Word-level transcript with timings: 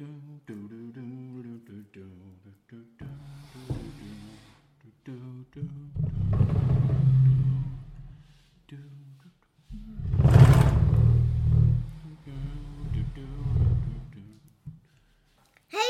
Hei, 0.00 0.06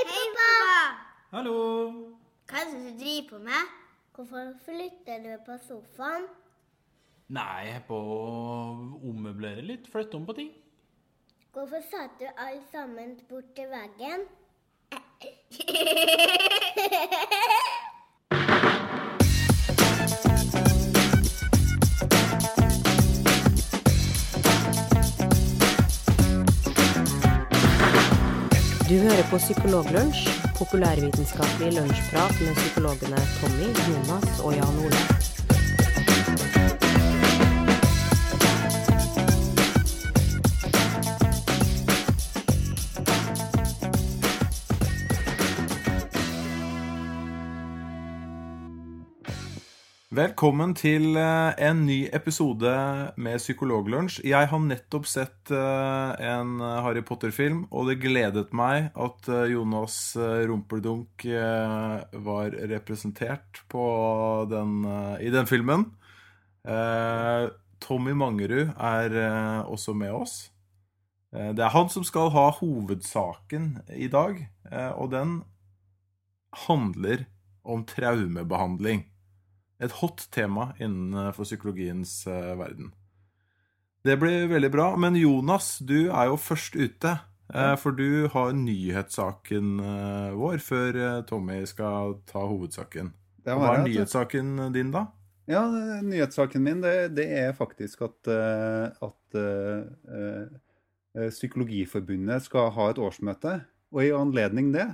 pappa! 0.08 0.48
Hallo! 1.30 1.54
Hva 2.50 2.58
er 2.58 2.66
det 2.66 2.80
du 2.82 2.98
driver 2.98 3.28
på 3.28 3.38
med? 3.38 3.62
Hvorfor 4.16 4.50
flytter 4.64 5.22
du 5.22 5.30
på 5.46 5.54
sofaen? 5.68 6.26
Nei, 7.30 7.46
jeg 7.68 7.76
er 7.76 7.86
på 7.86 7.94
å 7.94 8.18
ommøblere 9.06 9.62
litt. 9.62 9.86
Flytte 9.86 10.18
om 10.18 10.26
på 10.26 10.34
ting. 10.40 10.50
Hvorfor 11.60 11.82
satt 11.90 12.12
du 12.20 12.24
alle 12.38 12.62
sammen 12.72 13.10
bort 13.28 13.44
til 13.56 13.66
veggen? 13.68 14.20
Du 28.88 28.94
hører 29.06 29.24
på 29.30 29.36
Psykologlunsj, 29.36 30.20
populærvitenskapelig 30.58 31.72
lunsjprat 31.78 32.34
med 32.40 32.54
psykologene 32.54 33.20
Tommy, 33.40 33.68
Jonas 33.88 34.40
og 34.44 34.54
Jan 34.54 34.80
Ole. 34.86 35.39
Velkommen 50.10 50.72
til 50.74 51.14
eh, 51.14 51.52
en 51.62 51.84
ny 51.86 52.08
episode 52.10 52.70
med 53.14 53.36
Psykologlunsj. 53.38 54.16
Jeg 54.26 54.48
har 54.50 54.62
nettopp 54.64 55.04
sett 55.06 55.52
eh, 55.54 56.22
en 56.26 56.56
Harry 56.58 57.04
Potter-film, 57.06 57.60
og 57.70 57.86
det 57.86 58.00
gledet 58.02 58.50
meg 58.50 58.88
at 58.98 59.28
eh, 59.30 59.52
Jonas 59.52 60.00
eh, 60.18 60.40
Rumpeldunk 60.50 61.22
eh, 61.30 61.94
var 62.26 62.56
representert 62.72 63.60
den, 64.50 64.72
eh, 64.82 65.14
i 65.28 65.30
den 65.30 65.46
filmen. 65.46 65.86
Eh, 66.66 67.46
Tommy 67.78 68.10
Mangerud 68.10 68.74
er 68.74 69.14
eh, 69.14 69.70
også 69.70 69.94
med 69.94 70.10
oss. 70.10 70.34
Eh, 71.30 71.52
det 71.54 71.68
er 71.68 71.76
han 71.76 71.86
som 71.86 72.02
skal 72.02 72.34
ha 72.34 72.48
hovedsaken 72.58 73.76
i 73.94 74.10
dag, 74.10 74.42
eh, 74.72 74.90
og 74.90 75.14
den 75.14 75.38
handler 76.66 77.28
om 77.62 77.86
traumebehandling. 77.86 79.06
Et 79.80 79.92
hot 80.00 80.26
tema 80.32 80.74
innenfor 80.78 81.46
psykologiens 81.48 82.26
eh, 82.28 82.52
verden. 82.58 82.90
Det 84.04 84.16
blir 84.20 84.46
veldig 84.48 84.70
bra. 84.72 84.90
Men 84.96 85.16
Jonas, 85.16 85.78
du 85.84 86.10
er 86.10 86.30
jo 86.30 86.36
først 86.40 86.76
ute. 86.76 87.14
eh, 87.54 87.76
For 87.76 87.96
du 87.96 88.28
har 88.32 88.52
nyhetssaken 88.56 89.80
eh, 89.80 90.36
vår 90.36 90.58
før 90.64 90.96
eh, 91.00 91.22
Tommy 91.28 91.62
skal 91.68 92.18
ta 92.28 92.44
hovedsaken. 92.44 93.12
Det 93.44 93.56
Hva 93.56 93.74
er 93.78 93.84
nyhetssaken 93.86 94.72
din, 94.72 94.92
da? 94.92 95.06
Ja, 95.50 95.64
nyhetssaken 96.04 96.62
min 96.62 96.82
det, 96.84 97.14
det 97.16 97.26
er 97.40 97.52
faktisk 97.56 98.02
at, 98.06 98.28
eh, 98.28 98.88
at 99.02 99.38
eh, 99.40 100.48
eh, 101.16 101.30
Psykologiforbundet 101.32 102.44
skal 102.46 102.70
ha 102.76 102.90
et 102.92 103.00
årsmøte. 103.02 103.56
Og 103.90 104.04
i 104.04 104.12
anledning 104.14 104.70
det 104.76 104.86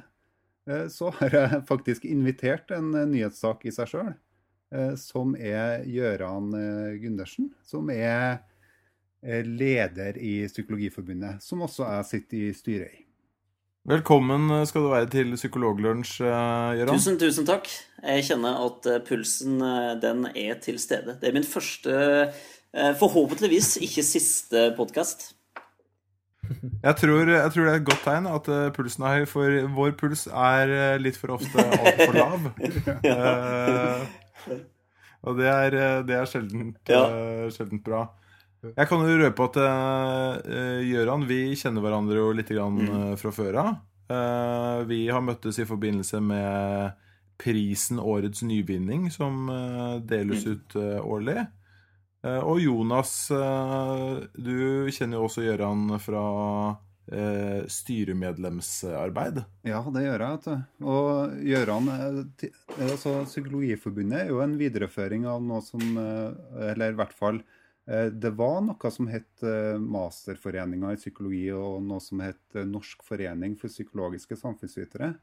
eh, 0.70 0.86
så 0.88 1.10
har 1.18 1.34
jeg 1.34 1.62
faktisk 1.72 2.06
invitert 2.08 2.70
en 2.72 2.94
eh, 2.94 3.04
nyhetssak 3.10 3.66
i 3.68 3.74
seg 3.74 3.90
sjøl. 3.92 4.14
Som 4.98 5.36
er 5.38 5.84
Gøran 5.86 6.50
eh, 6.58 6.96
Gundersen. 6.98 7.52
Som 7.64 7.90
er 7.94 8.40
eh, 9.22 9.44
leder 9.46 10.18
i 10.18 10.40
Psykologiforbundet. 10.50 11.42
Som 11.44 11.62
også 11.66 11.86
jeg 11.86 12.08
sitter 12.10 12.40
i 12.40 12.54
styret 12.56 12.96
i. 12.96 13.06
Velkommen 13.86 14.50
skal 14.66 14.82
du 14.82 14.90
være 14.90 15.06
til 15.12 15.36
Psykologlunsj, 15.38 16.16
eh, 16.26 16.80
Gøran. 16.80 16.98
Tusen, 16.98 17.20
tusen 17.22 17.46
takk. 17.46 17.70
Jeg 18.02 18.26
kjenner 18.26 18.58
at 18.64 18.90
eh, 18.90 19.00
pulsen, 19.06 19.60
eh, 19.62 19.94
den 20.02 20.26
er 20.32 20.58
til 20.58 20.80
stede. 20.82 21.14
Det 21.20 21.30
er 21.30 21.36
min 21.36 21.46
første, 21.46 21.94
eh, 22.74 22.92
forhåpentligvis 22.98 23.76
ikke 23.86 24.02
siste 24.02 24.72
podkast. 24.76 25.30
Jeg 26.82 26.94
tror, 27.00 27.30
jeg 27.30 27.52
tror 27.52 27.64
det 27.64 27.72
er 27.72 27.80
et 27.80 27.86
godt 27.86 28.04
tegn 28.06 28.26
at 28.30 28.48
eh, 28.50 28.66
pulsen 28.74 29.06
er 29.06 29.20
høy, 29.20 29.24
for 29.30 29.56
vår 29.78 29.94
puls 29.98 30.26
er 30.30 30.74
eh, 30.74 30.98
litt 31.02 31.18
for 31.18 31.34
ofte 31.38 31.64
altfor 31.82 32.18
lav. 32.18 32.50
Eh, 33.06 34.06
og 35.26 35.36
det 35.38 35.46
er, 35.50 35.74
eh, 35.74 36.02
det 36.06 36.16
er 36.20 36.26
sjeldent, 36.30 36.78
Ja. 36.88 37.02
eh, 37.06 37.48
sjeldent 37.50 37.82
bra. 37.84 38.04
Jeg 38.66 38.88
kan 38.88 38.98
jo 39.06 39.18
røpe 39.20 39.44
at 39.46 39.56
uh, 39.62 40.80
Gøran, 40.82 41.26
vi 41.28 41.54
kjenner 41.54 41.84
hverandre 41.84 42.16
jo 42.18 42.32
litt 42.34 42.48
grann, 42.50 42.80
eh, 42.82 43.12
fra 43.20 43.30
før 43.30 43.58
av. 43.62 43.74
Uh, 44.10 44.84
vi 44.88 45.04
har 45.12 45.20
møttes 45.22 45.58
i 45.62 45.66
forbindelse 45.68 46.18
med 46.22 46.92
prisen 47.38 47.98
Årets 48.00 48.42
nyvinning, 48.48 49.10
som 49.12 49.48
eh, 49.52 49.98
deles 50.08 50.46
ut 50.48 50.74
eh, 50.80 50.98
årlig. 51.04 51.36
Eh, 52.24 52.38
og 52.40 52.58
Jonas, 52.64 53.30
eh, 53.30 54.24
du 54.40 54.88
kjenner 54.88 55.18
jo 55.20 55.26
også 55.28 55.44
Gjøran 55.44 55.98
fra 56.00 56.22
eh, 57.12 57.66
styremedlemsarbeid. 57.70 59.42
Ja, 59.66 59.82
det 59.94 60.02
gjør 60.06 60.24
jeg. 60.24 60.38
vet. 60.46 60.64
Og 60.86 61.36
Gjøran, 61.46 61.88
eh, 61.92 62.48
altså 62.90 63.18
Psykologiforbundet 63.28 64.24
er 64.24 64.32
jo 64.32 64.40
en 64.44 64.56
videreføring 64.60 65.26
av 65.30 65.44
noe 65.44 65.62
som 65.64 65.82
eh, 66.00 66.72
Eller 66.72 66.92
i 66.94 66.98
hvert 66.98 67.14
fall 67.16 67.40
eh, 67.86 68.10
Det 68.10 68.32
var 68.38 68.60
noe 68.66 68.90
som 68.92 69.08
het 69.12 69.42
eh, 69.46 69.78
Masterforeninga 69.78 70.92
i 70.96 71.00
psykologi, 71.00 71.46
og 71.54 71.82
noe 71.86 72.02
som 72.02 72.20
het 72.24 72.58
eh, 72.58 72.66
Norsk 72.66 73.02
forening 73.06 73.56
for 73.60 73.68
psykologiske 73.72 74.36
samfunnsvitere. 74.42 75.14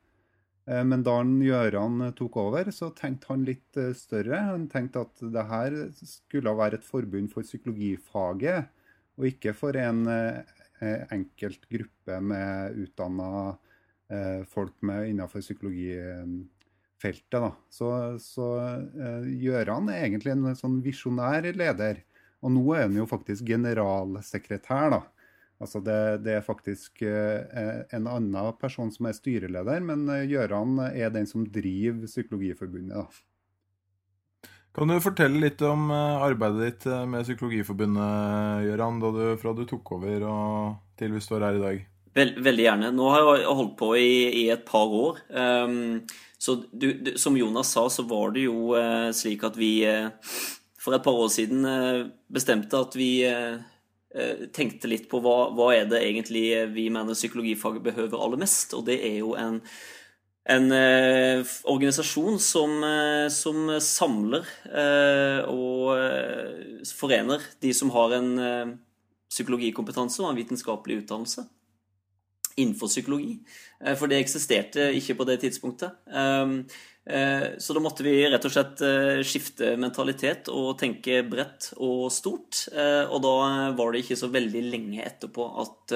Eh, 0.68 0.84
Men 0.88 1.04
da 1.04 1.18
Gjøran 1.24 2.14
tok 2.16 2.38
over, 2.40 2.72
så 2.72 2.92
tenkte 2.96 3.34
han 3.34 3.44
litt 3.48 3.76
eh, 3.80 3.92
større. 3.98 4.40
Han 4.54 4.70
tenkte 4.72 5.04
at 5.04 5.26
det 5.36 5.48
her 5.50 5.76
skulle 6.00 6.56
være 6.56 6.80
et 6.80 6.88
forbund 6.88 7.32
for 7.34 7.44
psykologifaget, 7.44 8.70
og 9.20 9.28
ikke 9.30 9.52
for 9.54 9.76
en 9.78 10.06
eh, 10.10 10.40
eh, 10.40 10.63
enkelt 11.14 11.70
gruppe 11.70 12.20
med 12.22 12.80
utdanna 12.86 13.58
eh, 14.10 14.44
folk 14.50 14.82
med 14.82 15.10
innenfor 15.10 15.42
psykologifeltet. 15.42 16.48
Da. 17.32 17.52
Så, 17.70 18.20
så 18.20 18.50
eh, 18.60 19.30
Gjøran 19.44 19.90
er 19.92 20.06
egentlig 20.06 20.32
en 20.36 20.56
sånn 20.60 20.82
visjonær 20.86 21.48
leder. 21.54 22.04
Og 22.44 22.52
nå 22.52 22.64
er 22.76 22.88
han 22.88 22.98
jo 23.00 23.08
faktisk 23.08 23.46
generalsekretær, 23.48 24.90
da. 24.98 25.02
Altså 25.64 25.80
det, 25.80 26.00
det 26.26 26.34
er 26.38 26.44
faktisk 26.44 27.04
eh, 27.08 27.86
en 27.96 28.10
annen 28.12 28.56
person 28.60 28.90
som 28.92 29.08
er 29.08 29.16
styreleder, 29.16 29.84
men 29.86 30.10
eh, 30.12 30.26
Gjøran 30.28 30.80
er 30.90 31.14
den 31.14 31.30
som 31.30 31.46
driver 31.48 32.10
Psykologiforbundet. 32.10 32.98
da. 32.98 33.33
Kan 34.74 34.90
du 34.90 34.98
fortelle 35.04 35.38
litt 35.38 35.62
om 35.62 35.92
eh, 35.94 36.24
arbeidet 36.26 36.66
ditt 36.66 36.86
eh, 36.90 37.06
med 37.06 37.28
Psykologiforbundet, 37.28 38.64
Gøran, 38.66 39.02
fra 39.38 39.54
du 39.54 39.68
tok 39.70 39.92
over 40.00 40.26
og 40.26 40.96
til 40.98 41.14
vi 41.14 41.22
står 41.22 41.46
her 41.46 41.60
i 41.60 41.62
dag? 41.62 41.84
Vel, 42.18 42.34
veldig 42.46 42.66
gjerne. 42.66 42.90
Nå 42.94 43.10
har 43.14 43.28
jeg 43.38 43.54
holdt 43.60 43.76
på 43.78 43.92
i, 43.98 44.16
i 44.44 44.48
et 44.54 44.66
par 44.66 44.90
år. 44.90 45.22
Um, 45.30 46.02
så 46.42 46.58
du, 46.70 46.88
du, 47.06 47.14
som 47.22 47.38
Jonas 47.38 47.74
sa, 47.74 47.86
så 47.90 48.06
var 48.10 48.34
det 48.34 48.48
jo 48.48 48.74
uh, 48.74 49.10
slik 49.14 49.46
at 49.46 49.58
vi 49.58 49.72
uh, 49.90 50.10
for 50.82 50.98
et 50.98 51.06
par 51.06 51.18
år 51.22 51.30
siden 51.34 51.66
uh, 51.66 52.10
bestemte 52.34 52.82
at 52.82 52.98
vi 52.98 53.14
tenkte 54.54 54.86
litt 54.86 55.08
på 55.10 55.18
hva, 55.26 55.48
hva 55.58 55.72
er 55.74 55.88
det 55.90 56.04
egentlig 56.06 56.44
vi 56.70 56.84
mener 56.94 57.18
psykologifaget 57.18 57.82
behøver 57.82 58.22
aller 58.22 58.44
mest. 58.44 58.76
Og 58.78 58.84
det 58.86 59.00
er 59.02 59.16
jo 59.24 59.32
en, 59.34 59.58
en 60.44 60.72
eh, 60.76 61.46
organisasjon 61.64 62.40
som, 62.40 62.84
eh, 62.84 63.28
som 63.32 63.70
samler 63.80 64.48
eh, 64.68 65.40
og 65.48 65.94
eh, 65.96 66.84
forener 66.98 67.44
de 67.64 67.72
som 67.76 67.92
har 67.96 68.18
en 68.18 68.32
eh, 68.44 68.74
psykologikompetanse 69.32 70.20
og 70.22 70.34
en 70.34 70.42
vitenskapelig 70.42 71.04
utdannelse 71.04 71.46
innenfor 72.60 72.92
psykologi. 72.92 73.40
For 73.98 74.06
det 74.06 74.20
eksisterte 74.22 74.92
ikke 74.94 75.16
på 75.18 75.26
det 75.26 75.40
tidspunktet. 75.42 75.96
Så 77.02 77.74
da 77.74 77.82
måtte 77.82 78.06
vi 78.06 78.12
rett 78.30 78.46
og 78.46 78.54
slett 78.54 78.84
skifte 79.26 79.72
mentalitet 79.82 80.52
og 80.54 80.76
tenke 80.78 81.24
bredt 81.26 81.72
og 81.82 82.12
stort. 82.14 82.68
Og 82.78 83.18
da 83.26 83.34
var 83.74 83.90
det 83.90 84.04
ikke 84.04 84.20
så 84.22 84.30
veldig 84.30 84.62
lenge 84.70 85.02
etterpå 85.02 85.48
at 85.66 85.96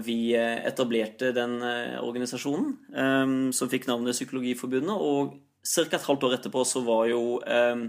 vi 0.00 0.32
etablerte 0.36 1.34
den 1.36 1.58
eh, 1.60 1.98
organisasjonen 2.00 2.72
eh, 2.96 3.34
som 3.56 3.70
fikk 3.72 3.88
navnet 3.90 4.16
Psykologiforbundet. 4.16 4.96
Og 4.96 5.36
ca. 5.64 5.84
et 5.84 6.06
halvt 6.06 6.26
år 6.28 6.38
etterpå 6.38 6.64
så 6.64 6.82
var 6.86 7.06
jo 7.10 7.22
eh, 7.44 7.84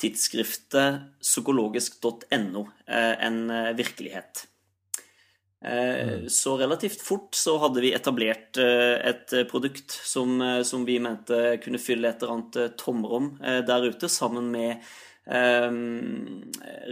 tidsskriftet 0.00 1.02
psykologisk.no 1.20 2.64
eh, 2.86 3.14
en 3.26 3.42
eh, 3.50 3.72
virkelighet. 3.78 4.46
Eh, 5.64 6.26
Så 6.26 6.56
relativt 6.56 7.02
fort 7.02 7.34
så 7.34 7.58
hadde 7.58 7.82
vi 7.84 7.92
etablert 7.92 8.56
eh, 8.56 8.96
et 9.10 9.34
produkt 9.50 9.92
som, 9.92 10.40
eh, 10.40 10.62
som 10.62 10.84
vi 10.88 10.98
mente 10.98 11.58
kunne 11.60 11.78
fylle 11.78 12.08
et 12.08 12.22
eller 12.22 12.32
annet 12.32 12.56
eh, 12.56 12.70
tomrom 12.80 13.34
eh, 13.44 13.60
der 13.68 13.84
ute, 13.92 14.08
sammen 14.08 14.48
med 14.54 14.78
eh, 15.28 15.68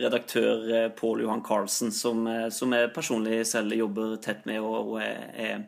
redaktør 0.02 0.66
Paul 0.68 0.96
Pål 1.00 1.22
Johan 1.24 1.44
Carlsen, 1.48 1.92
som, 1.92 2.26
eh, 2.26 2.48
som 2.52 2.76
jeg 2.76 2.92
personlig 2.92 3.40
selv 3.48 3.72
jobber 3.72 4.18
tett 4.20 4.44
med 4.44 4.60
og, 4.60 4.92
og 4.92 5.00
er, 5.00 5.24
er, 5.32 5.64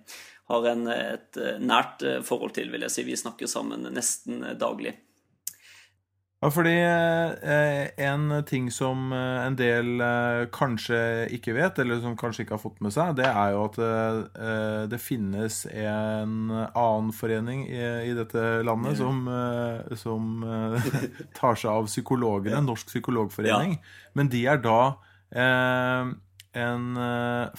har 0.53 0.69
en, 0.75 0.87
et 0.93 1.41
eh, 1.41 1.57
nært 1.63 2.05
eh, 2.05 2.21
forhold 2.27 2.53
til, 2.59 2.69
vil 2.75 2.85
jeg 2.85 2.93
si. 2.99 3.07
Vi 3.09 3.17
snakker 3.17 3.49
sammen 3.49 3.89
nesten 3.97 4.45
daglig. 4.61 4.99
Ja, 6.41 6.49
fordi 6.49 6.73
eh, 6.73 7.91
en 8.01 8.31
ting 8.49 8.71
som 8.73 9.11
eh, 9.13 9.41
en 9.45 9.57
del 9.59 10.01
eh, 10.01 10.47
kanskje 10.49 11.01
ikke 11.37 11.53
vet, 11.53 11.83
eller 11.83 12.01
som 12.01 12.15
kanskje 12.17 12.47
ikke 12.47 12.55
har 12.57 12.63
fått 12.63 12.81
med 12.81 12.95
seg, 12.95 13.13
det 13.19 13.27
er 13.29 13.53
jo 13.53 13.67
at 13.67 13.77
det 14.89 15.01
finnes 15.05 15.59
en 15.69 16.49
annen 16.49 17.13
forening 17.13 17.67
i, 17.69 17.83
i 18.09 18.17
dette 18.17 18.47
landet 18.65 18.97
som, 19.03 19.29
som 20.01 20.41
tar 21.39 21.61
seg 21.61 21.75
av 21.75 21.91
psykologene, 21.91 22.65
Norsk 22.65 22.89
psykologforening. 22.89 23.77
Men 24.17 24.33
de 24.33 24.41
er 24.49 24.65
da 24.65 24.81
en 26.57 26.89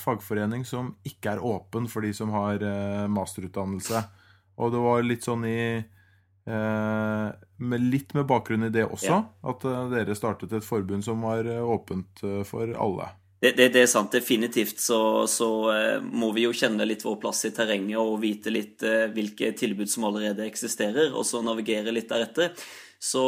fagforening 0.01 0.65
som 0.67 0.95
ikke 1.07 1.35
er 1.35 1.45
åpen 1.45 1.85
for 1.91 2.01
de 2.05 2.15
som 2.17 2.33
har 2.33 2.65
masterutdannelse. 3.13 4.03
Og 4.57 4.73
det 4.73 4.85
var 4.89 5.05
litt 5.05 5.27
sånn 5.29 5.45
i 5.47 5.61
med 6.45 7.81
litt 7.91 8.13
med 8.17 8.25
bakgrunn 8.29 8.63
i 8.65 8.69
det 8.73 8.85
også, 8.87 9.07
Ja. 9.11 9.19
at 9.43 9.65
eh, 9.65 9.89
dere 9.93 10.15
startet 10.17 10.53
et 10.57 10.65
forbund 10.65 11.03
som 11.05 11.21
var 11.21 11.45
eh, 11.45 11.61
åpent 11.61 12.23
eh, 12.23 12.41
for 12.47 12.71
alle. 12.73 13.09
Det, 13.41 13.55
det, 13.57 13.71
det 13.73 13.81
er 13.81 13.89
sant. 13.89 14.11
Definitivt 14.13 14.79
så, 14.81 15.25
så 15.29 15.47
eh, 15.73 16.01
må 16.01 16.31
vi 16.35 16.43
jo 16.45 16.51
kjenne 16.53 16.85
litt 16.85 17.01
vår 17.05 17.17
plass 17.23 17.45
i 17.49 17.51
terrenget 17.55 17.97
og 17.97 18.19
vite 18.21 18.53
litt 18.53 18.83
eh, 18.85 19.07
hvilke 19.13 19.51
tilbud 19.57 19.89
som 19.89 20.05
allerede 20.09 20.45
eksisterer, 20.45 21.09
og 21.13 21.25
så 21.25 21.41
navigere 21.45 21.93
litt 21.93 22.09
deretter. 22.11 22.53
Så 23.01 23.23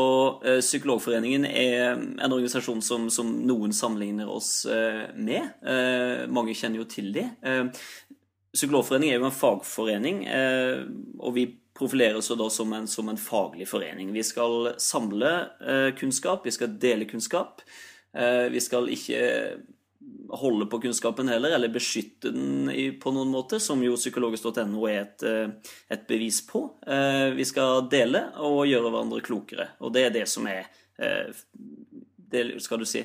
eh, 0.46 0.60
Psykologforeningen 0.62 1.48
er 1.50 1.96
en 1.98 2.30
organisasjon 2.34 2.82
som, 2.86 3.08
som 3.10 3.32
noen 3.50 3.74
sammenligner 3.74 4.30
oss 4.30 4.66
eh, 4.70 5.08
med. 5.18 5.50
Eh, 5.66 6.28
mange 6.30 6.54
kjenner 6.54 6.84
jo 6.84 6.90
til 6.94 7.10
de. 7.16 7.26
Eh, 7.42 7.66
Psykologforeningen 8.54 9.16
er 9.16 9.22
jo 9.24 9.30
en 9.32 9.34
fagforening, 9.34 10.20
eh, 10.30 10.84
og 11.26 11.34
vi 11.40 11.48
profilerer 11.84 12.18
oss 12.20 12.32
da 12.40 12.50
som 12.50 12.74
en, 12.74 12.88
som 12.88 13.12
en 13.12 13.20
faglig 13.20 13.68
forening. 13.70 14.14
Vi 14.16 14.24
skal 14.26 14.74
samle 14.82 15.34
eh, 15.60 15.90
kunnskap, 16.00 16.48
vi 16.48 16.56
skal 16.56 16.78
dele 16.80 17.06
kunnskap. 17.10 17.62
Eh, 18.16 18.48
vi 18.54 18.62
skal 18.64 18.90
ikke 18.94 19.24
holde 20.34 20.66
på 20.66 20.80
kunnskapen 20.82 21.28
heller, 21.28 21.56
eller 21.56 21.72
beskytte 21.72 22.32
den 22.34 22.72
på 23.02 23.14
noen 23.14 23.32
måte, 23.32 23.60
som 23.62 23.82
jo 23.84 23.98
psykologisk.no 24.00 24.88
er 24.90 25.00
et, 25.04 25.24
eh, 25.28 25.76
et 25.94 26.08
bevis 26.10 26.42
på. 26.48 26.66
Eh, 26.88 27.30
vi 27.38 27.46
skal 27.48 27.88
dele 27.92 28.26
og 28.42 28.66
gjøre 28.68 28.90
hverandre 28.90 29.24
klokere, 29.26 29.70
og 29.80 29.94
det 29.94 30.08
er 30.08 30.18
det 30.18 30.28
som 30.32 30.48
er 30.50 30.66
eh, 30.98 31.30
det, 32.34 32.46
skal 32.64 32.82
du 32.82 32.88
si, 32.90 33.04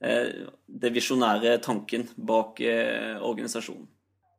eh, 0.00 0.28
det 0.66 0.94
visjonære 0.94 1.58
tanken 1.64 2.08
bak 2.16 2.60
eh, 2.64 3.16
organisasjonen. 3.20 3.88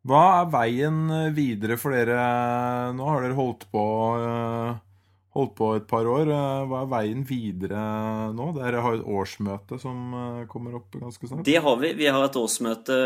Hva 0.07 0.21
er 0.39 0.48
veien 0.50 1.03
eh, 1.13 1.33
videre 1.36 1.77
for 1.77 1.94
dere? 1.94 2.18
Nå 2.98 3.06
har 3.06 3.21
dere 3.21 3.38
holdt 3.38 3.68
på, 3.69 3.83
eh, 4.18 4.80
holdt 5.38 5.53
på 5.59 5.68
et 5.77 5.86
par 5.89 6.09
år. 6.09 6.25
Eh, 6.25 6.63
Hva 6.71 6.81
er 6.81 6.92
veien 6.95 7.21
videre 7.27 7.83
nå? 8.33 8.50
Dere 8.57 8.81
har 8.81 8.98
et 8.98 9.06
årsmøte 9.06 9.77
som 9.81 10.15
kommer 10.50 10.80
opp 10.80 10.98
ganske 10.98 11.30
snart. 11.30 11.45
Det 11.45 11.59
har 11.62 11.77
vi. 11.83 11.94
Vi 12.00 12.09
har 12.09 12.25
et 12.25 12.39
årsmøte 12.42 12.98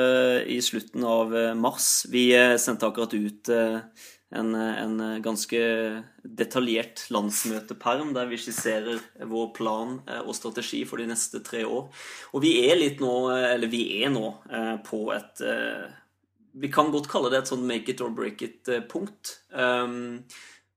i 0.48 0.62
slutten 0.64 1.04
av 1.04 1.36
mars. 1.60 2.06
Vi 2.12 2.30
sendte 2.62 2.88
akkurat 2.88 3.12
ut 3.12 3.52
en, 3.52 4.56
en 4.56 4.96
ganske 5.24 5.60
detaljert 6.24 7.04
landsmøteperm 7.14 8.16
der 8.16 8.32
vi 8.32 8.40
skisserer 8.40 9.04
vår 9.28 9.52
plan 9.56 10.00
og 10.24 10.32
strategi 10.36 10.82
for 10.88 11.04
de 11.04 11.12
neste 11.12 11.44
tre 11.44 11.68
år. 11.68 11.92
Og 12.32 12.48
vi 12.48 12.56
er 12.64 12.80
litt 12.80 13.04
nå, 13.04 13.14
eller 13.36 13.72
vi 13.72 13.84
er 14.00 14.16
nå, 14.16 14.32
på 14.88 15.04
et 15.16 15.44
Vi 16.56 16.72
kan 16.72 16.92
godt 16.94 17.10
kalle 17.12 17.32
det 17.34 17.44
et 17.44 17.50
sånn 17.52 17.66
make 17.68 17.92
it 17.92 18.04
or 18.04 18.14
break 18.16 18.44
it-punkt. 18.46 19.40
Um, 19.52 20.24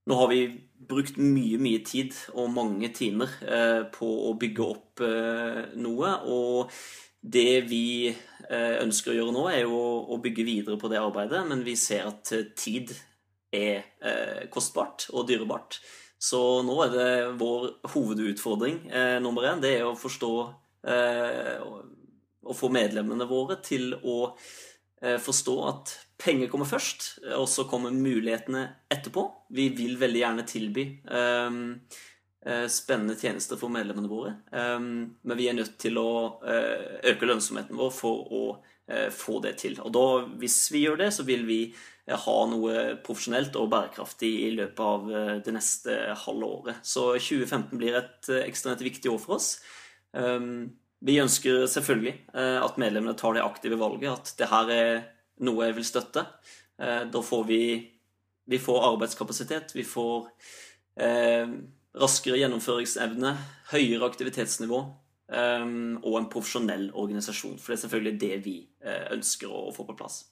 nå 0.09 0.17
har 0.17 0.31
vi 0.31 0.41
brukt 0.89 1.19
mye, 1.21 1.59
mye 1.61 1.83
tid 1.85 2.17
og 2.33 2.49
mange 2.55 2.89
timer 2.97 3.33
eh, 3.45 3.83
på 3.93 4.09
å 4.29 4.33
bygge 4.41 4.65
opp 4.65 5.03
eh, 5.05 5.59
noe. 5.77 6.15
Og 6.33 6.73
det 7.21 7.69
vi 7.69 8.09
eh, 8.09 8.77
ønsker 8.81 9.13
å 9.13 9.17
gjøre 9.19 9.35
nå, 9.35 9.45
er 9.53 9.67
jo 9.67 9.81
å, 10.09 10.21
bygge 10.23 10.47
videre 10.49 10.79
på 10.81 10.89
det 10.89 11.01
arbeidet, 11.03 11.43
men 11.51 11.65
vi 11.67 11.77
ser 11.77 12.09
at 12.09 12.33
eh, 12.33 12.47
tid 12.57 12.95
er 13.53 13.85
eh, 14.01 14.47
kostbart 14.55 15.11
og 15.13 15.29
dyrebart. 15.29 15.81
Så 16.19 16.41
nå 16.67 16.79
er 16.87 16.95
det 16.95 17.11
vår 17.43 17.69
hovedutfordring 17.93 18.81
eh, 18.89 19.19
nummer 19.23 19.51
én. 19.51 19.61
Det 19.61 19.77
er 19.77 19.87
å 19.87 19.99
forstå 19.99 20.33
eh, 20.89 21.55
og, 21.69 22.57
få 22.57 22.73
medlemmene 22.73 23.29
våre 23.29 23.59
til 23.61 23.93
å 23.99 24.19
eh, 24.31 24.59
forstå 24.99 25.53
at 25.69 25.93
penger 26.19 26.51
kommer 26.51 26.69
først, 26.69 27.09
og 27.37 27.47
så 27.51 27.65
kommer 27.71 27.95
mulighetene 27.95 28.65
etterpå. 28.91 29.25
Vi 29.55 29.69
vil 29.77 29.99
veldig 30.01 30.23
gjerne 30.23 30.47
tilby 30.49 30.85
eh, 31.07 31.59
eh, 32.47 32.65
spennende 32.73 33.19
tjenester 33.19 33.61
for 33.61 33.73
medlemmene 33.73 34.11
våre, 34.11 34.35
Um, 34.53 35.15
men 35.23 35.39
vi 35.39 35.47
er 35.49 35.57
nødt 35.57 35.77
til 35.81 35.99
å 36.01 36.11
uh, 36.43 36.99
øke 37.07 37.29
lønnsomheten 37.29 37.77
vår 37.79 37.93
for 37.95 38.33
å 38.35 38.43
uh, 38.57 39.09
få 39.15 39.39
det 39.45 39.55
til. 39.63 39.79
Og 39.85 39.93
da, 39.95 40.07
hvis 40.41 40.57
vi 40.75 40.83
gjør 40.87 40.99
det, 41.05 41.13
så 41.15 41.27
vil 41.29 41.45
vi 41.49 41.61
eh, 41.69 42.19
ha 42.19 42.37
noe 42.51 42.97
profesjonelt 43.05 43.57
og 43.61 43.71
bærekraftig 43.73 44.33
i 44.49 44.51
løpet 44.57 44.83
av 44.85 45.13
eh, 45.13 45.35
det 45.45 45.55
neste 45.55 45.99
halve 46.25 46.51
året. 46.59 46.83
Så 46.83 47.13
2015 47.15 47.79
blir 47.79 48.01
et 48.01 48.33
eh, 48.33 48.47
ekstremt 48.49 48.83
viktig 48.85 49.13
år 49.13 49.21
for 49.23 49.39
oss. 49.39 49.59
Um, 50.17 50.73
vi 51.05 51.19
ønsker 51.23 51.67
selvfølgelig 51.71 52.15
eh, 52.35 52.59
at 52.63 52.79
medlemmene 52.81 53.17
tar 53.19 53.37
det 53.37 53.45
aktive 53.45 53.79
valget, 53.79 54.11
at 54.11 54.33
det 54.39 54.49
her 54.51 54.73
er 54.75 54.95
noe 55.47 55.69
jeg 55.69 55.77
vil 55.77 55.87
støtte. 55.87 56.25
Eh, 56.81 57.05
Da 57.11 57.23
får 57.23 57.45
vi, 57.47 57.61
vi 58.47 58.59
får 58.59 58.87
arbeidskapasitet, 58.93 59.75
vi 59.77 59.85
får 59.87 60.31
eh, 60.99 61.47
raskere 61.99 62.41
gjennomføringsevne, 62.41 63.37
høyere 63.73 64.09
aktivitetsnivå 64.11 64.81
eh, 65.35 65.69
og 66.03 66.19
en 66.19 66.31
profesjonell 66.33 66.91
organisasjon. 66.95 67.59
For 67.59 67.73
det 67.73 67.79
er 67.79 67.85
selvfølgelig 67.87 68.21
det 68.21 68.35
vi 68.47 68.59
eh, 68.83 69.07
ønsker 69.15 69.55
å 69.55 69.69
få 69.75 69.87
på 69.87 69.99
plass. 69.99 70.25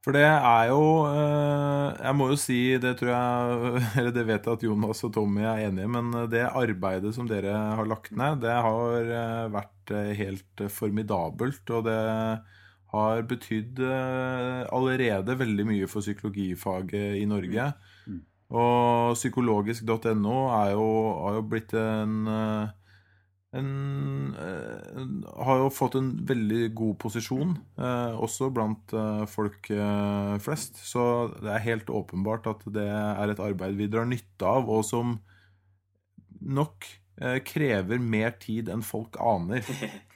For 0.00 0.16
det 0.16 0.24
er 0.24 0.70
jo 0.70 0.84
eh, 1.10 1.98
Jeg 1.98 2.16
må 2.16 2.30
jo 2.30 2.38
si, 2.40 2.60
det 2.80 2.94
tror 3.00 3.10
jeg 3.12 3.82
Eller 4.00 4.14
det 4.16 4.24
vet 4.30 4.46
jeg 4.48 4.56
at 4.56 4.64
Jonas 4.64 5.04
og 5.04 5.12
Tommy 5.16 5.44
er 5.44 5.66
enige 5.66 5.88
i, 5.88 5.92
men 5.92 6.14
det 6.32 6.46
arbeidet 6.48 7.12
som 7.16 7.28
dere 7.28 7.52
har 7.76 7.88
lagt 7.88 8.14
ned, 8.16 8.40
det 8.44 8.54
har 8.54 9.12
eh, 9.18 9.44
vært 9.52 9.92
eh, 9.92 10.14
helt 10.16 10.64
formidabelt. 10.72 11.62
Og 11.76 11.84
det 11.88 12.00
har 12.90 13.20
betydd 13.30 13.78
allerede 13.86 15.36
veldig 15.38 15.66
mye 15.68 15.86
for 15.86 16.02
psykologifaget 16.02 17.20
i 17.20 17.26
Norge. 17.30 17.68
Og 18.50 19.12
psykologisk.no 19.14 20.38
har 20.50 20.72
jo 20.72 21.44
blitt 21.46 21.70
en, 21.78 22.26
en, 23.52 24.34
uh, 24.38 25.44
har 25.44 25.64
jo 25.64 25.70
fått 25.74 25.96
en 25.98 26.12
veldig 26.26 26.68
god 26.78 26.98
posisjon, 27.02 27.56
uh, 27.80 28.14
også 28.22 28.50
blant 28.54 28.94
uh, 28.94 29.24
folk 29.30 29.70
flest. 30.44 30.78
Så 30.86 31.02
det 31.40 31.50
er 31.54 31.66
helt 31.66 31.90
åpenbart 31.90 32.46
at 32.50 32.62
det 32.70 32.86
er 32.86 33.32
et 33.32 33.42
arbeid 33.42 33.78
vi 33.78 33.90
drar 33.90 34.06
nytte 34.08 34.46
av, 34.46 34.70
og 34.70 34.86
som 34.86 35.18
nok 36.40 36.86
krever 37.44 37.98
mer 38.00 38.30
tid 38.40 38.70
enn 38.72 38.86
folk 38.86 39.18
aner. 39.20 39.66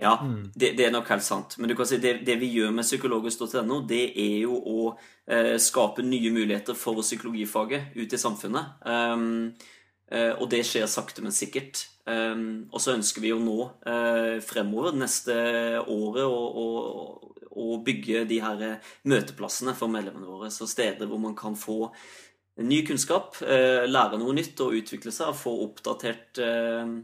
Ja, 0.00 0.14
det, 0.56 0.70
det 0.78 0.86
er 0.86 0.92
nok 0.94 1.10
helt 1.12 1.24
sant. 1.26 1.58
Men 1.60 1.68
du 1.68 1.74
kan 1.76 1.84
si 1.84 1.98
det, 2.00 2.22
det 2.24 2.38
vi 2.40 2.46
gjør 2.48 2.70
med 2.72 2.86
psykologisk.no, 2.86 3.82
det 3.84 4.06
er 4.16 4.38
jo 4.46 4.56
å 4.56 4.94
skape 5.60 6.00
nye 6.00 6.30
muligheter 6.32 6.72
for 6.72 7.02
psykologifaget 7.04 7.92
ute 7.98 8.16
i 8.16 8.22
samfunnet. 8.22 8.78
Um, 8.88 9.52
og 10.38 10.46
det 10.52 10.62
skjer 10.66 10.86
sakte, 10.86 11.22
men 11.24 11.34
sikkert. 11.34 11.88
Um, 12.06 12.68
og 12.70 12.78
så 12.78 12.92
ønsker 12.94 13.24
vi 13.24 13.32
jo 13.32 13.40
nå 13.42 13.56
eh, 13.90 14.36
fremover 14.46 14.94
neste 14.94 15.34
året 15.90 16.22
å, 16.22 16.36
å, 16.62 16.66
å 17.50 17.78
bygge 17.82 18.20
de 18.30 18.38
her 18.44 18.62
eh, 18.62 18.92
møteplassene 19.10 19.74
for 19.74 19.90
medlemmene 19.90 20.28
våre. 20.30 20.52
Så 20.54 20.68
steder 20.70 21.10
hvor 21.10 21.18
man 21.18 21.34
kan 21.34 21.58
få 21.58 21.88
ny 22.62 22.78
kunnskap, 22.86 23.40
eh, 23.42 23.88
lære 23.90 24.20
noe 24.22 24.36
nytt 24.38 24.62
og 24.62 24.78
utvikle 24.78 25.10
seg 25.12 25.32
og 25.32 25.40
få 25.40 25.56
oppdatert 25.66 26.38
eh, 26.38 26.94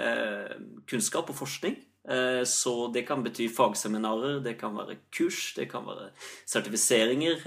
eh, 0.00 0.56
kunnskap 0.88 1.28
og 1.28 1.36
forskning. 1.42 1.76
Eh, 2.08 2.40
Så 2.48 2.88
det 2.94 3.04
kan 3.06 3.20
bety 3.26 3.50
fagseminarer, 3.52 4.40
det 4.40 4.56
kan 4.56 4.72
være 4.80 4.96
kurs, 5.12 5.52
det 5.60 5.68
kan 5.68 5.84
være 5.84 6.08
sertifiseringer. 6.48 7.44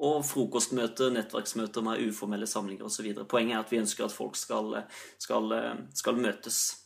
Eh, 0.00 0.06
Og 0.08 0.24
frokostmøter, 0.24 1.12
nettverksmøter 1.14 1.84
med 1.84 2.04
uformelle 2.08 2.48
samlinger 2.48 2.88
osv. 2.88 3.12
Poenget 3.28 3.58
er 3.58 3.64
at 3.64 3.72
vi 3.72 3.82
ønsker 3.82 4.06
at 4.06 4.16
folk 4.16 4.36
skal, 4.40 4.80
skal, 5.20 5.52
skal 5.94 6.16
møtes. 6.16 6.80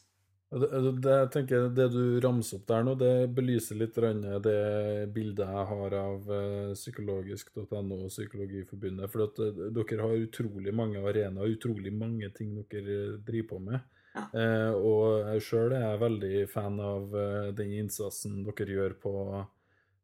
Det, 0.60 1.00
det, 1.02 1.14
tenker 1.34 1.68
det 1.74 1.88
du 1.90 2.20
ramser 2.22 2.60
opp 2.60 2.66
der 2.68 2.84
nå, 2.86 2.92
det 2.98 3.12
belyser 3.34 3.78
litt 3.80 3.96
det 3.96 5.08
bildet 5.14 5.48
jeg 5.50 5.64
har 5.70 5.96
av 5.98 6.30
eh, 6.30 6.74
psykologisk.no 6.78 7.96
og 7.96 8.12
Psykologiforbundet. 8.12 9.10
For 9.10 9.24
at 9.26 9.40
eh, 9.42 9.64
dere 9.74 10.04
har 10.04 10.22
utrolig 10.28 10.74
mange 10.76 11.02
arenaer, 11.02 11.56
utrolig 11.56 11.90
mange 11.92 12.30
ting 12.36 12.54
dere 12.70 13.16
driver 13.26 13.48
på 13.50 13.58
med. 13.66 13.82
Ja. 14.14 14.28
Eh, 14.30 14.72
og 14.78 15.26
jeg 15.32 15.42
sjøl 15.48 15.74
er 15.74 15.98
veldig 15.98 16.46
fan 16.52 16.78
av 16.78 17.18
eh, 17.18 17.50
den 17.58 17.74
innsatsen 17.80 18.44
dere 18.46 18.78
gjør 18.78 18.98
på 19.02 19.16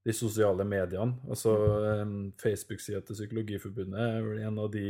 de 0.06 0.12
sosiale 0.16 0.64
mediene. 0.64 1.18
Altså 1.28 1.54
eh, 1.92 2.12
Facebook-sida 2.40 3.02
til 3.04 3.18
Psykologiforbundet 3.18 4.00
er 4.00 4.22
vel 4.24 4.38
en 4.46 4.60
av 4.62 4.70
de 4.72 4.84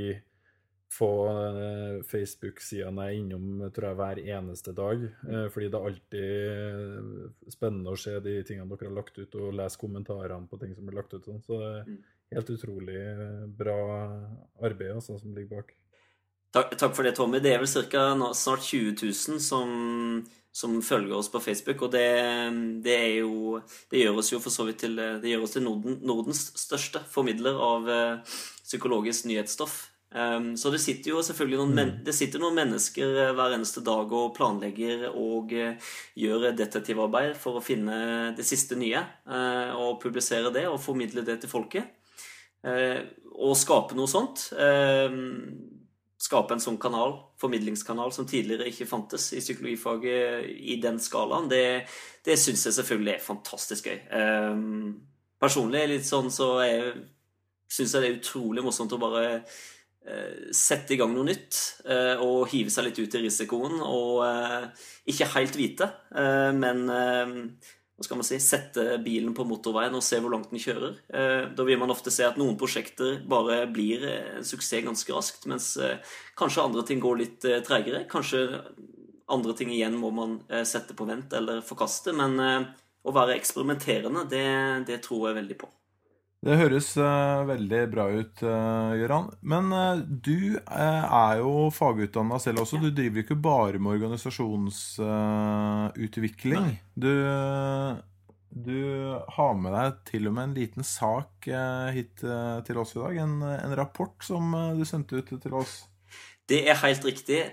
få 0.90 1.08
eh, 1.30 1.96
Facebook-sidene 2.10 3.04
jeg 3.06 3.16
er 3.16 3.18
innom 3.20 3.60
tror 3.74 3.88
jeg, 3.90 3.98
hver 4.00 4.20
eneste 4.36 4.72
dag. 4.74 5.02
Eh, 5.30 5.44
fordi 5.54 5.68
det 5.70 5.78
er 5.80 5.90
alltid 5.90 6.30
eh, 6.54 7.50
spennende 7.54 7.92
å 7.94 7.98
se 7.98 8.16
de 8.24 8.36
tingene 8.46 8.70
dere 8.74 8.90
har 8.90 8.96
lagt 9.00 9.18
ut, 9.18 9.36
og 9.38 9.54
lese 9.58 9.78
kommentarene 9.78 10.50
på 10.50 10.58
ting 10.62 10.74
som 10.74 10.86
blir 10.88 10.98
lagt 10.98 11.14
ut. 11.14 11.26
Sånn. 11.26 11.42
Så 11.46 11.60
det 11.60 11.68
er 11.74 11.84
Mm. 11.90 12.00
helt 12.36 12.50
utrolig 12.54 12.98
bra 13.58 13.78
arbeid 14.62 14.92
altså, 14.94 15.18
som 15.18 15.34
ligger 15.34 15.56
bak. 15.56 15.72
Takk, 16.52 16.76
takk 16.78 16.94
for 16.94 17.02
det, 17.06 17.14
Tommy. 17.16 17.38
Det 17.38 17.52
er 17.54 17.58
vel 17.58 17.70
cirka 17.70 18.10
snart 18.34 18.62
20 18.66 18.94
000 19.02 19.38
som, 19.42 20.26
som 20.52 20.80
følger 20.82 21.14
oss 21.14 21.30
på 21.30 21.40
Facebook, 21.42 21.86
og 21.86 21.92
det, 21.94 22.06
det 22.82 22.96
er 22.96 23.12
jo 23.20 23.60
Det 23.90 24.00
gjør 24.00 24.18
oss 24.18 24.32
jo 24.32 24.40
for 24.42 24.50
så 24.50 24.66
vidt 24.66 24.82
til 24.82 24.96
Det 24.98 25.30
gjør 25.30 25.46
oss 25.46 25.54
til 25.54 25.62
Norden, 25.62 26.00
Nordens 26.02 26.42
største 26.58 27.02
formidler 27.10 27.54
av 27.54 27.88
eh, 27.90 28.36
psykologisk 28.64 29.28
nyhetsstoff. 29.30 29.78
Um, 30.10 30.56
så 30.58 30.72
det 30.74 30.80
sitter 30.82 31.12
jo 31.12 31.20
selvfølgelig 31.22 31.58
noen, 31.60 31.74
men, 31.76 31.90
det 32.02 32.16
sitter 32.18 32.42
noen 32.42 32.56
mennesker 32.58 33.12
eh, 33.14 33.32
hver 33.38 33.54
eneste 33.54 33.82
dag 33.86 34.10
og 34.10 34.32
planlegger 34.34 35.04
og 35.12 35.54
eh, 35.54 35.92
gjør 36.18 36.48
detektivarbeid 36.58 37.36
for 37.38 37.60
å 37.60 37.62
finne 37.62 38.32
det 38.34 38.46
siste 38.46 38.78
nye, 38.78 39.04
og 39.78 40.00
publisere 40.02 40.50
det 40.54 40.66
og 40.66 40.80
formidle 40.82 41.22
det 41.26 41.38
til 41.42 41.52
folket. 41.52 41.94
Og 43.40 43.54
skape 43.56 43.96
noe 43.96 44.10
sånt. 44.10 44.48
Eh, 44.58 45.14
skape 46.20 46.52
en 46.52 46.60
sånn 46.60 46.76
kanal, 46.80 47.14
formidlingskanal, 47.40 48.12
som 48.12 48.26
tidligere 48.28 48.68
ikke 48.68 48.88
fantes 48.88 49.30
i 49.32 49.40
psykologifaget 49.40 50.50
i 50.50 50.76
den 50.82 51.00
skalaen, 51.00 51.48
det, 51.48 51.86
det 52.26 52.36
syns 52.40 52.66
jeg 52.68 52.76
selvfølgelig 52.76 53.14
er 53.14 53.24
fantastisk 53.24 53.88
gøy. 53.88 53.98
Um, 54.12 54.92
personlig 55.40 55.86
litt 55.88 56.06
sånn 56.08 56.28
så 56.34 56.52
syns 57.70 57.94
jeg 57.94 58.04
det 58.04 58.10
er 58.10 58.18
utrolig 58.18 58.64
morsomt 58.66 58.92
å 58.92 59.00
bare 59.00 59.24
uh, 59.40 60.52
sette 60.52 60.92
i 60.92 61.00
gang 61.00 61.14
noe 61.16 61.30
nytt 61.30 61.56
uh, 61.88 62.20
og 62.20 62.50
hive 62.52 62.72
seg 62.74 62.90
litt 62.90 63.00
ut 63.00 63.16
i 63.16 63.24
risikoen 63.24 63.80
og 63.80 64.20
uh, 64.26 64.88
ikke 65.08 65.32
helt 65.38 65.56
vite, 65.56 65.88
men 66.12 66.84
hva 68.00 68.06
skal 68.06 68.16
man 68.16 68.24
si, 68.24 68.38
sette 68.40 68.84
bilen 69.04 69.34
på 69.36 69.44
motorveien 69.44 69.92
og 69.92 70.00
se 70.00 70.16
hvor 70.24 70.32
langt 70.32 70.48
den 70.48 70.62
kjører. 70.62 70.94
Eh, 71.12 71.42
Da 71.52 71.66
vil 71.68 71.76
man 71.76 71.92
ofte 71.92 72.08
se 72.08 72.24
at 72.24 72.38
noen 72.40 72.56
prosjekter 72.56 73.18
bare 73.28 73.66
blir 73.68 74.06
eh, 74.08 74.38
en 74.38 74.46
suksess 74.46 74.86
ganske 74.86 75.12
raskt, 75.12 75.44
mens 75.50 75.74
eh, 75.76 75.98
kanskje 76.40 76.64
andre 76.64 76.84
ting 76.88 77.02
går 77.04 77.20
litt 77.20 77.44
tregere. 77.66 78.06
Kanskje 78.08 78.62
andre 79.28 79.52
ting 79.58 79.68
igjen 79.74 79.98
må 80.00 80.08
man 80.16 80.38
sette 80.64 80.96
på 80.96 81.04
vent 81.04 81.36
eller 81.36 81.60
forkaste. 81.60 82.16
Men 82.16 82.40
å 82.40 83.12
være 83.12 83.36
eksperimenterende, 83.36 84.24
det, 84.32 84.46
det 84.88 85.02
tror 85.04 85.28
jeg 85.28 85.38
veldig 85.42 85.58
på. 85.60 85.68
Det 86.40 86.54
høres 86.56 86.86
uh, 86.96 87.44
veldig 87.44 87.82
bra 87.92 88.06
ut, 88.16 88.40
uh, 88.48 88.96
Gøran. 88.96 89.28
Men 89.44 89.68
uh, 89.76 90.00
du 90.00 90.56
er 90.56 91.36
jo 91.42 91.68
fagutdanna 91.76 92.38
selv 92.40 92.62
også. 92.62 92.80
Du 92.80 92.88
driver 92.88 93.20
ikke 93.20 93.36
bare 93.36 93.76
med 93.76 93.92
organisasjonsutvikling. 93.98 96.80
du, 96.96 97.12
du 98.48 98.80
har 99.36 99.52
med 99.60 99.76
deg 99.76 100.00
til 100.08 100.24
og 100.30 100.34
med 100.38 100.48
en 100.48 100.56
liten 100.56 100.80
sak 100.86 101.44
hit 101.92 102.24
til 102.24 102.78
oss 102.80 102.96
i 102.96 103.00
dag. 103.02 103.16
En, 103.26 103.42
en 103.44 103.76
rapport 103.76 104.16
som 104.24 104.56
du 104.78 104.84
sendte 104.88 105.20
ut 105.20 105.28
til 105.28 105.54
oss. 105.60 105.84
Det 106.48 106.64
er 106.66 106.74
helt 106.80 107.04
riktig. 107.04 107.52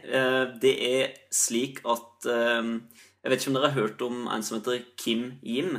Det 0.63 0.75
er 0.87 1.11
slik 1.27 1.83
at 1.85 2.25
Jeg 2.25 3.29
vet 3.29 3.39
ikke 3.41 3.49
om 3.51 3.55
dere 3.59 3.67
har 3.67 3.79
hørt 3.83 4.01
om 4.07 4.27
en 4.31 4.43
som 4.47 4.57
heter 4.61 4.79
Kim 4.95 5.35
Jim. 5.43 5.75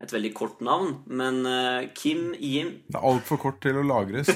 Et 0.00 0.12
veldig 0.14 0.30
kort 0.32 0.62
navn, 0.64 0.94
men 1.12 1.42
eh, 1.44 1.90
Kim 1.92 2.30
Jim 2.40 2.72
Det 2.88 2.96
er 2.96 3.04
altfor 3.04 3.40
kort 3.42 3.58
til 3.60 3.76
å 3.76 3.84
lagres. 3.84 4.30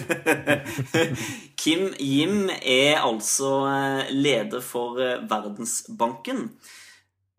Kim 1.62 1.86
Jim 1.96 2.50
er 2.60 3.00
altså 3.00 3.52
eh, 3.70 4.12
leder 4.12 4.60
for 4.64 5.00
eh, 5.00 5.22
Verdensbanken. 5.30 6.50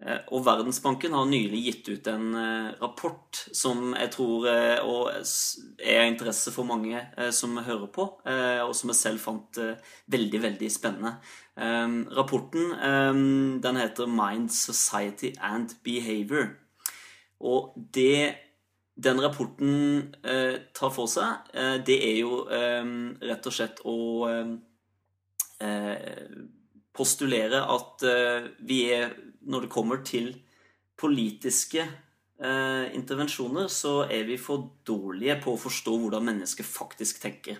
Og 0.05 0.41
Verdensbanken 0.43 1.13
har 1.15 1.23
nylig 1.25 1.59
gitt 1.63 1.87
ut 1.87 2.07
en 2.11 2.35
rapport 2.81 3.39
som 3.55 3.93
jeg 3.95 4.11
tror 4.13 4.43
og 4.83 5.07
er 5.15 6.01
av 6.01 6.09
interesse 6.11 6.51
for 6.53 6.67
mange 6.67 6.99
som 7.33 7.55
hører 7.63 7.87
på, 7.95 8.05
og 8.27 8.73
som 8.75 8.91
jeg 8.91 8.99
selv 8.99 9.23
fant 9.23 9.61
veldig, 10.11 10.41
veldig 10.43 10.69
spennende. 10.69 11.15
Rapporten 12.19 12.75
den 13.63 13.81
heter 13.81 14.11
Mind, 14.11 14.51
Society 14.53 15.31
and 15.39 15.73
Behavior. 15.87 16.51
Og 17.45 17.75
det 17.95 18.41
den 18.95 19.19
rapporten 19.19 20.15
eh, 20.23 20.61
tar 20.75 20.91
for 20.95 21.09
seg, 21.11 21.49
eh, 21.53 21.77
det 21.83 21.97
er 21.99 22.19
jo 22.21 22.45
eh, 22.47 22.85
rett 23.27 23.49
og 23.49 23.55
slett 23.55 23.81
å 23.83 23.97
eh, 24.29 24.53
eh, 25.67 26.37
postulere 26.95 27.59
at 27.75 28.05
eh, 28.07 28.51
vi 28.63 28.85
er 28.95 29.13
Når 29.45 29.61
det 29.61 29.69
kommer 29.69 29.99
til 30.01 30.31
politiske 30.97 31.83
eh, 31.85 32.85
intervensjoner, 32.97 33.67
så 33.69 34.07
er 34.09 34.23
vi 34.25 34.39
for 34.41 34.71
dårlige 34.87 35.35
på 35.43 35.53
å 35.53 35.59
forstå 35.61 35.93
hvordan 36.01 36.25
mennesker 36.25 36.65
faktisk 36.65 37.19
tenker. 37.21 37.59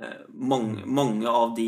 Eh, 0.00 0.22
mange, 0.32 0.86
mange 0.86 1.28
av 1.28 1.52
de 1.58 1.66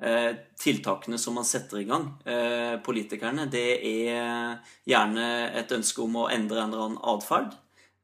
tiltakene 0.00 1.18
som 1.20 1.34
man 1.36 1.44
setter 1.44 1.82
i 1.82 1.84
gang, 1.84 2.06
eh, 2.24 2.78
politikerne, 2.80 3.44
det 3.52 3.66
er 3.84 4.60
gjerne 4.88 5.26
et 5.60 5.74
ønske 5.76 6.00
om 6.00 6.22
å 6.22 6.30
endre 6.32 6.62
en 6.62 6.72
eller 6.72 6.86
annen 6.86 7.02
atferd. 7.12 7.52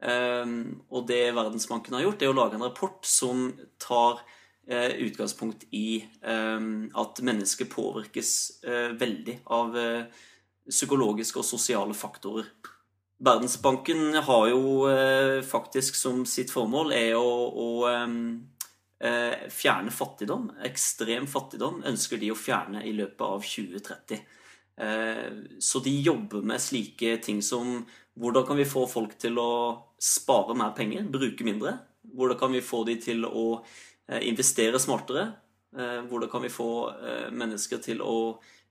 Eh, 0.05 0.45
og 0.93 1.07
det 1.09 1.23
Verdensbanken 1.33 1.97
har 1.97 2.05
gjort, 2.05 2.23
er 2.23 2.35
å 2.35 2.37
lage 2.37 2.59
en 2.59 2.67
rapport 2.69 3.01
som 3.09 3.49
tar 3.81 4.21
eh, 4.69 4.93
utgangspunkt 5.07 5.67
i 5.73 6.03
eh, 6.05 6.71
at 7.03 7.25
mennesker 7.25 7.71
påvirkes 7.73 8.33
eh, 8.67 8.91
veldig 8.99 9.41
av 9.57 9.77
eh, 9.81 10.25
psykologiske 10.69 11.41
og 11.41 11.49
sosiale 11.49 11.97
faktorer. 11.97 12.51
Verdensbanken 13.17 14.19
har 14.27 14.49
jo 14.51 14.89
eh, 14.91 15.41
faktisk 15.47 15.97
som 15.97 16.27
sitt 16.29 16.53
formål 16.53 16.93
er 16.93 17.15
å, 17.17 17.31
å 17.49 17.69
eh, 17.89 18.03
eh, 18.05 18.56
fjerne 18.97 19.93
fattigdom. 19.93 20.47
Ekstrem 20.65 21.27
fattigdom 21.29 21.83
ønsker 21.85 22.17
de 22.17 22.31
å 22.33 22.39
fjerne 22.39 22.81
i 22.89 22.95
løpet 22.97 23.21
av 23.27 23.43
2030. 23.45 24.23
Eh, 24.77 25.33
så 25.59 25.81
de 25.81 25.91
jobber 26.01 26.43
med 26.45 26.61
slike 26.61 27.17
ting 27.25 27.41
som 27.43 27.79
hvordan 28.17 28.47
kan 28.49 28.59
vi 28.61 28.69
få 28.69 28.85
folk 28.89 29.17
til 29.21 29.39
å 29.41 29.53
spare 30.01 30.57
mer 30.57 30.75
penger, 30.77 31.09
bruke 31.13 31.45
mindre? 31.45 31.79
Hvordan 32.17 32.39
kan 32.41 32.53
vi 32.53 32.65
få 32.65 32.83
de 32.89 32.99
til 33.01 33.25
å 33.29 33.47
eh, 34.09 34.23
investere 34.29 34.81
smartere? 34.81 35.31
Eh, 35.77 36.03
Hvordan 36.09 36.31
kan 36.33 36.45
vi 36.45 36.53
få 36.53 36.71
eh, 36.93 37.29
mennesker 37.33 37.81
til 37.85 38.05
å 38.05 38.17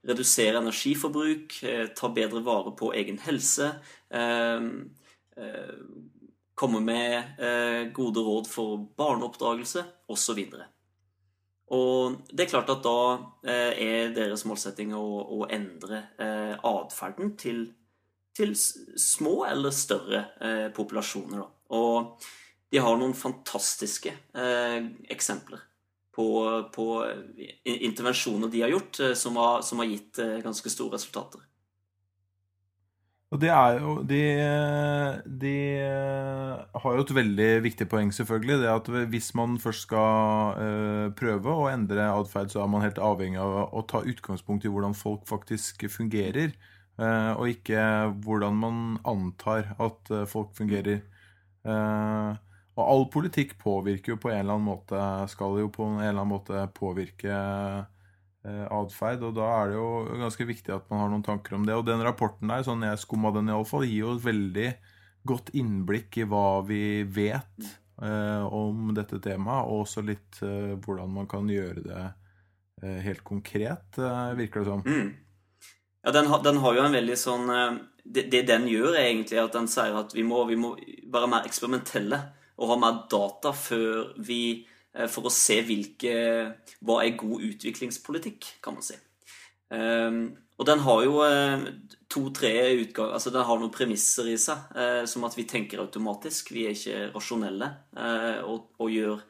redusere 0.06 0.62
energiforbruk, 0.62 1.60
eh, 1.66 1.86
ta 1.94 2.10
bedre 2.14 2.42
vare 2.46 2.74
på 2.78 2.92
egen 2.94 3.18
helse, 3.26 3.72
eh, 4.10 4.70
eh, 5.36 5.74
komme 6.56 6.80
med 6.80 7.40
eh, 7.42 7.82
gode 7.94 8.22
råd 8.24 8.48
for 8.48 8.80
barneoppdragelse 8.96 9.84
osv. 10.12 10.40
Og 11.76 12.16
det 12.30 12.46
er 12.46 12.52
klart 12.52 12.72
at 12.72 12.84
da 12.86 13.00
eh, 13.44 13.82
er 13.82 14.14
deres 14.16 14.46
målsetting 14.48 14.94
å, 14.96 15.04
å 15.36 15.48
endre 15.52 16.02
eh, 16.22 16.54
atferden 16.56 17.34
til, 17.40 17.66
til 18.36 18.56
små 18.56 19.42
eller 19.50 19.74
større 19.74 20.22
eh, 20.40 20.66
populasjoner. 20.74 21.42
Da. 21.42 21.48
Og 21.76 22.28
de 22.72 22.82
har 22.82 22.98
noen 22.98 23.14
fantastiske 23.18 24.14
eh, 24.14 24.86
eksempler 25.12 25.66
på, 26.16 26.28
på 26.72 26.86
intervensjoner 27.64 28.48
de 28.48 28.62
har 28.64 28.72
gjort, 28.72 29.00
eh, 29.00 29.12
som 29.14 29.36
har, 29.36 29.60
som 29.62 29.82
har 29.82 29.90
gitt 29.90 30.18
eh, 30.22 30.38
ganske 30.44 30.72
store 30.72 30.96
resultater. 30.96 31.44
Og 33.34 33.40
det 33.42 33.48
er 33.50 33.80
jo 33.82 33.94
De, 34.06 34.20
de 35.42 35.54
har 36.82 36.96
jo 36.96 37.02
et 37.04 37.12
veldig 37.16 37.48
viktig 37.64 37.86
poeng, 37.90 38.12
selvfølgelig. 38.14 38.58
Det 38.62 38.70
at 38.70 38.90
hvis 39.12 39.32
man 39.38 39.56
først 39.62 39.86
skal 39.88 40.60
eh, 40.62 41.06
prøve 41.18 41.52
å 41.52 41.66
endre 41.72 42.06
atferd, 42.12 42.52
så 42.52 42.62
er 42.62 42.70
man 42.72 42.84
helt 42.84 43.00
avhengig 43.02 43.40
av 43.42 43.74
å 43.74 43.82
ta 43.90 44.02
utgangspunkt 44.06 44.66
i 44.66 44.72
hvordan 44.72 44.96
folk 44.98 45.26
faktisk 45.28 45.86
fungerer. 45.92 46.54
eh, 46.98 47.32
og 47.36 47.48
ikke 47.50 47.82
hvordan 48.24 48.56
man 48.62 48.98
antar 49.04 49.74
at 49.78 50.10
eh, 50.14 50.26
folk 50.30 50.54
fungerer. 50.56 51.02
Eh, 51.66 52.32
og 52.76 52.82
all 52.92 53.06
politikk 53.12 53.56
påvirker 53.58 54.14
jo 54.14 54.20
på 54.20 54.30
en 54.30 54.42
eller 54.42 54.54
annen 54.58 54.68
måte 54.68 54.98
Skal 55.32 55.56
jo 55.62 55.70
på 55.72 55.82
en 55.88 56.00
eller 56.02 56.20
annen 56.20 56.28
måte 56.34 56.60
påvirke 56.76 57.30
eh, 57.32 57.84
atferd. 58.46 59.24
Og 59.26 59.32
da 59.38 59.46
er 59.60 59.72
det 59.72 59.78
jo 59.78 59.88
ganske 60.20 60.46
viktig 60.46 60.74
at 60.74 60.84
man 60.92 61.02
har 61.02 61.10
noen 61.12 61.24
tanker 61.26 61.56
om 61.56 61.64
det. 61.66 61.74
Og 61.74 61.86
den 61.88 62.04
rapporten 62.06 62.52
der, 62.52 62.66
sånn 62.66 62.84
jeg 62.86 63.00
skumma 63.02 63.32
den 63.34 63.50
iallfall, 63.50 63.86
gir 63.88 64.04
jo 64.04 64.14
et 64.16 64.26
veldig 64.26 64.68
godt 65.26 65.50
innblikk 65.58 66.20
i 66.22 66.28
hva 66.30 66.62
vi 66.66 67.02
vet 67.02 67.66
eh, 68.02 68.44
om 68.46 68.92
dette 68.96 69.18
temaet, 69.22 69.66
og 69.66 69.84
også 69.86 70.04
litt 70.06 70.40
eh, 70.46 70.76
hvordan 70.78 71.12
man 71.18 71.28
kan 71.30 71.48
gjøre 71.50 71.82
det 71.84 72.04
eh, 72.04 73.00
helt 73.06 73.24
konkret, 73.26 73.98
eh, 73.98 74.36
virker 74.38 74.62
det 74.62 74.70
som. 74.70 74.84
Mm. 74.86 75.10
Ja, 76.06 76.14
den, 76.14 76.30
den 76.44 76.62
har 76.62 76.76
jo 76.76 76.86
en 76.86 76.94
veldig 76.94 77.18
sånn 77.18 77.50
eh, 77.50 77.82
det, 78.06 78.28
det 78.30 78.44
den 78.46 78.68
gjør, 78.70 78.92
er 78.94 79.08
egentlig 79.08 79.42
at 79.42 79.56
den 79.56 79.68
sier 79.70 79.98
at 79.98 80.14
vi 80.14 80.22
må, 80.26 80.44
vi 80.46 80.58
må 80.60 80.76
være 81.12 81.30
mer 81.32 81.48
eksperimentelle 81.48 82.22
og 82.56 82.70
ha 82.72 82.78
mer 82.80 83.02
data 83.10 83.52
før 83.56 84.14
vi 84.24 84.40
eh, 84.62 84.75
For 85.12 85.28
å 85.28 85.32
se 85.32 85.58
hvilke 85.66 86.12
Hva 86.80 87.02
er 87.04 87.18
god 87.20 87.42
utviklingspolitikk, 87.50 88.46
kan 88.64 88.78
man 88.78 88.86
si. 88.86 88.96
Ehm, 89.74 90.20
og 90.56 90.68
den 90.68 90.80
har 90.86 91.02
jo 91.04 91.18
eh, 91.26 91.66
to-tre 92.12 92.52
utgang... 92.80 93.12
Altså 93.12 93.32
den 93.34 93.44
har 93.44 93.60
noen 93.60 93.74
premisser 93.74 94.30
i 94.32 94.38
seg, 94.40 94.70
eh, 94.78 95.02
som 95.08 95.26
at 95.28 95.36
vi 95.36 95.44
tenker 95.48 95.82
automatisk. 95.82 96.52
Vi 96.54 96.64
er 96.68 96.76
ikke 96.76 97.10
rasjonelle 97.16 97.70
eh, 97.96 98.40
og, 98.46 98.70
og 98.80 98.92
gjør 98.92 99.20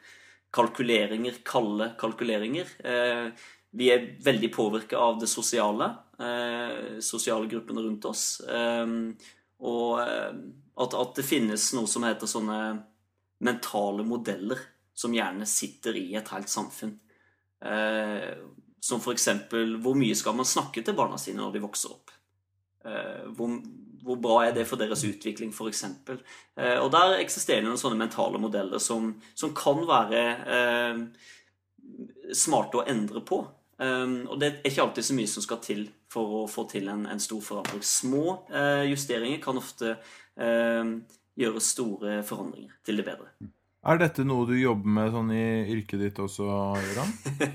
kalkuleringer, 0.57 1.41
kalde 1.47 1.91
kalkuleringer. 2.01 2.71
Eh, 2.87 3.49
vi 3.77 3.91
er 3.93 4.13
veldig 4.25 4.53
påvirka 4.55 5.01
av 5.03 5.19
det 5.21 5.29
sosiale, 5.29 5.91
eh, 6.23 7.01
sosiale 7.05 7.51
gruppene 7.51 7.83
rundt 7.89 8.07
oss. 8.09 8.29
Eh, 8.47 8.87
og 9.67 10.05
eh, 10.05 10.31
at, 10.77 10.95
at 10.95 11.19
det 11.19 11.27
finnes 11.27 11.73
noe 11.75 11.91
som 11.91 12.07
heter 12.07 12.31
sånne 12.31 12.61
mentale 13.45 14.05
modeller 14.07 14.63
som 14.97 15.15
gjerne 15.15 15.47
sitter 15.49 15.99
i 16.01 16.09
et 16.19 16.31
helt 16.33 16.51
samfunn. 16.51 16.95
Eh, 17.61 18.33
som 18.87 19.03
for 19.03 19.17
eksempel 19.17 19.77
hvor 19.83 19.97
mye 19.99 20.17
skal 20.17 20.37
man 20.39 20.49
snakke 20.49 20.85
til 20.85 20.97
barna 20.97 21.19
sine 21.19 21.43
når 21.43 21.57
de 21.57 21.65
vokser 21.65 21.95
opp? 21.95 22.13
Eh, 22.87 23.27
hvor, 23.37 23.59
hvor 24.07 24.21
bra 24.23 24.37
er 24.47 24.57
det 24.57 24.67
for 24.69 24.81
deres 24.81 25.05
utvikling, 25.09 25.53
f.eks.? 25.53 25.85
Eh, 26.09 26.79
og 26.81 26.91
der 26.95 27.19
eksisterer 27.21 27.65
det 27.65 27.71
noen 27.71 27.81
sånne 27.81 28.01
mentale 28.01 28.41
modeller 28.41 28.83
som, 28.83 29.15
som 29.35 29.55
kan 29.57 29.83
være 29.89 30.25
eh, 30.57 31.05
smarte 32.35 32.81
å 32.81 32.87
endre 32.89 33.23
på. 33.27 33.43
Um, 33.77 34.23
og 34.33 34.39
det 34.41 34.49
er 34.49 34.71
ikke 34.71 34.87
alltid 34.87 35.05
så 35.05 35.15
mye 35.19 35.29
som 35.29 35.45
skal 35.45 35.59
til 35.61 35.83
for 36.09 36.39
å 36.39 36.45
få 36.49 36.65
til 36.71 36.89
en, 36.89 37.05
en 37.13 37.21
stor 37.21 37.43
forandring. 37.45 37.83
Små 37.85 38.23
eh, 38.49 38.87
justeringer 38.89 39.43
kan 39.43 39.61
ofte 39.61 39.97
eh, 40.41 40.93
gjøre 41.37 41.63
store 41.63 42.21
forandringer 42.25 42.79
til 42.87 43.03
det 43.03 43.05
bedre. 43.05 43.29
Er 43.87 44.01
dette 44.01 44.25
noe 44.27 44.47
du 44.49 44.57
jobber 44.59 44.91
med 44.97 45.13
sånn 45.15 45.29
i 45.31 45.45
yrket 45.71 46.01
ditt 46.03 46.17
også, 46.19 46.47
Gøran? 46.75 47.13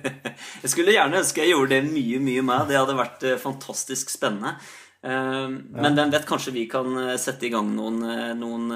jeg 0.63 0.71
skulle 0.71 0.93
gjerne 0.95 1.19
ønske 1.19 1.43
jeg 1.43 1.51
gjorde 1.51 1.75
det 1.75 1.89
mye, 1.91 2.21
mye 2.23 2.45
mer. 2.47 2.63
Det 2.69 2.77
hadde 2.79 2.95
vært 2.95 3.25
eh, 3.27 3.39
fantastisk 3.41 4.13
spennende. 4.13 4.53
Um, 5.01 5.57
Men 5.75 5.97
hvem 5.97 6.13
vet, 6.13 6.27
kanskje 6.29 6.53
vi 6.55 6.67
kan 6.71 6.87
eh, 7.01 7.17
sette 7.19 7.49
i 7.49 7.51
gang 7.51 7.73
noen, 7.75 7.99
eh, 8.05 8.31
noen 8.37 8.69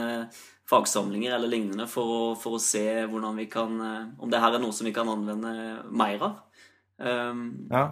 fagsamlinger 0.67 1.37
eller 1.37 1.51
lignende 1.51 1.85
for 1.87 2.11
å, 2.11 2.21
for 2.41 2.57
å 2.57 2.61
se 2.63 2.81
hvordan 3.05 3.35
vi 3.37 3.45
kan 3.53 3.75
Om 4.17 4.31
det 4.33 4.39
her 4.41 4.55
er 4.57 4.63
noe 4.63 4.73
som 4.73 4.87
vi 4.89 4.95
kan 4.95 5.11
anvende 5.11 5.51
mer 5.93 6.25
av. 6.25 6.39
Um, 6.97 7.67
Ja. 7.69 7.91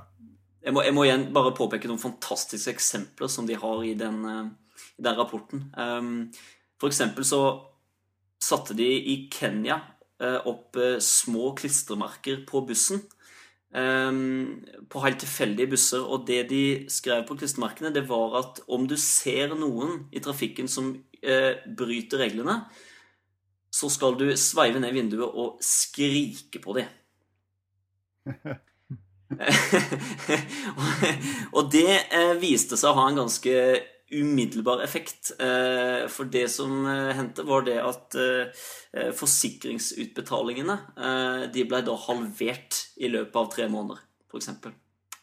jeg 0.66 0.74
må, 0.74 0.82
jeg 0.84 0.96
må 0.98 1.04
igjen 1.06 1.28
bare 1.36 1.54
påpeke 1.56 1.88
noen 1.88 2.02
fantastiske 2.02 2.74
eksempler 2.74 3.30
som 3.30 3.46
de 3.48 3.56
har 3.62 3.84
i 3.86 3.94
den, 4.00 4.26
i 4.98 5.06
den 5.06 5.20
rapporten. 5.20 5.70
Um, 5.78 6.32
for 6.82 6.90
eksempel 6.90 7.24
så 7.28 7.44
satte 8.44 8.76
de 8.78 8.86
i 8.86 9.18
Kenya 9.34 9.80
eh, 10.22 10.40
opp 10.50 10.78
eh, 10.80 11.00
små 11.04 11.54
klistremerker 11.60 12.44
på 12.50 12.64
bussen. 12.68 13.04
Um, 13.74 14.62
på 14.86 15.02
helt 15.02 15.18
tilfeldige 15.24 15.72
busser. 15.72 16.04
Og 16.06 16.28
det 16.28 16.44
de 16.52 16.64
skrev 16.94 17.24
på 17.26 17.38
klistremerkene, 17.40 17.94
det 17.96 18.06
var 18.10 18.38
at 18.44 18.62
om 18.70 18.86
du 18.90 18.94
ser 19.02 19.56
noen 19.58 20.04
i 20.14 20.22
trafikken 20.22 20.70
som 20.70 20.92
eh, 21.24 21.64
bryter 21.78 22.22
reglene, 22.22 22.60
så 23.74 23.90
skal 23.90 24.20
du 24.20 24.28
sveive 24.38 24.78
ned 24.84 24.94
vinduet 24.94 25.26
og 25.26 25.58
skrike 25.66 26.62
på 26.62 26.78
dem. 26.78 26.88
og 31.58 31.72
det 31.74 31.94
eh, 32.14 32.34
viste 32.42 32.78
seg 32.78 32.92
å 32.92 32.98
ha 33.00 33.06
en 33.10 33.20
ganske 33.24 33.54
umiddelbar 34.14 34.84
effekt. 34.84 35.32
Eh, 35.40 36.06
for 36.12 36.30
det 36.32 36.46
som 36.52 36.86
eh, 36.90 37.12
hendte, 37.18 37.46
var 37.48 37.66
det 37.68 37.80
at 37.82 38.18
eh, 38.20 38.68
forsikringsutbetalingene 39.18 40.78
de 41.54 41.66
ble 41.70 41.82
da 41.86 41.96
halvert 42.06 42.80
i 43.02 43.10
løpet 43.12 43.40
av 43.40 43.52
tre 43.54 43.68
måneder, 43.72 44.02
f.eks. 44.30 44.50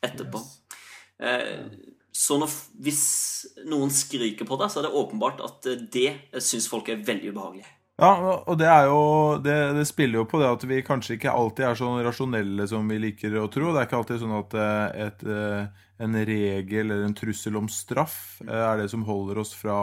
Etterpå. 0.01 0.41
Så 2.21 2.37
når, 2.41 2.55
hvis 2.83 3.03
noen 3.69 3.93
skriker 3.95 4.49
på 4.49 4.59
deg, 4.61 4.73
så 4.73 4.81
er 4.81 4.89
det 4.89 4.97
åpenbart 4.99 5.43
at 5.45 5.69
det 5.93 6.09
syns 6.43 6.69
folk 6.71 6.89
er 6.91 7.05
veldig 7.07 7.31
ubehagelig. 7.35 7.69
Ja, 8.01 8.15
og 8.49 8.57
det 8.57 8.69
jo 8.89 9.01
det, 9.45 9.55
det 9.77 9.83
spiller 9.85 10.23
jo 10.23 10.29
på 10.29 10.39
det 10.41 10.49
at 10.49 10.63
vi 10.65 10.79
kanskje 10.85 11.19
ikke 11.19 11.35
alltid 11.37 11.67
er 11.69 11.77
sånn 11.77 12.01
rasjonelle 12.07 12.65
som 12.71 12.89
vi 12.89 12.97
liker 13.03 13.37
å 13.37 13.51
tro. 13.53 13.75
Det 13.75 13.83
er 13.83 13.89
ikke 13.89 13.99
alltid 13.99 14.23
sånn 14.23 14.39
at 14.39 14.57
eh, 14.57 14.87
et, 15.05 15.25
eh, 15.29 15.83
en 16.07 16.17
regel 16.31 16.87
eller 16.87 17.05
en 17.05 17.17
trussel 17.19 17.59
om 17.61 17.69
straff 17.69 18.41
eh, 18.47 18.55
er 18.57 18.81
det 18.81 18.89
som 18.93 19.05
holder 19.05 19.43
oss 19.43 19.53
fra 19.59 19.77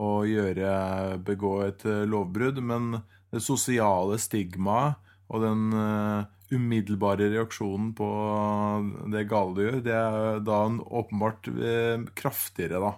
å 0.00 0.12
gjøre 0.24 1.18
begå 1.26 1.56
et 1.66 1.82
lovbrudd, 2.08 2.62
men 2.64 2.94
det 3.34 3.42
sosiale 3.44 4.16
stigmaet 4.22 4.96
og 5.30 5.44
den 5.44 5.66
umiddelbare 6.50 7.28
reaksjonen 7.34 7.92
på 7.98 8.08
det 9.12 9.26
gale 9.30 9.54
du 9.58 9.62
gjør, 9.66 9.78
det 9.84 9.98
er 9.98 10.40
da 10.46 10.62
åpenbart 10.72 11.52
kraftigere 12.16 12.80
da 12.80 12.94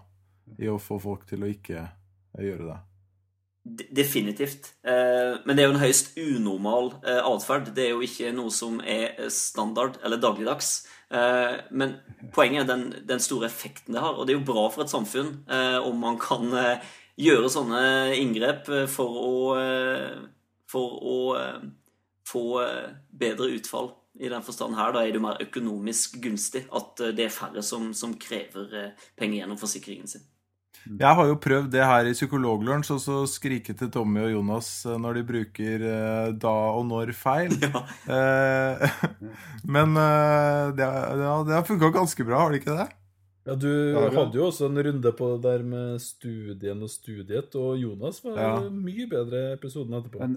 i 0.62 0.70
å 0.70 0.78
få 0.78 1.02
folk 1.02 1.26
til 1.26 1.42
å 1.42 1.50
ikke 1.50 1.82
gjøre 2.38 2.70
det. 2.70 2.80
De- 3.64 3.87
Definitivt. 3.94 4.72
Eh, 4.85 5.37
Men 5.46 5.57
det 5.57 5.62
er 5.64 5.68
jo 5.70 5.75
en 5.77 5.85
høyst 5.85 6.16
unormal 6.18 6.92
eh, 7.07 7.20
atferd. 7.22 7.70
Det 7.77 7.85
er 7.87 7.90
jo 7.94 8.01
ikke 8.03 8.33
noe 8.35 8.51
som 8.51 8.81
er 8.81 9.12
eh, 9.18 9.29
standard 9.31 10.01
eller 10.05 10.18
dagligdags. 10.22 10.87
Men 11.70 11.90
poenget 12.33 12.62
er 12.62 12.68
den, 12.70 12.85
den 13.05 13.20
store 13.20 13.44
effekten 13.51 13.92
det 13.92 14.01
har. 14.01 14.14
Og 14.16 14.25
det 14.27 14.33
er 14.33 14.38
jo 14.38 14.46
bra 14.48 14.62
for 14.72 14.81
et 14.87 14.88
samfunn 14.88 15.42
om 15.85 15.98
man 16.01 16.16
kan 16.16 16.46
gjøre 17.20 17.51
sånne 17.53 17.83
inngrep 18.16 18.64
for 18.88 19.18
å, 19.20 19.35
for 20.72 20.94
å 21.05 21.18
få 22.33 22.44
bedre 23.12 23.51
utfall. 23.59 23.90
I 24.25 24.33
den 24.33 24.40
forstand 24.46 24.72
her, 24.81 24.96
da 24.96 25.03
er 25.05 25.12
det 25.12 25.20
jo 25.20 25.27
mer 25.27 25.44
økonomisk 25.44 26.16
gunstig 26.25 26.64
at 26.72 27.05
det 27.12 27.27
er 27.29 27.37
færre 27.37 27.61
som, 27.61 27.90
som 27.92 28.16
krever 28.16 28.94
penger 29.12 29.42
gjennom 29.42 29.61
forsikringen 29.61 30.09
sin. 30.09 30.25
Jeg 30.87 31.14
har 31.18 31.29
jo 31.29 31.37
prøvd 31.38 31.68
det 31.73 31.85
her 31.87 32.09
i 32.11 32.14
Psykologlunsj, 32.16 32.90
og 32.97 33.01
så 33.03 33.18
skrike 33.31 33.75
til 33.79 33.90
Tommy 33.95 34.25
og 34.27 34.33
Jonas 34.35 34.71
eh, 34.87 34.99
når 34.99 35.21
de 35.21 35.23
bruker 35.29 35.85
eh, 35.88 36.33
da 36.42 36.55
og 36.79 36.87
når 36.90 37.14
feil. 37.16 37.55
Ja. 37.62 37.85
Eh, 38.11 38.99
men 39.77 39.95
det, 39.95 40.88
ja, 40.88 41.37
det 41.47 41.55
har 41.55 41.68
funka 41.68 41.92
ganske 41.95 42.27
bra, 42.27 42.42
har 42.42 42.53
det 42.53 42.62
ikke 42.62 42.77
det? 42.81 42.88
Ja, 43.42 43.57
du 43.59 43.68
ja. 43.68 44.07
hadde 44.14 44.38
jo 44.38 44.47
også 44.49 44.68
en 44.68 44.79
runde 44.87 45.12
på 45.18 45.33
det 45.33 45.42
der 45.49 45.64
med 45.66 46.03
studien 46.03 46.83
og 46.85 46.90
studiet, 46.90 47.55
og 47.59 47.75
Jonas 47.81 48.21
var 48.23 48.38
Ja. 48.38 48.53
mye 48.71 49.09
bedre 49.11 49.40
i 49.49 49.53
episoden 49.57 49.99
etterpå. 49.99 50.23
Men 50.23 50.37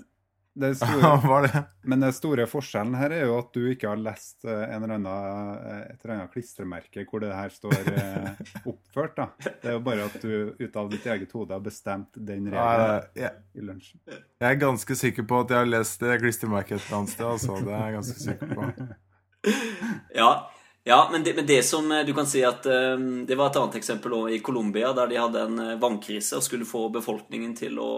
det 0.55 0.69
store, 0.79 1.09
var 1.27 1.41
det? 1.47 1.61
men 1.83 1.99
den 2.05 2.13
store 2.15 2.45
forskjellen 2.47 2.95
her 2.95 3.11
er 3.11 3.25
jo 3.27 3.33
at 3.41 3.49
du 3.53 3.65
ikke 3.73 3.89
har 3.91 3.99
lest 3.99 4.45
eh, 4.47 4.61
en 4.71 4.85
eller 4.85 4.95
annen, 4.95 5.57
eh, 5.59 5.81
et 5.91 6.05
eller 6.05 6.13
annet 6.15 6.31
klistremerke 6.33 7.03
hvor 7.09 7.19
det 7.23 7.33
her 7.35 7.51
står 7.51 7.75
eh, 7.91 8.29
oppført. 8.71 9.17
da. 9.17 9.27
Det 9.43 9.69
er 9.71 9.75
jo 9.75 9.81
bare 9.83 10.07
at 10.07 10.15
du 10.23 10.55
ut 10.61 10.79
av 10.79 10.89
ditt 10.93 11.05
eget 11.11 11.35
hode 11.35 11.53
har 11.57 11.63
bestemt 11.65 12.15
den 12.15 12.47
Ja, 12.53 12.63
regelen 12.63 13.09
jeg, 13.25 13.33
i 13.55 13.65
lunsjen. 13.67 13.99
jeg 14.07 14.47
er 14.53 14.61
ganske 14.63 14.95
sikker 15.03 15.27
på 15.27 15.43
at 15.43 15.51
jeg 15.51 15.63
har 15.65 15.71
lest 15.73 15.99
det 16.07 16.19
klistremerket 16.23 16.79
et 16.79 16.87
eller 16.87 17.01
annet 17.01 17.15
sted. 17.17 17.27
Altså. 17.35 17.59
Det 17.59 17.75
er 17.75 17.85
jeg 17.89 17.97
ganske 17.99 18.19
sikker 18.29 18.55
på. 18.55 18.69
Ja, 20.15 20.29
ja 20.83 21.09
men, 21.11 21.23
det, 21.23 21.35
men 21.35 21.45
det 21.45 21.59
som 21.67 21.89
du 22.07 22.13
kan 22.17 22.25
si 22.25 22.41
at 22.45 22.63
Det 22.65 23.35
var 23.37 23.51
et 23.51 23.57
annet 23.61 23.75
eksempel 23.77 24.15
også 24.17 24.33
i 24.33 24.39
Colombia, 24.41 24.89
der 24.97 25.11
de 25.11 25.19
hadde 25.21 25.43
en 25.45 25.59
vannkrise 25.81 26.39
og 26.39 26.45
skulle 26.45 26.65
få 26.65 26.87
befolkningen 26.95 27.53
til 27.57 27.77
å 27.77 27.89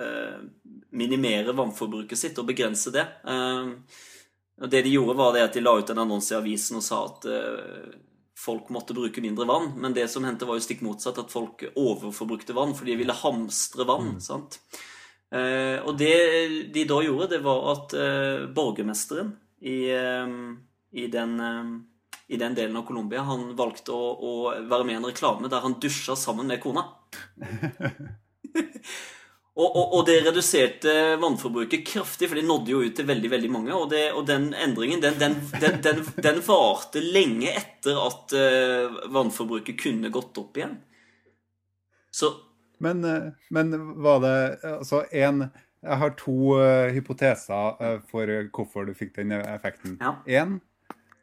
eh, 0.00 0.38
minimere 0.94 1.52
vannforbruket 1.52 2.18
sitt 2.18 2.38
og 2.40 2.48
begrense 2.48 2.92
det. 2.94 3.04
Eh, 3.26 3.70
og 4.62 4.70
det 4.70 4.84
de 4.86 4.94
gjorde, 4.94 5.18
var 5.18 5.34
det 5.34 5.44
at 5.48 5.56
de 5.56 5.62
la 5.64 5.74
ut 5.78 5.90
en 5.90 6.02
annonse 6.04 6.34
i 6.34 6.38
avisen 6.38 6.78
og 6.78 6.84
sa 6.86 7.00
at 7.08 7.26
eh, 7.30 7.94
folk 8.38 8.70
måtte 8.74 8.96
bruke 8.96 9.22
mindre 9.24 9.46
vann. 9.50 9.72
Men 9.80 9.96
det 9.96 10.06
som 10.12 10.26
hendte, 10.26 10.46
var 10.48 10.58
jo 10.58 10.66
stikk 10.66 10.84
motsatt, 10.86 11.18
at 11.18 11.32
folk 11.34 11.66
overforbrukte 11.74 12.56
vann 12.56 12.76
fordi 12.76 12.94
de 12.94 13.00
ville 13.02 13.22
hamstre 13.24 13.86
vann. 13.88 14.16
sant? 14.22 14.60
Eh, 15.34 15.80
og 15.82 15.98
det 15.98 16.14
de 16.74 16.86
da 16.86 17.00
gjorde, 17.02 17.32
det 17.34 17.42
var 17.46 17.72
at 17.74 17.96
borgermesteren 18.54 19.34
i, 19.64 19.78
i, 19.88 21.06
den, 21.08 21.38
i 22.28 22.38
den 22.38 22.56
delen 22.58 22.76
av 22.76 22.84
Colombia 22.84 23.22
han 23.24 23.54
valgte 23.56 23.96
å, 23.96 24.10
å 24.12 24.32
være 24.60 24.84
med 24.84 24.92
i 24.92 24.98
en 24.98 25.08
reklame 25.08 25.48
der 25.48 25.64
han 25.64 25.78
dusja 25.80 26.14
sammen 26.20 26.52
med 26.52 26.60
kona. 26.62 26.84
Og, 29.54 29.68
og, 29.68 29.92
og 29.94 30.00
det 30.08 30.16
reduserte 30.24 30.92
vannforbruket 31.22 31.84
kraftig, 31.86 32.26
for 32.26 32.40
det 32.40 32.46
nådde 32.46 32.72
jo 32.72 32.80
ut 32.82 32.96
til 32.98 33.06
veldig 33.06 33.28
veldig 33.30 33.50
mange. 33.54 33.70
Og, 33.76 33.86
det, 33.92 34.08
og 34.10 34.26
den 34.26 34.48
endringen 34.58 35.02
den, 35.02 35.14
den, 35.20 35.36
den, 35.62 36.00
den, 36.18 36.40
varte 36.42 37.02
lenge 37.02 37.52
etter 37.54 38.00
at 38.02 38.34
eh, 38.34 38.96
vannforbruket 39.14 39.78
kunne 39.78 40.10
gått 40.14 40.40
opp 40.42 40.58
igjen. 40.58 40.74
Så 42.10 42.32
Men, 42.82 43.04
eh, 43.06 43.30
men 43.54 43.70
var 44.02 44.18
det 44.24 44.34
altså 44.74 45.04
en 45.12 45.46
Jeg 45.84 46.00
har 46.00 46.14
to 46.18 46.56
eh, 46.58 46.90
hypoteser 46.96 48.02
for 48.10 48.34
hvorfor 48.56 48.88
du 48.88 48.94
fikk 48.96 49.14
den 49.20 49.36
effekten. 49.38 50.00
Ja. 50.00 50.16
Én, 50.26 50.58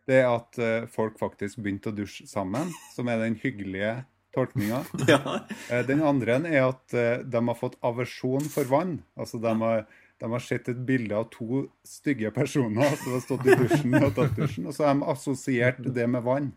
det 0.08 0.22
er 0.22 0.32
at 0.32 0.88
folk 0.94 1.20
faktisk 1.20 1.60
begynte 1.60 1.92
å 1.92 1.96
dusje 1.98 2.30
sammen, 2.30 2.72
som 2.96 3.10
er 3.12 3.20
den 3.26 3.36
hyggelige 3.42 4.06
tolkninga. 4.36 4.84
ja. 5.08 5.40
Eh, 5.70 5.84
Den 5.88 6.04
andre 6.06 6.40
er 6.48 6.70
at 6.70 6.96
eh, 6.96 7.24
de 7.24 7.44
har 7.48 7.60
fått 7.60 7.78
aversjon 7.86 8.48
for 8.52 8.70
vann. 8.72 9.00
Altså 9.20 9.42
de 9.42 9.54
har, 9.64 9.86
de 10.22 10.32
har 10.32 10.46
sett 10.46 10.72
et 10.72 10.82
bilde 10.88 11.18
av 11.18 11.30
to 11.34 11.66
stygge 11.88 12.32
personer 12.36 12.96
som 13.02 13.16
har 13.16 13.24
stått 13.26 13.48
i 13.48 13.60
dusjen 13.64 14.00
og 14.02 14.12
tatt 14.18 14.36
dusjen, 14.38 14.68
og 14.70 14.76
så 14.78 14.88
har 14.88 14.98
de 14.98 15.08
assosiert 15.14 15.82
det 15.82 16.08
med 16.10 16.26
vann. 16.28 16.52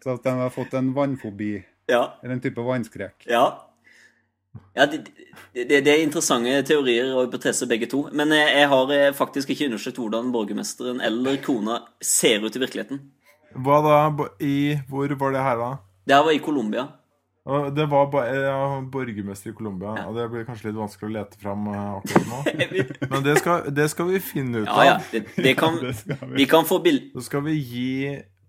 Så 0.00 0.14
at 0.16 0.24
de 0.24 0.36
har 0.42 0.54
fått 0.54 0.72
en 0.78 0.94
vannfobi, 0.96 1.58
ja. 1.90 2.06
eller 2.22 2.38
en 2.38 2.40
type 2.40 2.62
vannskrekk. 2.64 3.26
Ja. 3.28 3.44
ja 4.72 4.86
det, 4.88 5.02
det, 5.52 5.66
det 5.84 5.92
er 5.92 6.00
interessante 6.00 6.54
teorier 6.66 7.12
og 7.12 7.26
hypoteser 7.26 7.68
begge 7.68 7.90
to. 7.90 8.06
Men 8.16 8.32
jeg, 8.32 8.48
jeg 8.62 8.70
har 8.72 8.94
eh, 8.96 9.10
faktisk 9.16 9.52
ikke 9.52 9.68
undersøkt 9.68 10.00
hvordan 10.00 10.32
borgermesteren 10.32 11.04
eller 11.04 11.36
kona 11.44 11.82
ser 12.00 12.46
ut 12.46 12.56
i 12.56 12.64
virkeligheten. 12.64 13.04
Hva 13.60 13.80
da? 13.82 14.00
I 14.40 14.78
Hvor 14.88 15.12
var 15.20 15.34
det 15.34 15.44
her, 15.44 15.60
da? 15.60 15.70
Det 16.04 16.16
her 16.16 16.24
var 16.26 16.32
i 16.32 16.42
Colombia. 16.42 16.88
Det 17.74 17.86
var 17.86 18.26
ja, 18.36 18.80
borgermester 18.92 19.50
i 19.50 19.54
Colombia, 19.54 20.06
og 20.06 20.14
det 20.14 20.26
blir 20.30 20.44
kanskje 20.44 20.68
litt 20.68 20.76
vanskelig 20.76 21.08
å 21.08 21.14
lete 21.14 21.38
fram 21.40 21.64
eh, 21.72 21.86
akkurat 21.96 22.26
nå. 22.28 22.40
Men 23.14 23.24
det 23.24 23.36
skal, 23.40 23.70
det 23.74 23.86
skal 23.90 24.10
vi 24.10 24.20
finne 24.22 24.60
ut 24.62 24.68
av. 24.68 24.82
Ja, 24.84 24.90
ja. 24.92 24.98
Det, 25.10 25.22
det 25.40 25.54
kan, 25.58 25.78
Det 25.82 25.94
skal 25.96 26.20
vi. 26.20 26.36
vi 26.42 26.46
kan 26.50 26.68
få 26.68 26.78
bild... 26.84 27.08
Så 27.16 27.24
skal 27.30 27.42
vi 27.48 27.56
gi, 27.56 27.94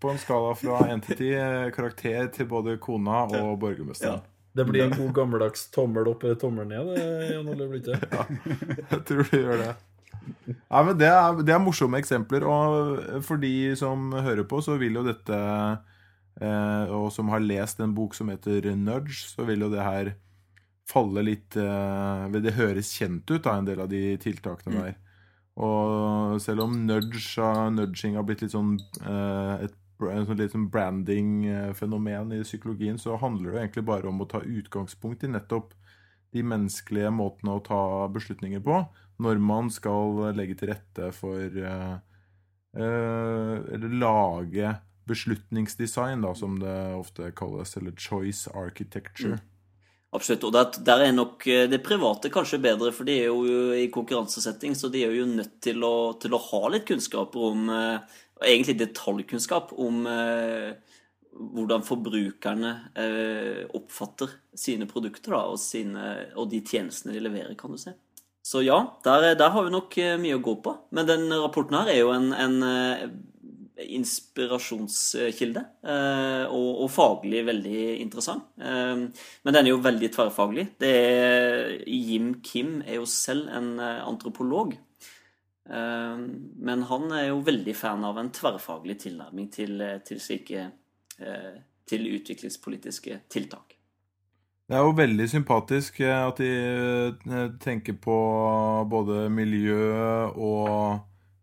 på 0.01 0.11
en 0.11 0.19
skala 0.21 0.51
fra 0.59 0.81
1 0.91 1.05
til 1.07 1.17
10, 1.17 1.31
eh, 1.39 1.69
karakter 1.73 2.27
til 2.35 2.49
både 2.51 2.75
kona 2.83 3.23
og 3.29 3.55
borgermesteren. 3.63 4.25
Det 4.51 4.65
blir 4.67 4.83
en 4.83 4.97
god 4.97 5.13
gammeldags 5.15 5.69
tommel 5.71 6.09
opp 6.11 6.25
eller 6.27 6.35
tommel 6.35 6.67
ned, 6.67 6.91
det, 6.91 7.05
Jan 7.31 7.47
Ole, 7.47 7.69
blir 7.71 7.79
ikke. 7.79 8.01
Ja, 8.17 8.25
Jeg 8.91 9.05
tror 9.07 9.23
du 9.31 9.37
gjør 9.39 9.63
det. 9.63 9.71
Nei, 10.51 10.81
men 10.83 10.97
det 10.99 11.07
er, 11.07 11.39
det 11.47 11.55
er 11.55 11.63
morsomme 11.63 12.01
eksempler, 12.03 12.43
og 12.43 13.23
for 13.25 13.39
de 13.39 13.71
som 13.79 14.11
hører 14.11 14.43
på, 14.51 14.59
så 14.61 14.75
vil 14.81 14.99
jo 14.99 15.05
dette 15.07 15.39
eh, 15.39 15.79
Og 16.41 17.11
som 17.13 17.29
har 17.29 17.43
lest 17.43 17.79
en 17.83 17.91
bok 17.93 18.15
som 18.17 18.31
heter 18.31 18.71
Nudge, 18.73 19.19
så 19.29 19.45
vil 19.45 19.61
jo 19.61 19.69
det 19.69 19.83
her 19.85 20.13
falle 20.91 21.23
litt 21.25 21.57
eh, 21.59 22.23
Det 22.33 22.55
høres 22.57 22.93
kjent 22.97 23.29
ut, 23.29 23.43
da, 23.43 23.57
en 23.57 23.67
del 23.67 23.83
av 23.83 23.91
de 23.91 24.15
tiltakene 24.21 24.85
der. 24.87 24.97
Og 25.61 26.39
selv 26.41 26.65
om 26.65 26.75
nudge, 26.87 27.45
nudging 27.75 28.15
har 28.17 28.25
blitt 28.27 28.43
litt 28.45 28.55
sånn 28.55 28.77
eh, 29.03 29.67
et 29.67 29.77
sånn 30.01 30.39
litt 30.39 30.55
sånn 30.55 30.69
branding-fenomen 30.73 32.31
i 32.33 32.41
psykologien, 32.41 32.97
så 32.97 33.19
handler 33.21 33.51
det 33.51 33.59
egentlig 33.59 33.83
bare 33.85 34.09
om 34.09 34.23
å 34.23 34.29
ta 34.29 34.39
utgangspunkt 34.41 35.27
i 35.27 35.29
nettopp 35.29 35.75
de 36.33 36.41
menneskelige 36.47 37.11
måtene 37.13 37.53
å 37.53 37.61
ta 37.61 37.81
beslutninger 38.09 38.63
på 38.65 38.79
når 39.21 39.41
man 39.43 39.69
skal 39.69 40.31
legge 40.33 40.55
til 40.57 40.71
rette 40.71 41.11
for 41.13 41.37
eh, 41.43 41.97
eh, 42.79 43.55
Eller 43.75 43.99
lage 44.01 44.71
beslutningsdesign, 45.11 46.23
da, 46.25 46.33
som 46.37 46.57
det 46.63 46.77
ofte 46.97 47.31
kalles, 47.37 47.75
eller 47.77 47.95
choice 47.99 48.51
architecture. 48.55 49.41
Absolutt. 50.11 50.43
Og 50.43 50.51
der, 50.51 50.79
der 50.83 51.05
er 51.05 51.13
nok 51.15 51.45
eh, 51.47 51.67
det 51.71 51.79
private 51.85 52.31
kanskje 52.33 52.59
bedre, 52.63 52.91
for 52.91 53.07
de 53.07 53.15
er 53.15 53.29
jo 53.29 53.71
i 53.77 53.87
konkurransesetting, 53.93 54.75
så 54.75 54.91
de 54.91 55.05
er 55.07 55.15
jo 55.15 55.27
nødt 55.29 55.61
til 55.63 55.85
å, 55.87 56.11
til 56.19 56.35
å 56.35 56.41
ha 56.49 56.61
litt 56.73 56.87
kunnskaper 56.89 57.47
om 57.51 57.71
eh, 57.75 58.19
Egentlig 58.41 58.73
detaljkunnskap 58.79 59.69
om 59.77 59.99
eh, 60.09 60.71
hvordan 61.29 61.83
forbrukerne 61.85 62.71
eh, 62.97 63.59
oppfatter 63.77 64.31
sine 64.57 64.87
produkter 64.89 65.35
da, 65.35 65.41
og, 65.51 65.59
sine, 65.61 66.07
og 66.33 66.47
de 66.49 66.63
tjenestene 66.65 67.13
de 67.13 67.21
leverer, 67.21 67.53
kan 67.59 67.69
du 67.69 67.77
si. 67.77 67.93
Så 68.41 68.63
ja, 68.65 68.79
der, 69.05 69.35
der 69.37 69.53
har 69.53 69.67
vi 69.67 69.75
nok 69.75 69.93
mye 70.23 70.39
å 70.39 70.41
gå 70.41 70.55
på. 70.65 70.73
Men 70.89 71.05
den 71.05 71.27
rapporten 71.29 71.77
her 71.77 71.93
er 71.93 71.99
jo 71.99 72.09
en, 72.15 72.31
en 72.33 72.57
inspirasjonskilde, 73.89 75.63
eh, 75.83 76.45
og, 76.47 76.69
og 76.85 76.91
faglig 76.91 77.43
veldig 77.47 77.81
interessant. 78.01 78.49
Eh, 78.61 79.07
men 79.07 79.55
den 79.57 79.65
er 79.65 79.73
jo 79.73 79.81
veldig 79.83 80.11
tverrfaglig. 80.13 80.67
Det 80.81 80.91
er, 80.91 81.75
Jim 81.87 82.35
Kim 82.45 82.79
er 82.85 82.99
jo 82.99 83.09
selv 83.09 83.51
en 83.53 83.73
eh, 83.79 83.99
antropolog. 84.05 84.77
Men 85.71 86.81
han 86.89 87.03
er 87.15 87.27
jo 87.29 87.37
veldig 87.47 87.73
fan 87.77 88.01
av 88.03 88.17
en 88.19 88.31
tverrfaglig 88.33 88.97
tilnærming 89.05 89.45
til, 89.53 89.79
til 90.03 90.19
slike 90.19 90.65
til 91.87 92.07
utviklingspolitiske 92.17 93.19
tiltak. 93.31 93.77
Det 94.67 94.75
er 94.75 94.83
jo 94.83 94.97
veldig 94.97 95.27
sympatisk 95.31 96.01
at 96.03 96.41
de 96.41 97.53
tenker 97.63 97.95
på 98.03 98.17
både 98.91 99.29
miljø 99.31 99.85
og 100.33 100.99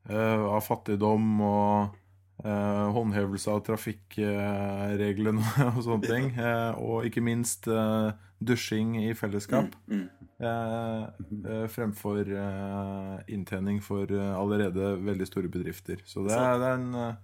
av 0.08 0.60
fattigdom 0.64 1.40
og 1.44 1.96
eh, 2.44 2.86
håndhevelse 2.94 3.52
av 3.52 3.62
trafikkreglene 3.66 5.44
og 5.74 5.82
sånne 5.84 6.08
ting. 6.08 6.30
Eh, 6.36 6.80
og 6.80 7.08
ikke 7.08 7.24
minst 7.24 7.68
eh, 7.70 8.10
dusjing 8.38 8.96
i 9.02 9.12
fellesskap. 9.18 9.74
Mm. 9.90 10.06
Eh, 10.38 11.64
fremfor 11.72 12.30
inntjening 13.26 13.80
for 13.82 14.10
allerede 14.14 14.94
veldig 15.02 15.26
store 15.26 15.50
bedrifter. 15.52 16.04
Så 16.06 16.26
det 16.26 16.36
er, 16.36 16.60
det 16.60 16.68
er 16.68 16.78
en, 16.78 17.16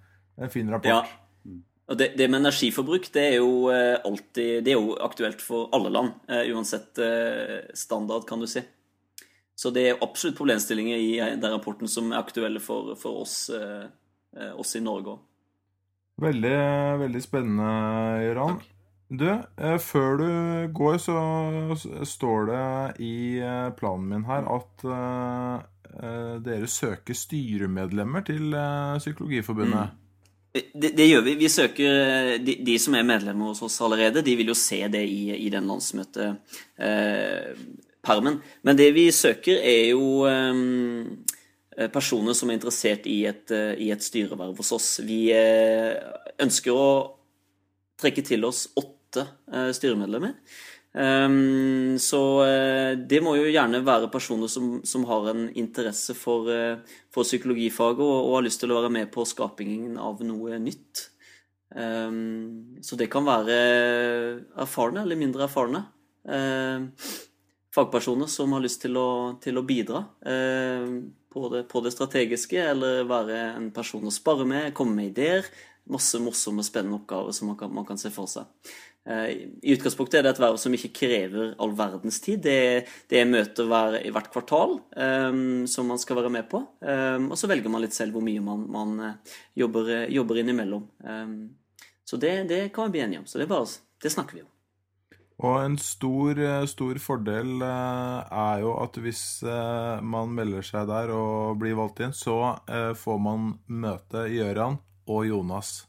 en 0.46 0.52
fin 0.52 0.72
rapport. 0.74 1.06
Ja. 1.06 1.60
Og 1.84 1.98
det, 2.00 2.14
det 2.16 2.30
med 2.32 2.40
energiforbruk 2.40 3.10
det 3.12 3.22
er 3.34 3.42
jo 3.42 3.68
alltid 3.68 4.62
Det 4.64 4.72
er 4.72 4.78
jo 4.78 4.94
aktuelt 5.04 5.42
for 5.44 5.68
alle 5.76 5.90
land, 5.92 6.14
uansett 6.48 6.96
standard, 7.76 8.24
kan 8.24 8.40
du 8.40 8.48
si. 8.48 8.62
Så 9.54 9.70
det 9.70 9.84
er 9.88 10.00
absolutt 10.02 10.36
problemstillinger 10.38 10.96
i 10.98 11.10
den 11.38 11.52
rapporten 11.52 11.90
som 11.90 12.10
er 12.10 12.22
aktuelle 12.22 12.62
for, 12.62 12.94
for 12.98 13.22
oss, 13.22 13.36
eh, 13.54 13.86
eh, 14.36 14.52
oss 14.58 14.76
i 14.76 14.84
Norge 14.84 15.16
òg. 15.16 15.24
Veldig, 16.24 16.58
veldig 17.00 17.22
spennende, 17.22 17.70
Gøran. 18.22 18.60
Du, 19.10 19.28
eh, 19.28 19.78
før 19.78 20.16
du 20.18 20.68
går, 20.72 20.98
så 21.02 21.16
står 22.06 22.46
det 22.50 23.04
i 23.04 23.38
eh, 23.42 23.70
planen 23.78 24.08
min 24.10 24.24
her 24.28 24.42
at 24.50 24.84
dere 25.94 26.66
søker 26.66 27.14
styremedlemmer 27.14 28.20
til 28.26 28.54
eh, 28.58 28.98
Psykologiforbundet. 28.98 29.88
Det, 30.54 30.94
det 30.94 31.08
gjør 31.08 31.22
vi. 31.26 31.34
Vi 31.38 31.48
søker 31.50 32.38
de, 32.42 32.54
de 32.66 32.78
som 32.78 32.94
er 32.94 33.02
medlemmer 33.06 33.46
hos 33.50 33.62
oss 33.66 33.80
allerede, 33.82 34.22
de 34.22 34.36
vil 34.38 34.48
jo 34.52 34.56
se 34.58 34.88
det 34.90 35.04
i, 35.06 35.34
i 35.34 35.50
den 35.50 35.66
landsmøtepermen. 35.70 38.34
Eh. 38.38 38.42
Men 38.62 38.76
det 38.78 38.94
vi 38.94 39.10
søker, 39.14 39.56
er 39.58 39.88
jo 39.92 40.26
eh, 40.30 40.54
personer 41.92 42.36
som 42.36 42.50
er 42.50 42.58
interessert 42.58 43.08
i 43.10 43.24
et, 43.28 43.50
eh, 43.54 43.74
i 43.86 43.90
et 43.94 44.04
styreverv 44.04 44.56
hos 44.60 44.72
oss. 44.76 44.88
Vi 45.06 45.26
eh, 45.34 45.96
ønsker 46.42 46.76
å 46.76 46.88
trekke 48.00 48.24
til 48.26 48.46
oss 48.48 48.68
åtte 48.78 49.26
eh, 49.52 49.70
styremedlemmer. 49.74 50.36
Um, 50.94 51.96
så 51.98 52.20
eh, 52.46 52.92
det 52.94 53.18
må 53.24 53.32
jo 53.34 53.48
gjerne 53.50 53.80
være 53.82 54.12
personer 54.14 54.46
som, 54.46 54.76
som 54.86 55.02
har 55.08 55.32
en 55.32 55.48
interesse 55.58 56.14
for, 56.14 56.46
eh, 56.54 57.00
for 57.10 57.26
psykologifaget 57.26 58.04
og, 58.04 58.28
og 58.28 58.36
har 58.36 58.46
lyst 58.46 58.62
til 58.62 58.70
å 58.70 58.78
være 58.78 58.92
med 58.94 59.10
på 59.10 59.26
skapingen 59.26 59.98
av 59.98 60.22
noe 60.22 60.60
nytt. 60.62 61.08
Um, 61.74 62.78
så 62.86 62.94
det 62.94 63.08
kan 63.10 63.26
være 63.26 63.58
erfarne 64.62 65.02
eller 65.02 65.18
mindre 65.18 65.48
erfarne 65.48 65.80
eh, 66.30 66.86
fagpersoner 67.74 68.30
som 68.30 68.52
har 68.54 68.62
lyst 68.62 68.84
til 68.84 68.94
å, 69.00 69.08
til 69.42 69.58
å 69.58 69.64
bidra 69.66 70.04
eh, 70.30 70.94
på, 71.34 71.50
det, 71.52 71.66
på 71.70 71.82
det 71.84 71.92
strategiske, 71.94 72.60
eller 72.72 73.04
være 73.10 73.38
en 73.58 73.70
person 73.74 74.06
å 74.06 74.14
spare 74.14 74.46
med, 74.48 74.72
komme 74.76 74.96
med 74.96 75.12
ideer. 75.12 75.48
Masse 75.90 76.16
morsomme, 76.22 76.64
spennende 76.64 76.96
oppgaver 77.02 77.34
som 77.36 77.50
man 77.50 77.58
kan, 77.60 77.72
man 77.74 77.86
kan 77.88 78.00
se 78.00 78.08
for 78.14 78.30
seg. 78.30 78.46
Eh, 79.04 79.26
I 79.60 79.74
utgangspunktet 79.74 80.20
er 80.20 80.24
det 80.24 80.32
et 80.32 80.40
verv 80.40 80.56
som 80.60 80.72
ikke 80.72 80.94
krever 80.96 81.50
all 81.60 81.74
verdens 81.76 82.22
tid. 82.24 82.40
Det, 82.46 82.86
det 83.10 83.20
er 83.20 83.28
møter 83.28 83.68
hver, 83.68 83.98
i 84.00 84.12
hvert 84.14 84.30
kvartal 84.32 84.78
eh, 84.96 85.42
som 85.68 85.92
man 85.92 86.00
skal 86.00 86.22
være 86.22 86.32
med 86.32 86.48
på. 86.48 86.62
Eh, 86.86 87.18
og 87.28 87.36
så 87.40 87.50
velger 87.50 87.72
man 87.72 87.84
litt 87.84 87.96
selv 87.96 88.16
hvor 88.16 88.24
mye 88.24 88.44
man, 88.44 88.64
man 88.78 88.96
eh, 89.10 89.36
jobber, 89.64 89.92
eh, 89.98 90.08
jobber 90.14 90.40
innimellom. 90.40 90.88
Så 92.04 92.20
det, 92.20 92.34
det 92.48 92.64
kan 92.72 92.88
vi 92.88 92.96
bli 92.96 93.04
enige 93.04 93.24
om. 93.24 93.28
Så 93.28 93.40
det, 93.40 93.50
bare, 93.50 93.68
det 94.00 94.12
snakker 94.12 94.40
vi 94.40 94.46
om. 94.46 94.53
Og 95.42 95.56
en 95.58 95.74
stor, 95.82 96.38
eh, 96.38 96.64
stor 96.70 96.98
fordel 97.02 97.62
eh, 97.66 98.34
er 98.38 98.60
jo 98.62 98.76
at 98.78 98.98
hvis 99.02 99.42
eh, 99.42 100.02
man 100.06 100.30
melder 100.36 100.62
seg 100.62 100.86
der 100.86 101.10
og 101.10 101.58
blir 101.58 101.74
valgt 101.78 102.04
inn, 102.04 102.14
så 102.14 102.54
får 102.98 103.18
man 103.18 103.56
møte 103.66 104.28
Gøran 104.30 104.78
og 105.10 105.26
Jonas. 105.26 105.80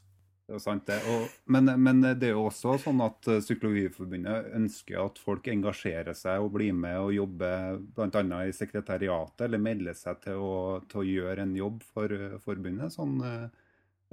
Det 0.46 0.58
er 0.58 0.62
sant, 0.62 0.84
det. 0.86 0.98
Og, 1.10 1.30
men, 1.50 1.70
men 1.82 2.02
det 2.06 2.28
er 2.28 2.34
jo 2.36 2.44
også 2.46 2.76
sånn 2.78 3.00
at 3.02 3.18
Psykologiforbundet 3.42 4.52
ønsker 4.54 5.00
at 5.02 5.18
folk 5.18 5.48
engasjerer 5.50 6.14
seg 6.14 6.42
og 6.42 6.52
blir 6.54 6.74
med 6.74 6.98
og 7.02 7.14
jobber 7.14 7.80
bl.a. 7.96 8.42
i 8.46 8.54
sekretariatet, 8.54 9.46
eller 9.46 9.62
melder 9.62 9.98
seg 9.98 10.20
til 10.22 10.42
å, 10.42 10.58
til 10.86 11.02
å 11.02 11.06
gjøre 11.06 11.46
en 11.46 11.56
jobb 11.58 11.82
for 11.90 12.14
forbundet. 12.44 12.94
Sånn, 12.94 13.18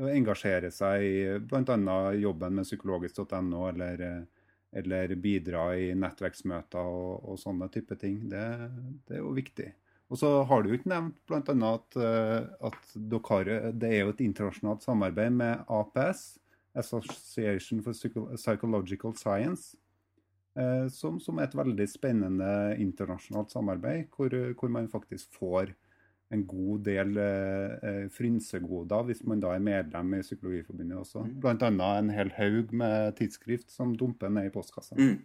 engasjere 0.10 0.74
seg 0.74 1.06
i 1.06 1.13
bl.a. 1.38 2.00
jobben 2.17 2.58
med 2.58 2.65
psykologisk.no, 2.65 3.67
eller, 3.69 4.08
eller 4.74 5.14
bidra 5.22 5.68
i 5.78 5.92
nettverksmøter 5.98 6.82
og, 6.82 7.24
og 7.30 7.40
sånne 7.42 7.70
type 7.74 7.98
ting. 8.02 8.24
Det, 8.32 8.44
det 9.08 9.18
er 9.18 9.24
jo 9.24 9.34
viktig. 9.36 9.70
Og 10.14 10.20
så 10.20 10.30
har 10.46 10.62
du 10.62 10.70
jo 10.70 10.78
ikke 10.78 10.92
nevnt 10.92 11.20
bl.a. 11.30 11.42
at, 11.74 11.96
eh, 11.98 12.42
at 12.70 12.92
dere 12.94 13.72
det 13.72 13.90
er 13.90 14.04
jo 14.04 14.12
et 14.14 14.26
internasjonalt 14.26 14.84
samarbeid 14.86 15.34
med 15.40 15.64
APS, 15.74 16.26
Association 16.78 17.82
for 17.86 17.94
Psychological 18.36 19.16
Science, 19.18 19.78
eh, 20.58 20.86
som, 20.94 21.20
som 21.22 21.40
er 21.40 21.48
et 21.48 21.58
veldig 21.58 21.88
spennende 21.90 22.52
internasjonalt 22.82 23.54
samarbeid, 23.54 24.10
hvor, 24.14 24.34
hvor 24.60 24.74
man 24.74 24.90
faktisk 24.92 25.34
får 25.40 25.74
en 26.34 26.46
god 26.50 26.86
del 26.88 27.17
eh, 27.22 27.76
eh, 27.89 28.06
frynsegoder 28.13 29.06
hvis 29.08 29.24
man 29.30 29.43
da 29.43 29.54
er 29.54 29.63
medlem 29.63 30.17
i 30.17 30.24
Psykologiforbundet 30.26 31.04
også. 31.04 31.28
Blant 31.43 31.65
annet 31.65 32.02
en 32.02 32.12
hel 32.13 32.34
haug 32.38 32.74
med 32.84 33.13
tidsskrift 33.19 33.72
som 33.74 33.96
dumper 33.98 34.34
ned 34.34 34.50
i 34.50 34.54
postkassa. 34.54 34.98
Mm. 35.00 35.22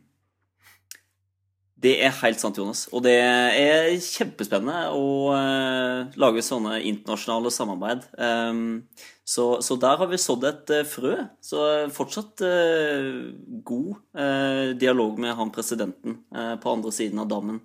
Det 1.78 1.92
er 2.02 2.10
helt 2.24 2.40
sant, 2.42 2.58
Jonas. 2.58 2.88
Og 2.90 3.04
det 3.06 3.14
er 3.14 3.92
kjempespennende 4.02 4.88
å 4.98 5.04
eh, 5.36 6.16
lage 6.18 6.42
sånne 6.42 6.80
internasjonale 6.90 7.52
samarbeid. 7.54 8.08
Um, 8.18 8.80
så, 9.28 9.60
så 9.62 9.76
der 9.78 10.00
har 10.00 10.10
vi 10.10 10.18
sådd 10.18 10.46
et 10.48 10.72
eh, 10.74 10.86
frø. 10.88 11.14
Så 11.44 11.62
fortsatt 11.94 12.42
eh, 12.46 13.28
god 13.68 13.92
eh, 14.18 14.72
dialog 14.80 15.20
med 15.22 15.36
han 15.38 15.54
presidenten 15.54 16.18
på 16.32 16.72
andre 16.72 16.92
siden 16.94 17.22
av 17.22 17.30
dammen 17.30 17.62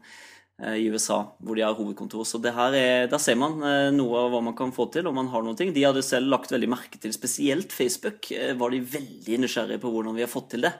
i 0.79 0.85
USA, 0.93 1.19
hvor 1.43 1.57
de 1.57 1.63
har 1.65 1.75
hovedkontor. 1.77 2.23
Så 2.27 2.39
er, 2.43 3.07
der 3.11 3.21
ser 3.21 3.35
man 3.39 3.57
eh, 3.67 3.89
noe 3.95 4.21
av 4.21 4.33
hva 4.33 4.41
man 4.45 4.55
kan 4.57 4.71
få 4.75 4.87
til, 4.93 5.07
om 5.09 5.17
man 5.19 5.31
har 5.33 5.43
noen 5.43 5.57
ting. 5.59 5.73
De 5.75 5.83
hadde 5.83 6.03
selv 6.05 6.31
lagt 6.31 6.53
veldig 6.53 6.69
merke 6.71 6.99
til, 7.01 7.13
spesielt 7.15 7.73
Facebook, 7.75 8.31
eh, 8.31 8.53
var 8.59 8.71
de 8.71 8.79
veldig 8.79 9.41
nysgjerrige 9.43 9.81
på 9.83 9.91
hvordan 9.93 10.15
vi 10.15 10.23
har 10.25 10.31
fått 10.31 10.53
til 10.55 10.67
det. 10.67 10.73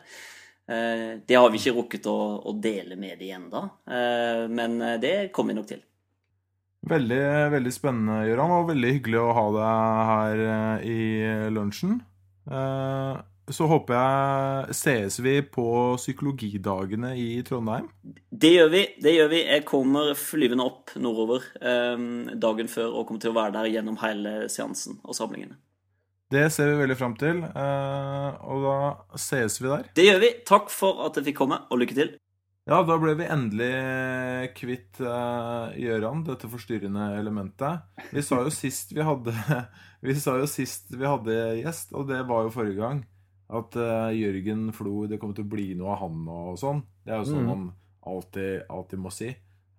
Eh, 0.72 1.20
Det 1.28 1.36
har 1.36 1.50
vi 1.52 1.60
ikke 1.60 1.76
rukket 1.76 2.08
å, 2.08 2.18
å 2.48 2.56
dele 2.56 2.96
med 2.96 3.20
de 3.20 3.34
enda, 3.36 3.66
eh, 3.88 4.46
men 4.48 4.80
eh, 4.82 5.00
det 5.04 5.16
kommer 5.36 5.54
vi 5.54 5.60
nok 5.60 5.70
til. 5.74 5.84
Veldig, 6.84 7.24
veldig 7.54 7.72
spennende, 7.72 8.24
Gøran, 8.28 8.58
og 8.58 8.72
veldig 8.72 8.96
hyggelig 8.98 9.20
å 9.22 9.36
ha 9.36 9.46
deg 9.58 10.10
her 10.14 10.48
eh, 10.54 10.88
i 10.88 11.04
lunsjen. 11.56 12.02
Eh, 13.48 13.54
Så 13.54 13.68
håper 13.68 13.98
jeg 13.98 14.76
Sees 14.78 15.20
vi 15.20 15.42
på 15.42 15.96
psykologidagene 15.98 17.14
i 17.20 17.44
Trondheim? 17.44 17.90
Det 18.32 18.54
gjør 18.56 18.70
vi. 18.72 18.86
det 19.04 19.16
gjør 19.18 19.30
vi. 19.30 19.44
Jeg 19.44 19.66
kommer 19.66 20.14
flyvende 20.16 20.64
opp 20.64 20.96
nordover 20.96 21.44
eh, 21.62 22.08
dagen 22.36 22.72
før 22.72 22.94
og 22.94 23.08
kommer 23.08 23.22
til 23.22 23.34
å 23.34 23.38
være 23.38 23.58
der 23.60 23.72
gjennom 23.76 24.00
hele 24.04 24.50
seansen 24.50 25.00
og 25.04 25.16
samlingene. 25.16 25.60
Det 26.34 26.48
ser 26.50 26.72
vi 26.72 26.80
veldig 26.80 26.96
fram 26.98 27.14
til, 27.20 27.44
eh, 27.46 28.30
og 28.50 28.64
da 28.66 28.78
sees 29.22 29.60
vi 29.62 29.70
der. 29.70 29.90
Det 29.94 30.08
gjør 30.08 30.22
vi. 30.24 30.32
Takk 30.50 30.72
for 30.74 31.04
at 31.06 31.20
jeg 31.20 31.28
fikk 31.28 31.44
komme, 31.44 31.60
og 31.70 31.84
lykke 31.84 31.98
til. 32.00 32.16
Ja, 32.64 32.78
da 32.88 32.96
ble 32.96 33.12
vi 33.20 33.26
endelig 33.28 34.54
kvitt 34.56 35.02
uh, 35.04 35.74
Gøran, 35.76 36.22
dette 36.24 36.48
forstyrrende 36.48 37.10
elementet. 37.20 37.84
Vi 38.16 38.24
sa 38.24 38.40
jo 38.40 38.54
sist 38.56 38.94
vi 38.96 39.04
hadde 39.04 39.34
Vi 40.06 40.16
sa 40.16 40.38
jo 40.40 40.48
sist 40.48 40.94
vi 40.96 41.04
hadde 41.04 41.36
gjest, 41.60 41.92
og 41.92 42.08
det 42.08 42.22
var 42.30 42.48
jo 42.48 42.54
forrige 42.56 42.80
gang, 42.80 43.04
at 43.54 43.76
uh, 43.78 44.10
Jørgen 44.16 44.68
Flo 44.74 45.06
Det 45.10 45.20
kommer 45.22 45.38
til 45.38 45.46
å 45.46 45.52
bli 45.54 45.68
noe 45.78 45.94
av 45.94 46.00
han 46.04 46.24
og 46.32 46.56
sånn. 46.62 46.82
Det 47.06 47.14
er 47.14 47.22
jo 47.22 47.30
sånn 47.32 47.44
Mm. 47.44 47.50
man 47.52 47.66
alltid, 48.04 48.64
alltid 48.70 49.00
må 49.00 49.12
si. 49.14 49.30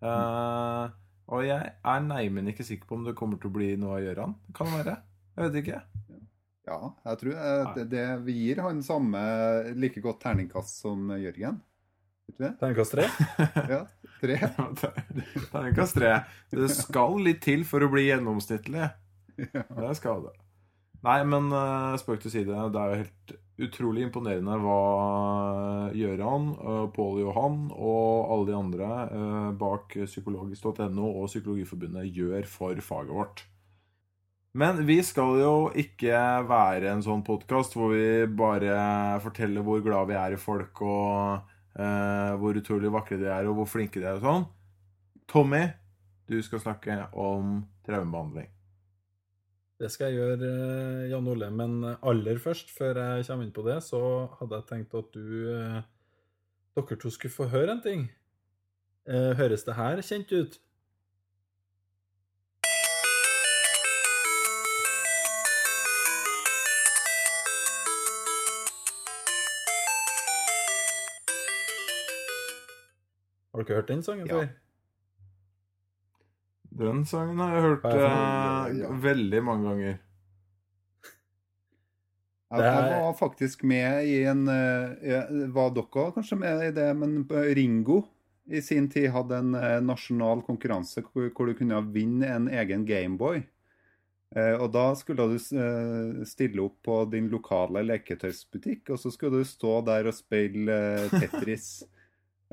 Eh, 0.04 0.84
og 1.32 1.44
jeg 1.46 1.72
er 1.72 2.00
neimen 2.04 2.48
ikke 2.52 2.64
sikker 2.66 2.88
på 2.88 2.98
om 2.98 3.04
det 3.06 3.14
kommer 3.16 3.40
til 3.40 3.50
å 3.50 3.54
bli 3.56 3.70
noe 3.80 3.98
av 3.98 4.04
Gøran. 4.04 4.34
Det 4.46 4.54
kan 4.56 4.70
være. 4.72 4.96
Jeg 5.34 5.46
vet 5.48 5.60
ikke. 5.62 5.80
Ja, 6.68 6.78
jeg 7.04 7.20
tror 7.20 7.34
eh, 7.36 7.70
det, 7.76 7.84
det, 7.92 8.04
vi 8.24 8.36
gir 8.38 8.62
han 8.64 8.82
samme 8.84 9.20
like 9.76 10.00
godt 10.04 10.22
terningkast 10.24 10.80
som 10.84 11.10
Jørgen. 11.20 11.60
Vet 12.28 12.38
du 12.38 12.44
det? 12.46 12.52
Terningkast 12.60 12.96
tre? 12.96 13.08
Ja, 13.74 13.80
tre. 14.20 14.38
Terningkast 15.52 15.98
tre. 15.98 16.14
Det 16.52 16.70
skal 16.72 17.20
litt 17.24 17.42
til 17.44 17.64
for 17.68 17.84
å 17.84 17.90
bli 17.92 18.06
gjennomsnittlig. 18.08 18.88
Det 19.80 19.94
skal 20.00 20.28
det. 20.28 20.34
Nei, 21.04 21.18
men 21.28 21.50
uh, 21.52 21.92
spøk 22.00 22.22
til 22.22 22.32
side. 22.32 22.54
Det 22.72 22.80
er 22.80 22.92
jo 22.92 23.00
helt 23.02 23.34
utrolig 23.62 24.02
imponerende 24.08 24.56
hva 24.58 24.78
Gjøran, 25.94 26.46
uh, 26.58 26.84
Pål 26.94 27.20
Johan 27.22 27.58
og 27.70 28.32
alle 28.34 28.48
de 28.48 28.54
andre 28.58 28.88
eh, 29.06 29.50
bak 29.60 29.94
psykologisk.no 30.08 31.10
og 31.10 31.28
Psykologiforbundet 31.30 32.10
gjør 32.10 32.48
for 32.50 32.80
faget 32.82 33.14
vårt. 33.14 33.44
Men 34.54 34.84
vi 34.86 35.00
skal 35.02 35.40
jo 35.40 35.54
ikke 35.74 36.18
være 36.46 36.92
en 36.92 37.02
sånn 37.02 37.24
podkast 37.26 37.74
hvor 37.74 37.90
vi 37.94 38.26
bare 38.38 39.18
forteller 39.22 39.66
hvor 39.66 39.82
glad 39.82 40.10
vi 40.10 40.18
er 40.18 40.36
i 40.36 40.40
folk, 40.40 40.82
og 40.86 41.50
eh, 41.74 42.34
hvor 42.38 42.60
utrolig 42.60 42.92
vakre 42.94 43.18
de 43.18 43.30
er, 43.30 43.50
og 43.50 43.58
hvor 43.58 43.70
flinke 43.70 44.02
de 44.02 44.06
er 44.06 44.20
og 44.20 44.26
sånn. 44.26 44.46
Tommy, 45.30 45.64
du 46.30 46.38
skal 46.46 46.62
snakke 46.62 47.00
om 47.18 47.64
traumebehandling. 47.86 48.53
Det 49.84 49.90
skal 49.92 50.14
jeg 50.14 50.16
gjøre, 50.16 50.46
eh, 50.48 51.10
Jan 51.10 51.26
Ole. 51.28 51.50
Men 51.52 51.72
aller 52.00 52.38
først, 52.40 52.70
før 52.72 52.96
jeg 53.02 53.26
kommer 53.26 53.44
inn 53.44 53.52
på 53.52 53.64
det, 53.66 53.82
så 53.84 53.98
hadde 54.38 54.56
jeg 54.56 54.68
tenkt 54.70 54.94
at 54.96 55.10
du 55.12 55.50
eh, 55.52 55.82
Dere 56.74 56.96
to 56.96 57.10
skulle 57.12 57.34
få 57.34 57.44
høre 57.52 57.74
en 57.76 57.82
ting. 57.84 58.06
Eh, 59.06 59.34
Høres 59.36 59.66
det 59.68 59.76
her 59.76 60.00
kjent 60.00 60.32
ut? 60.32 60.56
Har 73.52 73.62
dere 73.62 73.76
hørt 73.76 73.88
den 73.88 74.02
sangen 74.02 74.28
før? 74.28 74.48
Ja. 74.48 74.63
Den 76.74 77.04
sangen 77.06 77.38
har 77.38 77.54
jeg 77.54 77.64
hørt 77.68 77.84
eh. 77.90 78.80
Ja. 78.80 78.90
veldig 79.04 79.42
mange 79.46 79.68
ganger. 79.70 80.00
Er- 82.54 82.64
jeg 82.64 83.02
var 83.02 83.14
faktisk 83.18 83.64
med 83.66 84.06
i 84.06 84.20
en 84.30 84.44
eh, 84.48 85.48
Var 85.50 85.72
dere 85.74 86.10
kanskje 86.14 86.38
med 86.38 86.68
i 86.68 86.74
det? 86.76 86.90
Men 86.96 87.24
Ringo 87.30 88.02
i 88.46 88.60
sin 88.62 88.86
tid 88.92 89.08
hadde 89.10 89.38
en 89.40 89.54
eh, 89.56 89.80
nasjonal 89.82 90.42
konkurranse 90.46 91.02
hvor, 91.02 91.30
hvor 91.34 91.48
du 91.48 91.54
kunne 91.58 91.80
vinne 91.94 92.28
en 92.28 92.48
egen 92.52 92.84
Gameboy. 92.86 93.40
Eh, 94.36 94.54
og 94.58 94.68
da 94.74 94.90
skulle 94.98 95.24
du 95.30 95.36
eh, 95.38 96.24
stille 96.28 96.62
opp 96.66 96.76
på 96.84 96.98
din 97.10 97.30
lokale 97.32 97.82
leketøysbutikk, 97.86 98.90
og 98.90 99.00
så 99.00 99.12
skulle 99.14 99.40
du 99.40 99.48
stå 99.48 99.78
der 99.86 100.10
og 100.10 100.16
spille 100.16 100.78
eh, 101.08 101.18
Tetris. 101.22 101.68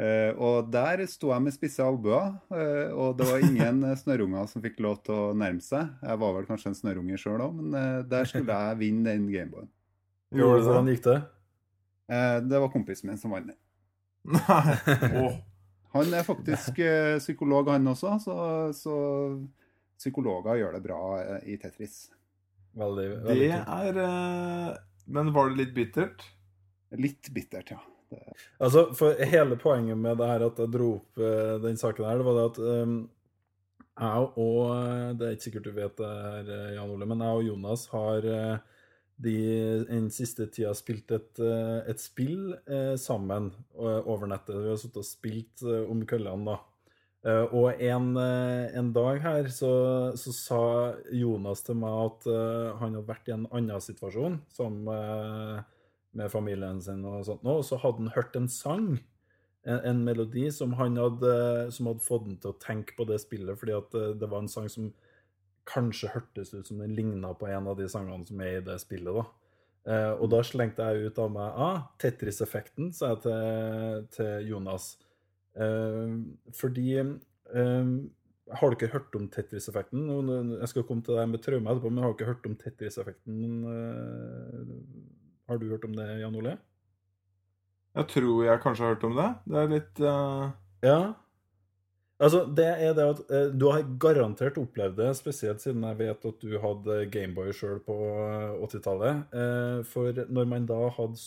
Eh, 0.02 0.32
og 0.42 0.72
der 0.74 1.04
sto 1.10 1.30
jeg 1.30 1.44
med 1.46 1.54
spisse 1.54 1.84
albuer, 1.86 2.32
eh, 2.56 2.90
og 2.90 3.20
det 3.20 3.28
var 3.28 3.44
ingen 3.46 3.84
eh, 3.86 3.98
snørrunger 4.00 4.48
som 4.50 4.64
fikk 4.64 4.80
lov 4.82 5.02
til 5.06 5.14
å 5.14 5.36
nærme 5.38 5.62
seg. 5.62 5.92
Jeg 6.02 6.22
var 6.24 6.34
vel 6.38 6.48
kanskje 6.48 6.72
en 6.72 6.78
snørrunge 6.80 7.20
sjøl 7.22 7.44
òg, 7.46 7.60
men 7.60 8.08
der 8.10 8.30
skulle 8.30 8.50
jeg 8.50 8.80
vinne 8.80 9.12
den 9.12 9.28
Gameboyen. 9.30 9.70
Gjorde 10.34 10.64
du 10.64 10.70
Hvordan 10.70 10.90
gikk 10.90 11.04
det? 11.06 11.20
Eh, 12.16 12.38
det 12.48 12.64
var 12.64 12.74
kompisen 12.74 13.12
min 13.12 13.22
som 13.22 13.36
vant 13.36 13.52
den. 13.52 13.60
Nei. 14.32 15.30
Han 15.92 16.14
er 16.16 16.24
faktisk 16.24 16.78
psykolog, 17.20 17.68
han 17.68 17.90
også, 17.92 18.16
så, 18.24 18.36
så 18.72 18.98
psykologer 20.00 20.62
gjør 20.62 20.78
det 20.78 20.84
bra 20.86 21.00
i 21.44 21.58
Tetris. 21.60 22.06
Veldig, 22.80 23.08
veldig 23.28 23.50
Det 23.52 23.58
er 23.60 24.78
Men 25.12 25.34
var 25.36 25.52
det 25.52 25.66
litt 25.66 25.74
bittert? 25.76 26.24
Litt 26.96 27.28
bittert, 27.36 27.74
ja. 27.76 27.82
Altså, 28.62 28.90
for 28.98 29.18
hele 29.32 29.58
poenget 29.60 29.98
med 29.98 30.20
det 30.20 30.28
her 30.28 30.46
at 30.50 30.60
jeg 30.60 30.74
dro 30.74 30.94
opp 31.00 31.22
eh, 31.22 31.58
den 31.64 31.80
saken 31.80 32.08
her, 32.08 32.20
det 32.20 32.28
var 32.28 32.40
det 32.40 32.46
at 32.52 32.62
um, 32.86 32.96
jeg 34.02 34.28
og 34.40 34.60
eh, 34.76 35.08
Det 35.18 35.28
er 35.28 35.36
ikke 35.36 35.48
sikkert 35.48 35.68
du 35.68 35.74
vet 35.76 35.98
det 36.00 36.10
her, 36.10 36.52
eh, 36.56 36.76
Jan 36.78 36.94
Ole, 36.94 37.08
men 37.10 37.24
jeg 37.24 37.40
og 37.42 37.48
Jonas 37.50 37.88
har 37.92 38.28
eh, 38.28 38.58
de, 39.22 39.38
den 39.90 40.10
siste 40.14 40.48
tida 40.50 40.74
spilt 40.74 41.12
et, 41.14 41.42
et 41.86 42.00
spill 42.02 42.56
sammen 42.98 43.52
over 43.78 44.26
nettet. 44.26 44.56
Vi 44.64 44.72
har 44.72 44.80
sittet 44.82 45.04
og 45.04 45.06
spilt 45.06 45.62
om 45.62 46.02
køllene, 46.10 46.56
da. 46.56 47.36
Og 47.54 47.84
en, 47.86 48.16
en 48.18 48.90
dag 48.96 49.20
her 49.22 49.52
så, 49.54 49.70
så 50.18 50.34
sa 50.34 50.64
Jonas 51.14 51.62
til 51.68 51.78
meg 51.84 52.00
at 52.08 52.26
han 52.80 52.98
hadde 52.98 53.06
vært 53.12 53.30
i 53.30 53.36
en 53.36 53.46
annen 53.54 53.86
situasjon, 53.86 54.40
som 54.58 54.90
eh, 54.90 55.62
med 56.18 56.32
familien 56.34 56.82
sin 56.84 57.06
og 57.08 57.24
sånt 57.28 57.46
nå, 57.48 57.60
så 57.64 57.80
hadde 57.82 58.04
han 58.04 58.16
hørt 58.16 58.36
en 58.36 58.50
sang, 58.52 58.90
en, 59.64 59.80
en 59.92 60.04
melodi 60.06 60.50
som 60.54 60.76
han 60.80 60.98
hadde, 61.00 61.36
som 61.72 61.92
hadde 61.92 62.06
fått 62.06 62.28
han 62.28 62.40
til 62.42 62.54
å 62.54 62.60
tenke 62.62 62.98
på 62.98 63.08
det 63.10 63.22
spillet, 63.24 63.60
fordi 63.60 63.78
at 63.78 63.98
eh, 63.98 64.14
det 64.20 64.30
var 64.32 64.44
en 64.44 64.52
sang 64.52 64.70
som 64.72 64.92
kanskje 65.70 66.10
hørtes 66.16 66.54
ut 66.56 66.68
som 66.68 66.82
den 66.82 66.96
ligna 66.98 67.34
på 67.38 67.48
en 67.48 67.70
av 67.70 67.78
de 67.78 67.88
sangene 67.92 68.26
som 68.28 68.42
er 68.44 68.60
i 68.60 68.66
det 68.66 68.80
spillet, 68.82 69.14
da. 69.14 69.28
Eh, 69.90 70.14
og 70.14 70.30
da 70.30 70.44
slengte 70.46 70.86
jeg 70.86 71.10
ut 71.10 71.20
av 71.22 71.32
meg 71.34 71.62
ah, 71.66 71.86
Tetris-effekten, 72.02 72.92
sa 72.94 73.14
jeg 73.14 73.24
til, 73.26 74.10
til 74.18 74.50
Jonas. 74.52 74.92
Eh, 75.58 76.18
fordi 76.56 76.90
eh, 77.02 77.90
Har 78.60 78.76
ikke 78.76 78.92
hørt 78.94 79.16
om 79.18 79.26
Tetris-effekten? 79.32 80.06
Jeg 80.60 80.70
skal 80.70 80.86
komme 80.86 81.06
til 81.06 81.18
deg 81.18 81.32
med 81.32 81.42
traume 81.42 81.72
etterpå, 81.72 81.90
men 81.90 82.06
har 82.06 82.14
ikke 82.14 82.30
hørt 82.30 82.48
om 82.50 82.58
Tetris-effekten? 82.60 83.40
Eh, 85.52 85.58
har 85.58 85.60
du 85.60 85.70
hørt 85.70 85.86
om 85.86 85.96
det, 85.96 86.08
Jan 86.22 86.36
Ole? 86.36 86.58
Jeg 87.96 88.08
tror 88.08 88.46
jeg 88.46 88.62
kanskje 88.64 88.86
har 88.86 88.96
hørt 88.96 89.04
om 89.04 89.18
det. 89.18 89.30
Det 89.46 89.60
er 89.60 89.72
litt 89.76 90.00
uh... 90.00 90.48
Ja. 90.82 91.14
Altså, 92.22 92.46
det 92.56 92.68
er 92.70 92.94
det 92.96 93.06
at 93.16 93.22
uh, 93.28 93.52
Du 93.52 93.68
har 93.72 93.84
garantert 94.00 94.58
opplevd 94.62 94.96
det, 94.96 95.12
spesielt 95.18 95.62
siden 95.62 95.84
jeg 95.84 96.00
vet 96.00 96.26
at 96.26 96.42
du 96.42 96.58
hadde 96.62 97.06
Gameboy 97.12 97.52
sjøl 97.52 97.82
på 97.84 97.98
eh, 98.16 98.64
80-tallet. 98.64 99.24
Uh, 99.36 99.84
for 99.84 100.16
når 100.30 100.48
man 100.48 100.68
da 100.70 100.86
hadde, 100.96 101.20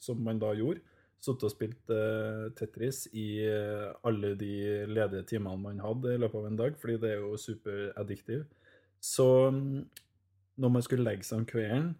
som 0.00 0.18
man 0.18 0.40
da 0.42 0.50
gjorde, 0.58 0.82
sittet 1.20 1.44
og 1.44 1.52
spilt 1.52 1.90
eh, 1.92 2.46
Tetris 2.56 3.02
i 3.12 3.42
eh, 3.44 3.90
alle 4.08 4.32
de 4.40 4.86
ledige 4.88 5.26
timene 5.34 5.60
man 5.60 5.82
hadde 5.84 6.14
i 6.14 6.20
løpet 6.20 6.38
av 6.40 6.46
en 6.48 6.56
dag, 6.56 6.78
fordi 6.80 6.96
det 7.02 7.10
er 7.12 7.18
jo 7.20 7.36
superaddiktiv, 7.36 8.46
så 9.04 9.26
um, 9.52 9.82
når 10.56 10.72
man 10.72 10.84
skulle 10.84 11.04
legge 11.04 11.28
seg 11.28 11.42
om 11.42 11.44
kvelden, 11.48 11.90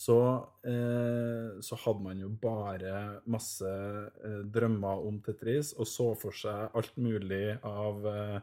så, 0.00 0.46
eh, 0.64 1.60
så 1.60 1.76
hadde 1.76 2.00
man 2.00 2.20
jo 2.22 2.30
bare 2.40 3.20
masse 3.28 3.68
eh, 3.68 4.38
drømmer 4.48 5.02
om 5.04 5.18
Tetris, 5.20 5.74
og 5.76 5.88
så 5.88 6.06
for 6.16 6.32
seg 6.32 6.72
alt 6.78 6.96
mulig 6.96 7.58
av 7.68 8.06
eh, 8.08 8.38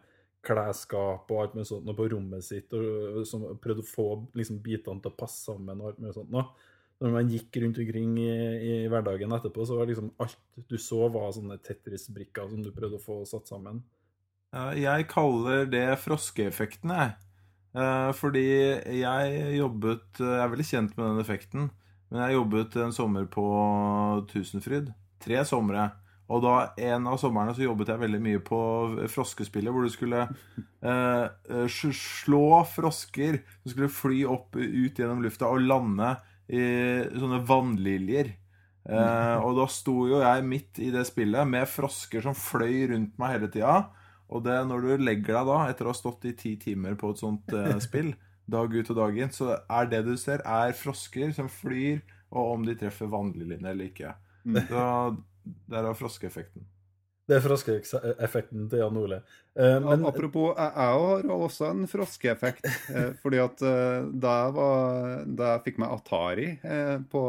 klesskap 0.45 1.33
og 1.33 1.41
alt 1.41 1.55
mulig 1.57 1.65
sånt 1.71 1.89
på 1.97 2.07
rommet 2.13 2.45
sitt, 2.45 2.77
og, 2.77 3.23
og 3.25 3.57
prøvde 3.63 3.81
å 3.81 3.89
få 3.89 4.07
liksom, 4.37 4.61
bitene 4.61 5.01
til 5.01 5.09
å 5.09 5.17
passe 5.17 5.49
sammen 5.49 5.81
og 5.81 5.89
alt 5.89 6.03
mulig 6.03 6.13
sånt. 6.19 6.33
Nå. 6.35 6.45
Når 7.01 7.13
man 7.13 7.33
gikk 7.33 7.57
rundt 7.61 7.81
omkring 7.81 8.13
i, 8.21 8.31
i 8.61 8.77
hverdagen 8.89 9.33
etterpå, 9.33 9.65
så 9.65 9.81
var 9.81 9.89
liksom 9.89 10.13
alt 10.21 10.37
du 10.69 10.77
så, 10.81 11.03
var 11.13 11.33
sånne 11.33 11.57
Tetris-brikker 11.65 12.53
som 12.53 12.61
du 12.65 12.69
prøvde 12.73 13.01
å 13.01 13.03
få 13.03 13.23
satt 13.29 13.49
sammen. 13.49 13.81
Jeg 14.77 15.09
kaller 15.09 15.65
det 15.69 15.87
froskeeffekten, 16.05 16.93
jeg. 16.93 17.17
Eh, 17.77 18.11
Fordi 18.17 18.45
jeg 18.97 19.57
jobbet 19.59 20.21
Jeg 20.23 20.41
er 20.41 20.49
veldig 20.49 20.65
kjent 20.65 20.97
med 20.97 21.05
den 21.11 21.21
effekten. 21.23 21.69
Men 22.09 22.23
jeg 22.23 22.37
jobbet 22.37 22.75
en 22.79 22.95
sommer 22.95 23.27
på 23.29 23.45
Tusenfryd. 24.31 24.93
Tre 25.23 25.43
somre. 25.47 25.89
Og 26.27 26.43
da 26.43 26.53
en 26.89 27.07
av 27.07 27.19
somrene 27.21 27.53
så 27.55 27.63
jobbet 27.63 27.91
jeg 27.91 28.01
veldig 28.01 28.19
mye 28.23 28.39
på 28.43 28.57
froskespillet, 29.11 29.71
hvor 29.71 29.85
du 29.85 29.91
skulle 29.91 30.25
eh, 30.27 31.27
eh, 31.27 31.77
slå 31.95 32.63
frosker 32.67 33.39
som 33.61 33.71
skulle 33.71 33.91
fly 33.91 34.25
opp 34.27 34.57
ut 34.59 34.99
gjennom 34.99 35.23
lufta 35.23 35.47
og 35.47 35.63
lande 35.63 36.17
i 36.51 36.65
sånne 37.15 37.39
vannliljer. 37.47 38.33
Eh, 38.87 39.37
og 39.43 39.55
da 39.59 39.67
sto 39.71 39.95
jo 40.07 40.19
jeg 40.23 40.43
midt 40.47 40.79
i 40.83 40.91
det 40.95 41.05
spillet 41.07 41.47
med 41.47 41.67
frosker 41.71 42.23
som 42.23 42.35
fløy 42.35 42.89
rundt 42.91 43.15
meg 43.19 43.37
hele 43.37 43.51
tida. 43.51 43.77
Og 44.27 44.43
det, 44.43 44.57
når 44.67 44.83
du 44.83 45.03
legger 45.05 45.37
deg 45.37 45.49
da, 45.49 45.57
etter 45.71 45.87
å 45.87 45.93
ha 45.93 45.97
stått 45.97 46.27
i 46.27 46.35
ti 46.37 46.55
timer 46.59 46.97
på 46.99 47.13
et 47.13 47.23
sånt 47.23 47.53
eh, 47.55 47.75
spill, 47.87 48.13
dag 48.47 48.71
ut 48.71 48.93
og 48.93 48.99
dag 48.99 49.19
inn, 49.19 49.33
så 49.35 49.53
er 49.59 49.91
det 49.91 50.03
du 50.07 50.15
ser, 50.19 50.43
er 50.43 50.75
frosker 50.75 51.33
som 51.35 51.51
flyr, 51.51 51.99
og 52.31 52.55
om 52.57 52.65
de 52.67 52.75
treffer 52.79 53.09
vannliljene 53.11 53.71
eller 53.71 53.91
ikke. 53.91 54.15
Så 54.47 54.87
er 55.71 55.93
froskeeffekten. 55.95 56.67
Det 57.27 57.35
er 57.35 57.43
froskeeffekten 57.43 58.69
til 58.71 58.79
Jan 58.79 58.97
Ole. 59.01 59.17
Eh, 59.59 59.77
men, 59.83 60.05
Apropos, 60.07 60.53
jeg, 60.55 60.71
jeg 60.77 61.25
har 61.27 61.33
også 61.35 61.71
en 61.73 61.89
froskeeffekt. 61.91 62.67
Eh, 62.87 63.09
fordi 63.23 63.41
at 63.43 63.63
eh, 63.67 64.07
da 64.15 64.35
jeg, 64.45 64.53
var, 64.55 65.25
da 65.27 65.49
jeg 65.51 65.63
fikk 65.65 65.81
meg 65.83 65.95
Atari 65.97 66.47
eh, 66.55 66.95
på, 67.11 67.23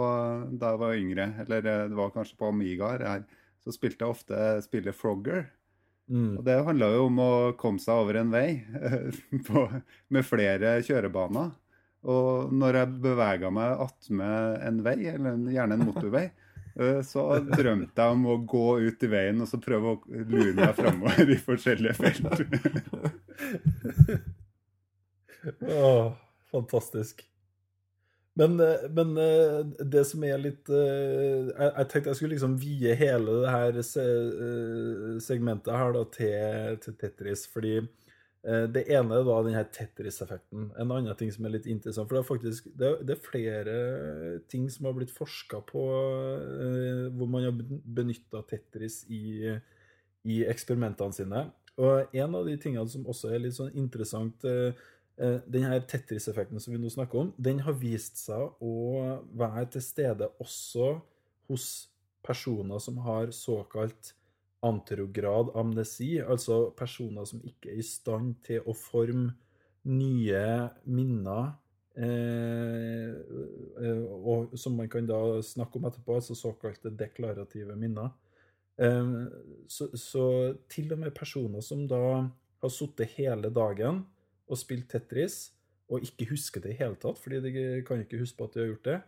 da 0.55 0.75
jeg 0.75 0.83
var 0.85 1.01
yngre, 1.01 1.29
eller 1.43 1.67
eh, 1.67 1.85
det 1.91 1.99
var 1.99 2.15
kanskje 2.15 2.39
på 2.39 2.53
Amiga 2.53 2.93
her, 2.95 3.27
så 3.65 3.75
spilte 3.75 4.07
jeg 4.07 4.15
ofte 4.15 4.45
spillet 4.69 4.95
Frogger. 4.95 5.49
Mm, 6.09 6.35
Og 6.39 6.45
det 6.47 6.57
handla 6.67 6.91
jo 6.95 7.07
om 7.07 7.23
å 7.23 7.31
komme 7.61 7.83
seg 7.83 8.03
over 8.03 8.21
en 8.21 8.33
vei 8.35 8.49
eh, 8.59 9.09
på, 9.49 9.65
med 10.15 10.27
flere 10.27 10.79
kjørebaner. 10.87 11.55
Og 12.09 12.53
når 12.55 12.79
jeg 12.79 13.01
bevega 13.05 13.51
meg 13.53 13.81
attmed 13.89 14.61
en 14.69 14.83
vei, 14.87 14.99
eller 15.13 15.41
gjerne 15.53 15.79
en 15.79 15.87
motorvei, 15.89 16.27
eh, 16.81 17.01
så 17.07 17.23
drømte 17.49 18.03
jeg 18.03 18.19
om 18.19 18.27
å 18.31 18.39
gå 18.49 18.67
ut 18.87 19.03
i 19.05 19.13
veien 19.13 19.43
og 19.45 19.49
så 19.51 19.61
prøve 19.63 19.87
å 19.95 20.03
lure 20.09 20.55
meg 20.59 20.77
framover 20.79 21.35
i 21.35 21.41
forskjellige 21.43 21.95
felt. 21.99 22.27
Åh, 25.63 26.15
fantastisk. 26.51 27.23
Men, 28.39 28.61
eh, 28.61 28.91
men 28.95 29.17
eh, 29.19 29.61
det 29.83 30.05
som 30.07 30.23
er 30.27 30.39
litt 30.39 30.69
eh, 30.71 31.49
jeg, 31.51 31.87
tenkte 31.91 32.13
jeg 32.13 32.19
skulle 32.21 32.37
liksom 32.37 32.59
vie 32.61 32.95
hele 32.99 33.41
det 33.43 33.55
her 33.55 33.79
segmentet 35.23 35.75
her 35.75 35.95
da 35.97 36.05
til, 36.15 36.77
til 36.85 37.01
Tetris, 37.01 37.49
fordi 37.51 37.81
det 38.49 38.85
ene 38.95 39.17
er 39.19 39.25
da 39.27 39.35
den 39.43 39.57
her 39.57 39.65
Tetris-effekten. 39.75 40.69
En 40.79 40.93
annen 40.95 41.17
ting 41.19 41.29
som 41.35 41.45
er 41.45 41.57
litt 41.57 41.67
interessant, 41.69 42.07
for 42.07 42.17
det 42.17 42.21
er 42.23 42.29
faktisk 42.29 42.69
det 42.81 42.87
er, 42.87 43.01
det 43.05 43.17
er 43.17 43.25
flere 43.27 43.75
ting 44.49 44.69
som 44.73 44.87
har 44.87 44.95
blitt 44.97 45.11
forska 45.13 45.59
på 45.69 45.83
hvor 47.19 47.29
man 47.29 47.49
har 47.49 47.59
benytta 47.99 48.45
Tetris 48.49 49.01
i, 49.11 49.51
i 50.31 50.39
eksperimentene 50.49 51.19
sine. 51.19 51.43
Og 51.83 52.15
en 52.23 52.39
av 52.39 52.47
de 52.47 52.55
tingene 52.63 52.87
som 52.89 53.11
også 53.11 53.35
er 53.35 53.43
litt 53.43 53.59
sånn 53.59 53.75
interessant 53.77 54.47
eh, 55.21 55.39
den 55.47 55.67
her 55.69 55.81
Tetris-effekten 55.87 56.61
som 56.63 56.75
vi 56.75 56.81
nå 56.81 56.91
snakker 56.93 57.25
om, 57.25 57.33
den 57.37 57.63
har 57.67 57.77
vist 57.79 58.21
seg 58.23 58.63
å 58.65 58.75
være 59.39 59.67
til 59.77 59.85
stede 59.85 60.31
også 60.43 60.97
hos 61.49 61.69
personer 62.25 62.81
som 62.83 62.99
har 63.05 63.33
såkalt 63.35 64.15
anterograd 64.67 65.53
amnesi, 65.57 66.19
altså 66.19 66.69
personer 66.77 67.27
som 67.29 67.43
ikke 67.47 67.71
er 67.73 67.81
i 67.81 67.87
stand 67.87 68.35
til 68.47 68.65
å 68.67 68.75
forme 68.77 69.37
nye 69.89 70.43
minner, 70.91 71.53
eh, 71.95 73.15
eh, 73.15 74.03
og 74.19 74.57
som 74.59 74.77
man 74.77 74.91
kan 74.91 75.07
da 75.07 75.39
snakke 75.47 75.79
om 75.79 75.87
etterpå, 75.89 76.19
altså 76.19 76.37
såkalte 76.37 76.91
deklarative 76.91 77.77
minner. 77.79 78.11
Eh, 78.79 79.15
så, 79.71 79.89
så 79.95 80.27
til 80.71 80.93
og 80.93 81.05
med 81.05 81.15
personer 81.15 81.63
som 81.65 81.87
da 81.89 82.03
har 82.59 82.75
sittet 82.75 83.15
hele 83.17 83.51
dagen 83.55 84.03
og 84.49 84.59
spilt 84.59 84.89
Tetris, 84.91 85.51
og 85.91 86.03
ikke 86.05 86.27
husker 86.33 86.61
det 86.65 86.75
i 86.75 86.79
hele 86.83 86.97
tatt, 87.01 87.19
fordi 87.21 87.41
de 87.45 87.53
kan 87.87 88.01
ikke 88.05 88.19
huske 88.21 88.37
på 88.39 88.45
at 88.49 88.55
de 88.55 88.61
har 88.61 88.71
gjort 88.73 88.85
det, 88.91 88.99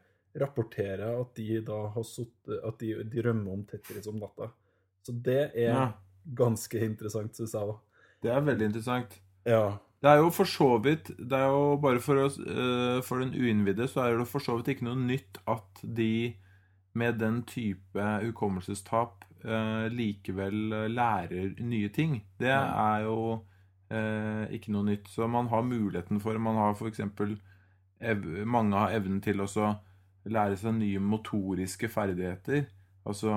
rapporterer 0.41 1.21
at 1.21 1.35
de 1.37 1.61
da 1.67 1.79
har 1.95 2.05
sutt, 2.07 2.49
at 2.65 2.79
de, 2.81 2.93
de 3.11 3.23
rømmer 3.27 3.53
om 3.53 3.65
Tetris 3.69 4.07
om 4.09 4.21
natta. 4.21 4.51
Så 5.05 5.13
det 5.13 5.51
er 5.55 5.73
Ja. 5.75 5.87
ganske 6.37 6.79
interessant, 6.85 7.35
syns 7.37 7.53
jeg. 7.57 7.67
da. 7.67 7.77
Det 8.23 8.31
er 8.31 8.41
veldig 8.41 8.67
interessant. 8.71 9.21
Ja. 9.47 9.79
Det 10.01 10.09
er 10.09 10.17
jo 10.23 10.31
for 10.33 10.45
så 10.49 10.79
vidt 10.81 11.11
Det 11.19 11.33
er 11.37 11.49
jo 11.53 11.77
bare 11.77 12.01
for, 12.01 12.17
oss, 12.25 12.39
eh, 12.39 13.01
for 13.05 13.19
den 13.21 13.35
uinnvidde 13.37 13.85
så 13.89 14.01
er 14.07 14.17
det 14.19 14.29
for 14.29 14.41
så 14.41 14.57
vidt 14.57 14.69
ikke 14.77 14.85
noe 14.87 14.97
nytt 14.97 15.41
at 15.49 15.83
de 15.85 16.37
med 16.95 17.19
den 17.21 17.43
type 17.45 18.01
hukommelsestap 18.25 19.25
eh, 19.45 19.89
likevel 19.93 20.73
eh, 20.73 20.89
lærer 20.89 21.53
nye 21.61 21.89
ting. 21.93 22.23
Det 22.41 22.49
er 22.49 23.05
jo 23.05 23.43
ikke 23.91 24.71
noe 24.71 24.87
nytt. 24.87 25.09
Så 25.11 25.27
man 25.27 25.49
har 25.51 25.65
muligheten 25.67 26.21
for 26.23 26.39
Man 26.39 26.59
har 26.61 26.77
f.eks. 26.77 27.01
Mange 28.47 28.79
har 28.79 28.95
evnen 28.97 29.21
til 29.25 29.43
å 29.43 29.49
lære 30.29 30.59
seg 30.61 30.77
nye 30.79 31.01
motoriske 31.03 31.89
ferdigheter. 31.91 32.67
Altså 33.09 33.33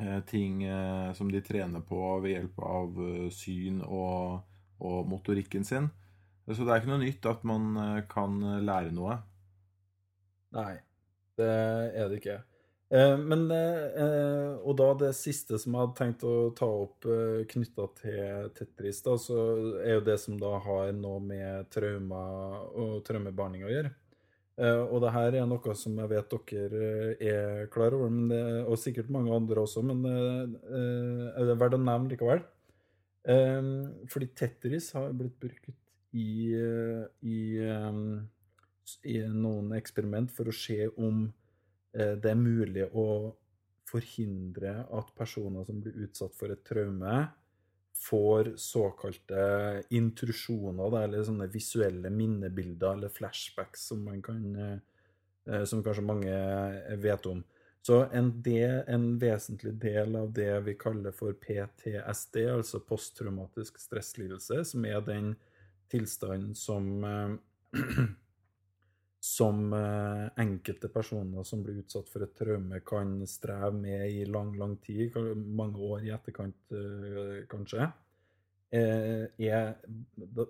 eh, 0.00 0.20
ting 0.28 0.62
eh, 0.64 1.10
som 1.16 1.30
de 1.32 1.42
trener 1.44 1.84
på 1.84 1.98
ved 2.24 2.36
hjelp 2.36 2.62
av 2.64 3.02
eh, 3.04 3.26
syn 3.34 3.82
og, 3.84 4.40
og 4.80 5.02
motorikken 5.10 5.66
sin. 5.68 5.90
Så 6.48 6.64
det 6.64 6.72
er 6.72 6.80
ikke 6.80 6.90
noe 6.94 7.04
nytt 7.04 7.28
at 7.30 7.44
man 7.48 7.68
eh, 7.78 7.98
kan 8.10 8.40
lære 8.64 8.94
noe. 8.96 9.20
Nei, 10.56 10.74
det 11.40 11.52
er 11.52 12.08
det 12.10 12.20
ikke. 12.20 12.40
Eh, 12.92 13.14
men 13.18 13.46
eh, 13.50 14.52
Og 14.68 14.76
da 14.76 14.90
det 15.00 15.14
siste 15.16 15.56
som 15.60 15.72
jeg 15.72 15.80
hadde 15.80 15.96
tenkt 15.96 16.24
å 16.28 16.50
ta 16.56 16.68
opp 16.68 17.06
eh, 17.08 17.40
knytta 17.48 17.88
til 18.02 18.50
Tetris, 18.58 19.00
da, 19.06 19.16
så 19.20 19.38
er 19.80 19.96
jo 19.96 20.04
det 20.10 20.18
som 20.20 20.36
da 20.40 20.58
har 20.60 20.92
noe 20.96 21.22
med 21.24 21.70
traumer 21.72 22.68
og 22.76 22.98
traumebehandling 23.06 23.66
å 23.66 23.72
gjøre. 23.72 23.96
Og 24.62 24.98
det 25.00 25.10
her 25.14 25.34
er 25.40 25.46
noe 25.48 25.72
som 25.74 25.94
jeg 25.96 26.10
vet 26.10 26.34
dere 26.52 26.88
er 27.16 27.70
klar 27.72 27.94
over, 27.96 28.10
det, 28.28 28.42
og 28.68 28.76
sikkert 28.78 29.08
mange 29.10 29.32
andre 29.32 29.62
også, 29.64 29.80
men 29.88 30.04
er 30.04 31.48
det 31.48 31.56
verdt 31.58 31.78
å 31.78 31.80
nevne 31.80 32.12
likevel. 32.12 32.42
Fordi 34.12 34.28
Tetris 34.36 34.90
har 34.94 35.16
blitt 35.16 35.38
brukt 35.40 35.72
i, 36.12 36.52
i, 37.24 37.40
i 39.08 39.16
noen 39.32 39.72
eksperiment 39.80 40.30
for 40.36 40.52
å 40.52 40.54
se 40.54 40.84
om 40.92 41.24
det 41.92 42.30
er 42.30 42.38
mulig 42.38 42.86
å 42.96 43.06
forhindre 43.92 44.86
at 44.96 45.14
personer 45.16 45.66
som 45.68 45.80
blir 45.82 46.06
utsatt 46.06 46.36
for 46.38 46.52
et 46.54 46.64
traume, 46.64 47.16
får 48.02 48.54
såkalte 48.56 49.42
intrusjoner, 49.94 50.96
eller 51.04 51.24
sånne 51.26 51.48
visuelle 51.52 52.10
minnebilder, 52.10 52.96
eller 52.96 53.12
flashbacks, 53.12 53.88
som 53.92 54.06
kan, 54.24 54.56
eh, 54.56 54.78
eh, 55.46 55.64
som 55.64 55.82
kanskje 55.84 56.04
mange 56.04 56.96
vet 56.98 57.26
om. 57.26 57.44
Så 57.82 58.04
en, 58.14 58.30
del, 58.42 58.82
en 58.86 59.18
vesentlig 59.18 59.74
del 59.82 60.16
av 60.16 60.32
det 60.32 60.60
vi 60.64 60.74
kaller 60.78 61.12
for 61.12 61.34
PTSD, 61.34 62.44
altså 62.46 62.80
posttraumatisk 62.86 63.78
stresslidelse, 63.82 64.64
som 64.64 64.84
er 64.86 65.00
den 65.02 65.34
tilstanden 65.90 66.54
som 66.54 67.04
eh, 67.04 67.34
som 69.22 69.72
eh, 69.72 70.28
enkelte 70.42 70.88
personer 70.90 71.44
som 71.46 71.60
blir 71.62 71.78
utsatt 71.84 72.08
for 72.10 72.24
et 72.24 72.32
traume, 72.34 72.80
kan 72.82 73.20
streve 73.30 73.70
med 73.76 74.10
i 74.10 74.24
lang, 74.26 74.50
lang 74.58 74.74
tid, 74.82 75.14
mange 75.38 75.78
år 75.78 76.08
i 76.08 76.10
etterkant, 76.10 76.58
eh, 76.74 77.44
kanskje. 77.50 77.86
Eh, 78.74 79.28
er, 79.46 79.76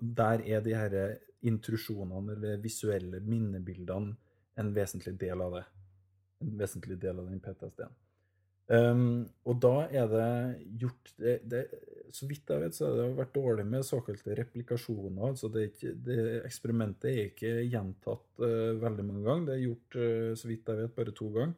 der 0.00 0.44
er 0.46 0.64
de 0.64 0.72
her 0.78 0.96
intrusjonene, 1.44 2.32
eller 2.32 2.64
visuelle 2.64 3.20
minnebildene, 3.20 4.16
en 4.56 4.72
vesentlig 4.72 5.18
del 5.20 5.44
av 5.44 5.58
det. 5.58 5.64
En 6.40 6.56
vesentlig 6.64 6.96
del 7.02 7.20
av 7.20 7.28
den 7.28 7.44
PTSD-en. 7.44 8.01
Um, 8.72 9.26
og 9.44 9.58
da 9.60 9.72
er 9.92 10.06
det 10.08 10.28
gjort 10.80 11.10
det, 11.20 11.32
det, 11.50 11.62
Så 12.14 12.24
vidt 12.28 12.48
jeg 12.48 12.60
vet, 12.62 12.76
så 12.76 12.86
har 12.86 12.94
det 12.96 13.18
vært 13.18 13.34
dårlig 13.34 13.66
med 13.68 13.84
såkalte 13.84 14.36
replikasjoner. 14.38 15.26
altså 15.28 15.50
det, 15.52 15.66
det 16.06 16.16
Eksperimentet 16.46 17.10
er 17.10 17.26
ikke 17.30 17.52
gjentatt 17.72 18.40
uh, 18.40 18.72
veldig 18.80 19.04
mange 19.08 19.24
ganger. 19.26 19.46
Det 19.48 19.54
er 19.56 19.66
gjort, 19.66 19.98
uh, 19.98 20.32
så 20.36 20.48
vidt 20.48 20.68
jeg 20.72 20.80
vet, 20.80 20.94
bare 20.96 21.16
to 21.16 21.28
ganger. 21.34 21.54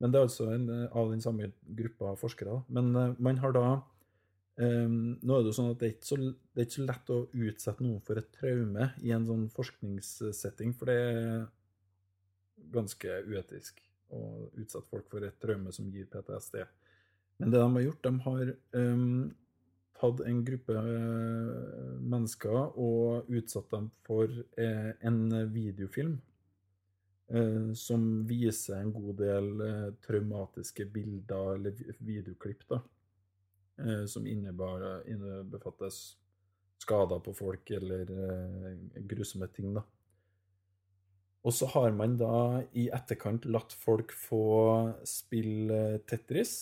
Men 0.00 0.12
det 0.12 0.18
er 0.18 0.28
altså 0.28 0.48
en, 0.52 0.68
uh, 0.68 0.96
av 0.96 1.12
den 1.12 1.24
samme 1.24 1.50
gruppa 1.80 2.14
forskere. 2.20 2.62
Men 2.68 2.92
man 2.92 3.40
har 3.40 3.56
da 3.56 3.66
um, 3.76 5.16
Nå 5.20 5.36
er 5.36 5.44
det 5.44 5.52
jo 5.52 5.56
sånn 5.58 5.72
at 5.74 5.82
det 5.82 5.90
er, 5.90 5.98
så, 6.04 6.20
det 6.20 6.62
er 6.62 6.68
ikke 6.68 6.78
så 6.78 6.88
lett 6.88 7.12
å 7.12 7.22
utsette 7.32 7.84
noen 7.84 8.04
for 8.04 8.20
et 8.20 8.32
traume 8.36 8.92
i 9.04 9.12
en 9.16 9.28
sånn 9.28 9.48
forskningssetting, 9.56 10.76
for 10.76 10.92
det 10.92 11.00
er 11.04 11.44
ganske 12.72 13.20
uetisk 13.28 13.85
og 14.14 14.60
utsatt 14.60 14.86
folk 14.90 15.08
for 15.10 15.24
et 15.26 15.38
traume 15.42 15.72
som 15.74 15.88
gir 15.90 16.06
PTSD. 16.10 16.62
Men 17.40 17.52
det 17.52 17.60
de 17.60 17.72
har 17.72 17.84
gjort, 17.84 18.06
de 18.06 18.20
har 18.26 18.52
um, 18.78 19.34
tatt 20.00 20.22
en 20.28 20.40
gruppe 20.44 20.76
uh, 20.76 21.98
mennesker 22.00 22.78
og 22.80 23.28
utsatt 23.32 23.70
dem 23.72 23.90
for 24.06 24.32
uh, 24.32 24.92
en 25.08 25.20
videofilm 25.52 26.16
uh, 27.34 27.72
som 27.76 28.06
viser 28.28 28.80
en 28.80 28.92
god 28.94 29.22
del 29.22 29.50
traumatiske 30.06 30.88
bilder 30.92 31.56
eller 31.56 31.82
videoklipp 31.98 32.68
da, 32.70 32.82
som 34.08 34.24
innebefattes 34.24 35.96
skader 36.80 37.18
på 37.20 37.34
folk 37.36 37.70
eller 37.76 38.08
grusomme 39.04 39.50
ting. 39.52 39.74
da. 39.76 39.82
Og 41.46 41.54
så 41.54 41.68
har 41.76 41.92
man 41.94 42.16
da 42.18 42.62
i 42.74 42.88
etterkant 42.94 43.44
latt 43.46 43.74
folk 43.78 44.10
få 44.18 44.46
spille 45.06 46.00
Tetris. 46.08 46.56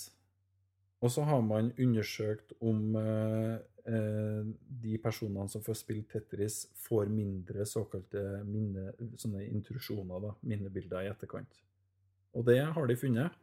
Og 1.00 1.12
så 1.12 1.24
har 1.24 1.40
man 1.44 1.70
undersøkt 1.80 2.52
om 2.64 2.96
eh, 3.00 3.54
eh, 3.88 4.42
de 4.84 4.98
personene 5.00 5.48
som 5.52 5.64
får 5.64 5.78
spille 5.80 6.04
Tetris, 6.08 6.66
får 6.84 7.08
mindre 7.12 7.64
såkalte 7.68 8.42
minne, 8.44 8.92
sånne 9.20 9.46
intrusjoner, 9.48 10.20
da, 10.28 10.34
minnebilder, 10.44 11.04
i 11.04 11.12
etterkant. 11.12 11.64
Og 12.36 12.44
det 12.48 12.60
har 12.76 12.88
de 12.90 12.98
funnet. 12.98 13.40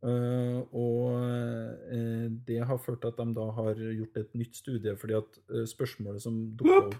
Uh, 0.00 0.64
og 0.72 1.10
uh, 1.12 2.28
det 2.48 2.62
har 2.64 2.78
ført 2.80 3.02
til 3.02 3.10
at 3.10 3.18
de 3.18 3.34
da 3.36 3.50
har 3.52 3.76
gjort 3.76 4.14
et 4.16 4.30
nytt 4.32 4.56
studie, 4.56 4.94
fordi 4.96 5.18
at 5.18 5.36
uh, 5.52 5.66
spørsmålet 5.68 6.24
som 6.24 6.38
dukka 6.56 6.78
opp 6.86 6.94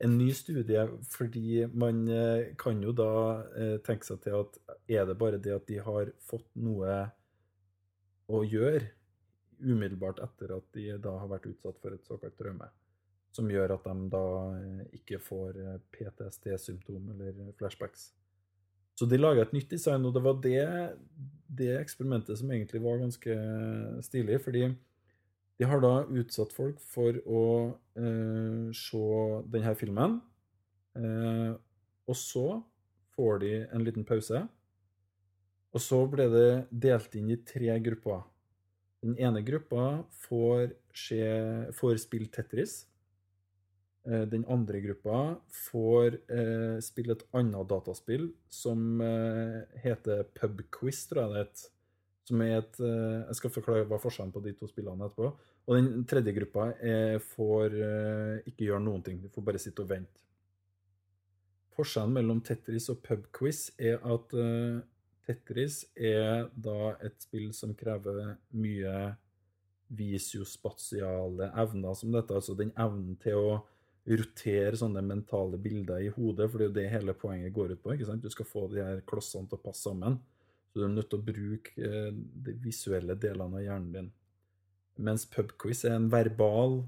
en 0.00 0.18
ny 0.18 0.30
studie, 0.34 0.88
fordi 1.12 1.66
man 1.76 2.08
eh, 2.08 2.52
kan 2.58 2.80
jo 2.82 2.92
da 2.96 3.12
eh, 3.52 3.76
tenke 3.84 4.08
seg 4.08 4.22
til 4.24 4.38
at 4.38 4.56
er 4.88 5.04
det 5.08 5.16
bare 5.20 5.40
det 5.42 5.52
at 5.52 5.66
de 5.68 5.80
har 5.84 6.12
fått 6.24 6.46
noe 6.56 7.02
å 8.30 8.40
gjøre 8.46 8.86
umiddelbart 9.60 10.22
etter 10.24 10.54
at 10.56 10.70
de 10.72 10.86
da 11.04 11.18
har 11.20 11.28
vært 11.28 11.50
utsatt 11.50 11.76
for 11.82 11.92
et 11.92 12.06
såkalt 12.08 12.38
traume, 12.40 12.70
som 13.36 13.50
gjør 13.52 13.76
at 13.76 13.90
de 13.90 14.08
da 14.14 14.24
eh, 14.56 14.86
ikke 15.02 15.20
får 15.20 15.60
PTSD-symptom 15.92 17.12
eller 17.12 17.52
flashbacks. 17.60 18.08
Så 18.96 19.08
de 19.08 19.20
laga 19.20 19.44
et 19.44 19.52
nytt 19.56 19.68
design, 19.72 20.04
og 20.08 20.16
det 20.16 20.24
var 20.24 20.40
det, 20.44 20.64
det 21.60 21.74
eksperimentet 21.76 22.40
som 22.40 22.50
egentlig 22.52 22.80
var 22.84 23.00
ganske 23.00 23.36
stilig, 24.04 24.40
fordi 24.44 24.64
de 25.60 25.66
har 25.68 25.82
da 25.84 26.06
utsatt 26.16 26.54
folk 26.56 26.78
for 26.80 27.18
å 27.28 27.44
eh, 28.00 28.70
se 28.72 29.00
denne 29.52 29.74
filmen. 29.76 30.14
Eh, 30.96 31.50
og 32.08 32.16
så 32.16 32.44
får 33.12 33.42
de 33.42 33.50
en 33.68 33.84
liten 33.84 34.06
pause. 34.08 34.40
Og 35.70 35.82
så 35.84 35.98
ble 36.10 36.30
det 36.32 36.52
delt 36.72 37.12
inn 37.20 37.28
i 37.34 37.42
tre 37.44 37.76
grupper. 37.84 38.22
Den 39.04 39.18
ene 39.20 39.42
gruppa 39.44 40.06
får, 40.24 40.72
skje, 40.96 41.26
får 41.76 42.00
spille 42.06 42.32
Tetris. 42.32 42.86
Eh, 44.08 44.24
den 44.32 44.48
andre 44.48 44.80
gruppa 44.80 45.20
får 45.68 46.18
eh, 46.24 46.80
spille 46.84 47.18
et 47.18 47.26
annet 47.36 47.68
dataspill 47.68 48.30
som 48.48 48.96
eh, 49.04 49.60
heter 49.84 50.24
Pubquiz, 50.40 51.04
tror 51.12 51.26
jeg 51.26 51.34
det 51.36 51.44
heter. 51.44 51.68
Som 52.30 52.42
er 52.44 52.58
et 52.62 52.76
eh, 52.80 53.22
Jeg 53.28 53.40
skal 53.42 53.56
forklare 53.60 53.86
hva 53.90 54.00
forskjellen 54.00 54.32
på 54.32 54.40
de 54.44 54.56
to 54.56 54.68
spillene 54.70 55.04
etterpå. 55.04 55.34
Og 55.70 55.76
den 55.78 56.04
tredje 56.10 56.32
gruppa 56.34 56.72
er, 56.82 57.20
får 57.22 57.74
uh, 57.78 58.38
ikke 58.42 58.66
gjøre 58.66 58.82
noen 58.82 59.04
ting. 59.06 59.20
De 59.22 59.30
får 59.30 59.44
bare 59.46 59.60
sitte 59.62 59.84
og 59.84 59.92
vente. 59.92 60.18
Forskjellen 61.76 62.16
mellom 62.16 62.40
Tetris 62.42 62.88
og 62.90 62.98
pubquiz 63.04 63.68
er 63.78 64.02
at 64.02 64.34
uh, 64.34 64.80
Tetris 65.28 65.84
er 65.94 66.48
da 66.58 66.96
et 67.06 67.22
spill 67.22 67.52
som 67.54 67.76
krever 67.78 68.34
mye 68.50 68.96
visiospatiale 69.94 71.52
evner 71.62 71.94
som 71.94 72.18
dette. 72.18 72.34
Altså 72.34 72.58
den 72.58 72.74
evnen 72.74 73.14
til 73.22 73.38
å 73.38 73.56
rotere 74.10 74.74
sånne 74.74 75.04
mentale 75.06 75.60
bilder 75.62 76.02
i 76.02 76.10
hodet, 76.10 76.50
for 76.50 76.58
det 76.58 76.66
er 76.66 76.70
jo 76.70 76.78
det 76.80 76.90
hele 76.96 77.14
poenget 77.14 77.54
går 77.54 77.76
ut 77.76 77.84
på. 77.84 77.94
ikke 77.94 78.10
sant? 78.10 78.26
Du 78.26 78.34
skal 78.34 78.48
få 78.48 78.66
de 78.72 78.82
her 78.82 79.04
klossene 79.06 79.46
til 79.46 79.60
å 79.60 79.62
passe 79.68 79.86
sammen. 79.86 80.18
Så 80.70 80.82
du 80.82 80.88
er 80.88 80.96
nødt 80.96 81.12
til 81.12 81.20
å 81.20 81.26
bruke 81.30 81.92
de 82.10 82.56
visuelle 82.64 83.14
delene 83.22 83.60
av 83.60 83.68
hjernen 83.68 83.94
din. 83.94 84.10
Mens 85.00 85.24
pubquiz 85.28 85.84
er 85.88 85.96
verbal, 86.12 86.82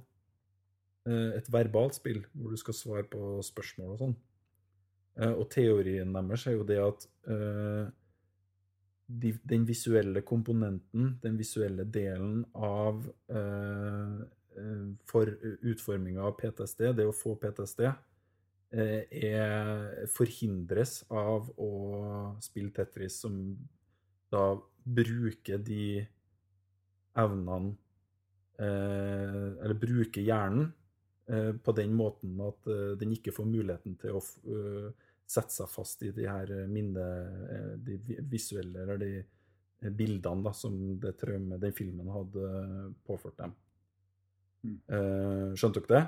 eh, 1.08 1.32
et 1.38 1.48
verbalt 1.52 1.96
spill 1.96 2.22
hvor 2.34 2.52
du 2.52 2.60
skal 2.60 2.76
svare 2.76 3.08
på 3.08 3.40
spørsmål 3.46 3.94
og 3.94 3.98
sånn. 4.02 4.14
Eh, 5.16 5.32
og 5.32 5.48
teorien 5.52 6.12
deres 6.12 6.46
er 6.46 6.56
jo 6.58 6.68
det 6.68 6.78
at 6.82 7.08
eh, 7.32 7.90
den 9.52 9.66
visuelle 9.68 10.22
komponenten, 10.24 11.16
den 11.20 11.36
visuelle 11.40 11.84
delen 11.84 12.46
av 12.54 13.02
for 15.08 15.28
utforminga 15.68 16.22
av 16.28 16.34
PTSD, 16.38 16.86
det 16.96 17.04
å 17.08 17.12
få 17.16 17.34
PTSD, 17.40 17.82
er, 18.72 20.06
forhindres 20.12 21.02
av 21.12 21.50
å 21.60 21.70
spille 22.44 22.72
Tetris, 22.72 23.18
som 23.24 23.36
da 24.32 24.54
bruker 24.84 25.60
de 25.60 26.06
evnene 27.20 27.74
eller 28.62 29.78
bruker 29.78 30.24
hjernen 30.24 30.68
eh, 31.28 31.52
på 31.56 31.74
den 31.76 31.94
måten 31.96 32.40
at 32.44 32.68
eh, 32.70 32.92
den 33.00 33.14
ikke 33.16 33.34
får 33.34 33.48
muligheten 33.48 33.96
til 34.00 34.18
å 34.18 34.22
sette 35.32 35.54
seg 35.54 35.70
fast 35.72 36.02
i 36.04 36.12
de 36.14 36.26
her 36.28 36.50
minne... 36.68 37.06
De 37.82 37.96
visuelle 38.28 38.82
eller 38.84 39.00
de 39.00 39.90
bildene 39.96 40.44
da, 40.44 40.52
som 40.54 40.74
det 41.00 41.14
traumet 41.18 41.62
den 41.62 41.72
filmen 41.74 42.10
hadde 42.12 42.48
påført 43.06 43.38
dem. 43.40 43.54
Mm. 44.62 44.76
skjønte 45.58 45.80
dere 45.82 45.96
det? 45.96 46.02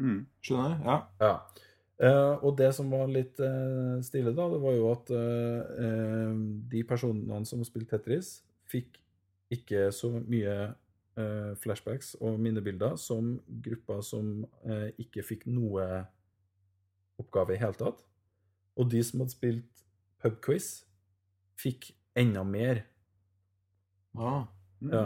Mm. 0.00 0.22
Skjønner 0.42 0.72
jeg, 0.72 0.80
ja. 0.88 0.96
ja. 1.22 1.66
Uh, 2.00 2.40
og 2.48 2.54
det 2.56 2.70
som 2.72 2.88
var 2.88 3.10
litt 3.12 3.36
uh, 3.44 4.00
stille, 4.02 4.32
da, 4.32 4.46
det 4.48 4.60
var 4.62 4.72
jo 4.72 4.88
at 4.88 5.10
uh, 5.12 6.32
de 6.72 6.80
personene 6.88 7.44
som 7.46 7.60
spilte 7.66 7.98
Tetris, 7.98 8.38
fikk 8.70 8.96
ikke 9.50 9.88
så 9.94 10.12
mye 10.14 10.52
eh, 10.52 10.74
flashbacks 11.60 12.14
og 12.20 12.38
minnebilder 12.42 12.96
som 13.00 13.34
grupper 13.64 14.02
som 14.06 14.44
eh, 14.64 14.90
ikke 15.02 15.24
fikk 15.26 15.46
noe 15.50 15.86
oppgave 17.20 17.56
i 17.56 17.60
hele 17.60 17.76
tatt. 17.78 18.00
Og 18.80 18.88
de 18.92 19.02
som 19.04 19.22
hadde 19.22 19.34
spilt 19.34 19.84
pubquiz, 20.22 20.70
fikk 21.60 21.90
enda 22.18 22.44
mer. 22.46 22.84
Ah. 24.16 24.46
Mm. 24.80 24.94
Ja. 24.94 25.04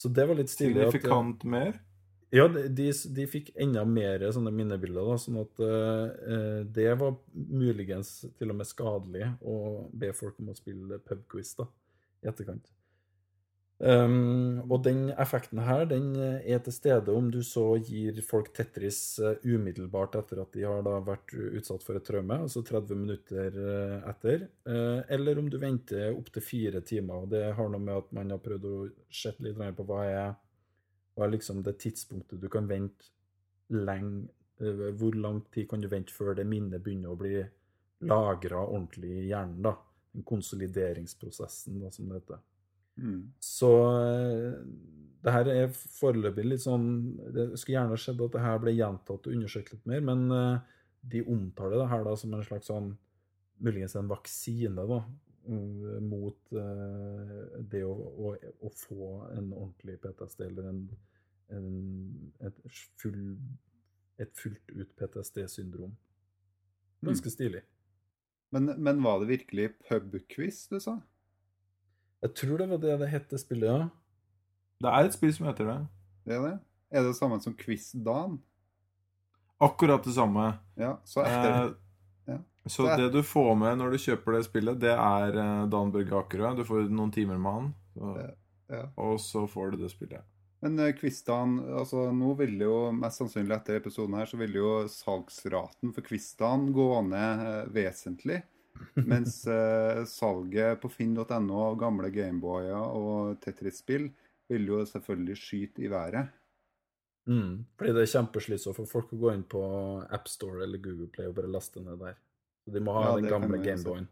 Så 0.00 0.08
det 0.08 0.26
var 0.26 0.38
litt 0.38 0.50
stilig. 0.50 0.80
Signifikant 0.80 1.44
at, 1.44 1.48
mer? 1.52 1.78
Ja, 2.30 2.46
de, 2.48 2.86
de, 3.16 3.26
fikk 3.30 3.50
enda 3.58 3.82
mer 3.86 4.22
sånne 4.34 4.52
minnebilder. 4.54 5.06
Da, 5.10 5.16
sånn 5.20 5.40
at 5.42 5.62
uh, 5.62 6.60
det 6.66 6.90
var 7.00 7.16
muligens 7.34 8.20
til 8.38 8.52
og 8.52 8.60
med 8.60 8.70
skadelig 8.70 9.32
å 9.42 9.56
be 9.90 10.12
folk 10.16 10.38
om 10.42 10.52
å 10.52 10.58
spille 10.58 11.00
pubquiz 11.04 11.52
da, 11.58 11.66
i 12.22 12.30
etterkant. 12.30 12.70
Um, 13.80 14.60
og 14.68 14.82
den 14.84 15.06
effekten 15.16 15.62
her 15.64 15.86
den 15.88 16.10
er 16.20 16.58
til 16.60 16.74
stede 16.74 17.14
om 17.16 17.30
du 17.32 17.38
så 17.40 17.78
gir 17.80 18.18
folk 18.20 18.50
Tetris 18.52 18.98
eh, 19.24 19.38
umiddelbart 19.48 20.18
etter 20.20 20.42
at 20.42 20.50
de 20.52 20.66
har 20.68 20.82
da 20.84 20.98
vært 21.00 21.32
utsatt 21.32 21.86
for 21.86 21.96
et 21.96 22.04
traume, 22.04 22.42
altså 22.44 22.60
30 22.60 22.98
minutter 23.00 23.56
eh, 23.56 23.94
etter, 24.10 24.44
uh, 24.68 25.00
eller 25.08 25.40
om 25.40 25.48
du 25.48 25.56
venter 25.62 26.10
opptil 26.12 26.44
fire 26.44 26.84
timer. 26.84 27.24
og 27.24 27.32
Det 27.32 27.40
har 27.56 27.72
noe 27.72 27.80
med 27.80 28.02
at 28.02 28.12
man 28.20 28.36
har 28.36 28.42
prøvd 28.44 28.68
å 28.68 28.74
se 29.08 29.32
litt 29.40 29.64
på 29.78 29.88
hva 29.88 30.02
er, 30.10 30.36
hva 31.16 31.24
er 31.24 31.34
liksom 31.38 31.64
det 31.64 31.78
tidspunktet 31.80 32.42
du 32.42 32.50
kan 32.52 32.68
vente 32.68 33.14
lenge 33.72 34.28
Hvor 35.00 35.14
lang 35.16 35.38
tid 35.54 35.70
kan 35.70 35.80
du 35.80 35.88
vente 35.88 36.12
før 36.12 36.34
det 36.36 36.44
minnet 36.44 36.82
begynner 36.84 37.14
å 37.14 37.16
bli 37.16 37.38
lagra 38.04 38.60
ordentlig 38.60 39.22
i 39.22 39.28
hjernen? 39.30 39.62
da, 39.64 39.72
konsolideringsprosessen, 40.28 41.80
da, 41.80 41.88
som 41.94 42.10
det 42.10 42.20
heter. 42.20 42.42
Mm. 43.00 43.20
Så 43.40 43.70
eh, 43.96 44.56
det 45.24 45.34
her 45.34 45.50
er 45.52 45.72
foreløpig 45.72 46.46
litt 46.46 46.62
sånn 46.64 46.84
Det 47.32 47.46
skulle 47.60 47.78
gjerne 47.78 47.98
skjedd 48.00 48.20
at 48.24 48.34
det 48.36 48.44
her 48.44 48.60
ble 48.62 48.74
gjentatt 48.76 49.28
og 49.28 49.36
undersøkt 49.36 49.72
litt 49.74 49.88
mer, 49.88 50.04
men 50.04 50.26
eh, 50.36 50.76
de 51.12 51.24
omtaler 51.32 51.80
det 51.80 51.88
her 51.92 52.04
da 52.04 52.14
som 52.18 52.36
en 52.36 52.46
slags 52.46 52.70
sånn 52.72 52.94
Muligens 53.60 53.96
en 54.00 54.08
vaksine 54.08 54.86
da, 54.88 54.96
mm, 55.44 56.04
mot 56.08 56.54
uh, 56.56 57.40
det 57.60 57.82
å, 57.84 57.92
å, 57.92 58.30
å, 58.32 58.70
få 58.72 59.08
en 59.34 59.50
ordentlig 59.52 59.98
PTSD, 60.00 60.46
eller 60.46 60.70
en, 60.70 60.78
en, 61.52 61.66
et, 62.48 62.62
full, 63.02 63.18
et 64.16 64.32
fullt 64.40 64.72
ut 64.72 64.94
PTSD-syndrom. 64.96 65.92
Ganske 67.04 67.34
mm. 67.36 67.60
Men, 68.56 68.72
men, 68.80 69.04
var 69.04 69.20
det 69.20 69.28
virkelig 69.34 69.68
pubquiz 69.84 70.62
du 70.72 70.80
sa? 70.80 70.96
Jeg 72.20 72.34
tror 72.36 72.60
det 72.60 72.68
var 72.70 72.80
det 72.82 72.96
det 73.00 73.08
het, 73.08 73.34
spillet, 73.40 73.68
ja. 73.68 73.88
Det 74.80 74.92
er 74.92 75.08
et 75.08 75.16
spill 75.16 75.32
som 75.36 75.48
heter 75.48 75.68
det. 75.68 75.78
Det 76.28 76.36
er 76.36 76.42
det? 76.44 76.56
Er 76.90 77.04
det 77.06 77.14
samme 77.16 77.38
som 77.40 77.54
Quiz-Dan? 77.56 78.38
Akkurat 79.60 80.04
det 80.04 80.12
samme. 80.16 80.52
Ja, 80.80 80.96
Så 81.04 81.22
etter 81.24 81.50
eh, 81.52 81.70
ja. 82.32 82.38
Så 82.66 82.88
det 82.96 83.10
du 83.12 83.22
får 83.24 83.54
med 83.60 83.78
når 83.80 83.94
du 83.94 83.98
kjøper 84.00 84.36
det 84.36 84.44
spillet, 84.48 84.80
det 84.80 84.92
er 84.92 85.36
eh, 85.36 85.64
Dan 85.72 85.92
Børge 85.92 86.16
Akerø. 86.16 86.54
Du 86.56 86.64
får 86.68 86.88
noen 86.88 87.12
timer 87.12 87.40
med 87.40 87.56
han, 87.56 87.72
så, 87.94 88.12
ja. 88.72 88.84
og 88.96 89.20
så 89.20 89.46
får 89.48 89.74
du 89.74 89.84
det 89.84 89.92
spillet. 89.92 90.24
Men 90.60 90.76
uh, 90.80 90.90
Quizdan, 90.92 91.56
altså 91.80 92.10
nå 92.12 92.34
vil 92.40 92.58
jo 92.60 92.90
mest 92.92 93.22
sannsynlig 93.22 93.56
etter 93.56 93.78
episoden 93.80 94.18
her, 94.18 94.28
så 94.28 94.40
vil 94.40 94.58
jo 94.58 94.72
salgsraten 94.92 95.94
for 95.96 96.04
Quizdan 96.04 96.68
gå 96.76 96.88
ned 97.08 97.44
uh, 97.46 97.70
vesentlig. 97.72 98.42
Mens 99.10 99.42
uh, 99.46 100.04
salget 100.08 100.80
på 100.82 100.90
finn.no 100.92 101.62
av 101.62 101.78
gamle 101.80 102.10
Gameboyer 102.14 102.76
og 102.76 103.40
Tetris-spill 103.44 104.08
vil 104.50 104.68
jo 104.68 104.84
selvfølgelig 104.88 105.38
skyte 105.38 105.84
i 105.84 105.90
været. 105.90 106.30
Mm, 107.30 107.66
fordi 107.78 107.92
det 107.94 108.02
er 108.02 108.14
kjempeslitsomt 108.14 108.78
for 108.80 108.90
folk 108.90 109.12
å 109.14 109.18
gå 109.20 109.34
inn 109.36 109.44
på 109.46 109.60
AppStore 110.10 110.64
eller 110.64 110.80
Google 110.82 111.10
Play 111.12 111.28
og 111.30 111.36
bare 111.36 111.52
laste 111.52 111.82
ned 111.84 112.00
der. 112.00 112.16
Så 112.64 112.72
de 112.74 112.82
må 112.82 112.94
ha 112.96 113.04
ja, 113.06 113.12
den 113.20 113.28
gamle 113.30 113.60
Gameboyen. 113.62 114.08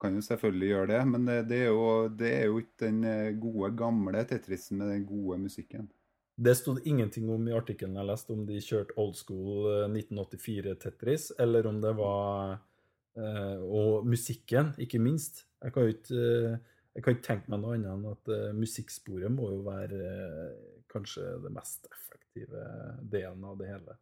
Kan 0.00 0.16
jo 0.18 0.22
selvfølgelig 0.26 0.70
gjøre 0.70 0.88
det, 0.90 1.02
men 1.10 1.28
det, 1.28 1.36
det, 1.50 1.58
er 1.66 1.70
jo, 1.72 1.90
det 2.10 2.30
er 2.30 2.48
jo 2.50 2.62
ikke 2.62 2.80
den 2.86 3.04
eh, 3.08 3.36
gode, 3.40 3.70
gamle 3.78 4.24
Tetrisen 4.28 4.80
med 4.80 4.90
den 4.92 5.04
gode 5.08 5.38
musikken. 5.44 5.86
Det 6.34 6.56
stod 6.58 6.80
ingenting 6.84 7.28
om 7.30 7.44
i 7.46 7.54
artikkelen 7.54 7.94
jeg 8.00 8.08
leste, 8.08 8.34
om 8.34 8.42
de 8.48 8.58
kjørte 8.58 8.96
old 8.98 9.14
school 9.18 9.68
1984 9.86 10.72
eh, 10.72 10.78
Tetris, 10.82 11.28
eller 11.38 11.68
om 11.70 11.78
det 11.82 11.92
var 11.98 12.56
og 13.14 14.06
musikken, 14.10 14.72
ikke 14.82 14.98
minst. 14.98 15.44
Jeg 15.64 15.72
kan 15.72 15.88
ikke, 15.88 16.14
uh, 16.14 16.56
jeg 16.94 17.04
kan 17.04 17.16
ikke 17.16 17.26
tenke 17.26 17.52
meg 17.52 17.62
noe 17.62 17.76
annet 17.76 17.92
enn 17.94 18.08
at 18.10 18.32
uh, 18.32 18.56
musikksporet 18.56 19.32
må 19.32 19.50
jo 19.52 19.62
være 19.66 20.00
kanskje 20.92 21.24
det 21.42 21.52
mest 21.54 21.88
effektive 21.90 22.64
delen 23.10 23.46
av 23.48 23.56
det 23.60 23.70
hele. 23.72 23.96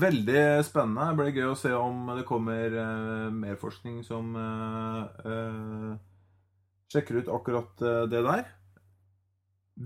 Veldig 0.00 0.42
spennende. 0.62 1.08
Det 1.08 1.18
blir 1.18 1.40
gøy 1.40 1.48
å 1.50 1.58
se 1.58 1.72
om 1.74 2.12
det 2.14 2.26
kommer 2.28 2.76
mer 3.34 3.56
forskning 3.58 4.04
som 4.06 4.36
sjekker 6.94 7.18
ut 7.18 7.30
akkurat 7.34 7.82
det 8.12 8.20
der. 8.22 8.44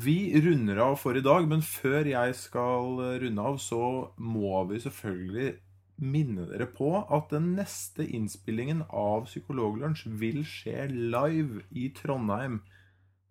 Vi 0.04 0.18
runder 0.44 0.82
av 0.90 0.98
for 1.00 1.16
i 1.16 1.24
dag, 1.24 1.48
men 1.48 1.64
før 1.64 2.10
jeg 2.10 2.36
skal 2.36 3.00
runde 3.22 3.48
av, 3.48 3.56
så 3.64 3.80
må 4.20 4.60
vi 4.68 4.82
selvfølgelig 4.84 5.54
minne 5.96 6.48
dere 6.50 6.66
på 6.70 6.90
at 6.98 7.30
den 7.30 7.52
neste 7.58 8.06
innspillingen 8.06 8.82
av 8.90 9.28
Psykologlunsj 9.28 10.08
vil 10.20 10.42
skje 10.48 10.88
live 10.90 11.62
i 11.70 11.90
Trondheim 11.94 12.60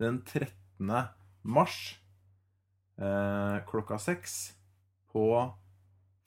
den 0.02 0.22
13. 0.24 0.94
mars 1.44 1.80
eh, 2.98 3.58
klokka 3.68 4.00
seks 4.00 4.54
på 5.12 5.28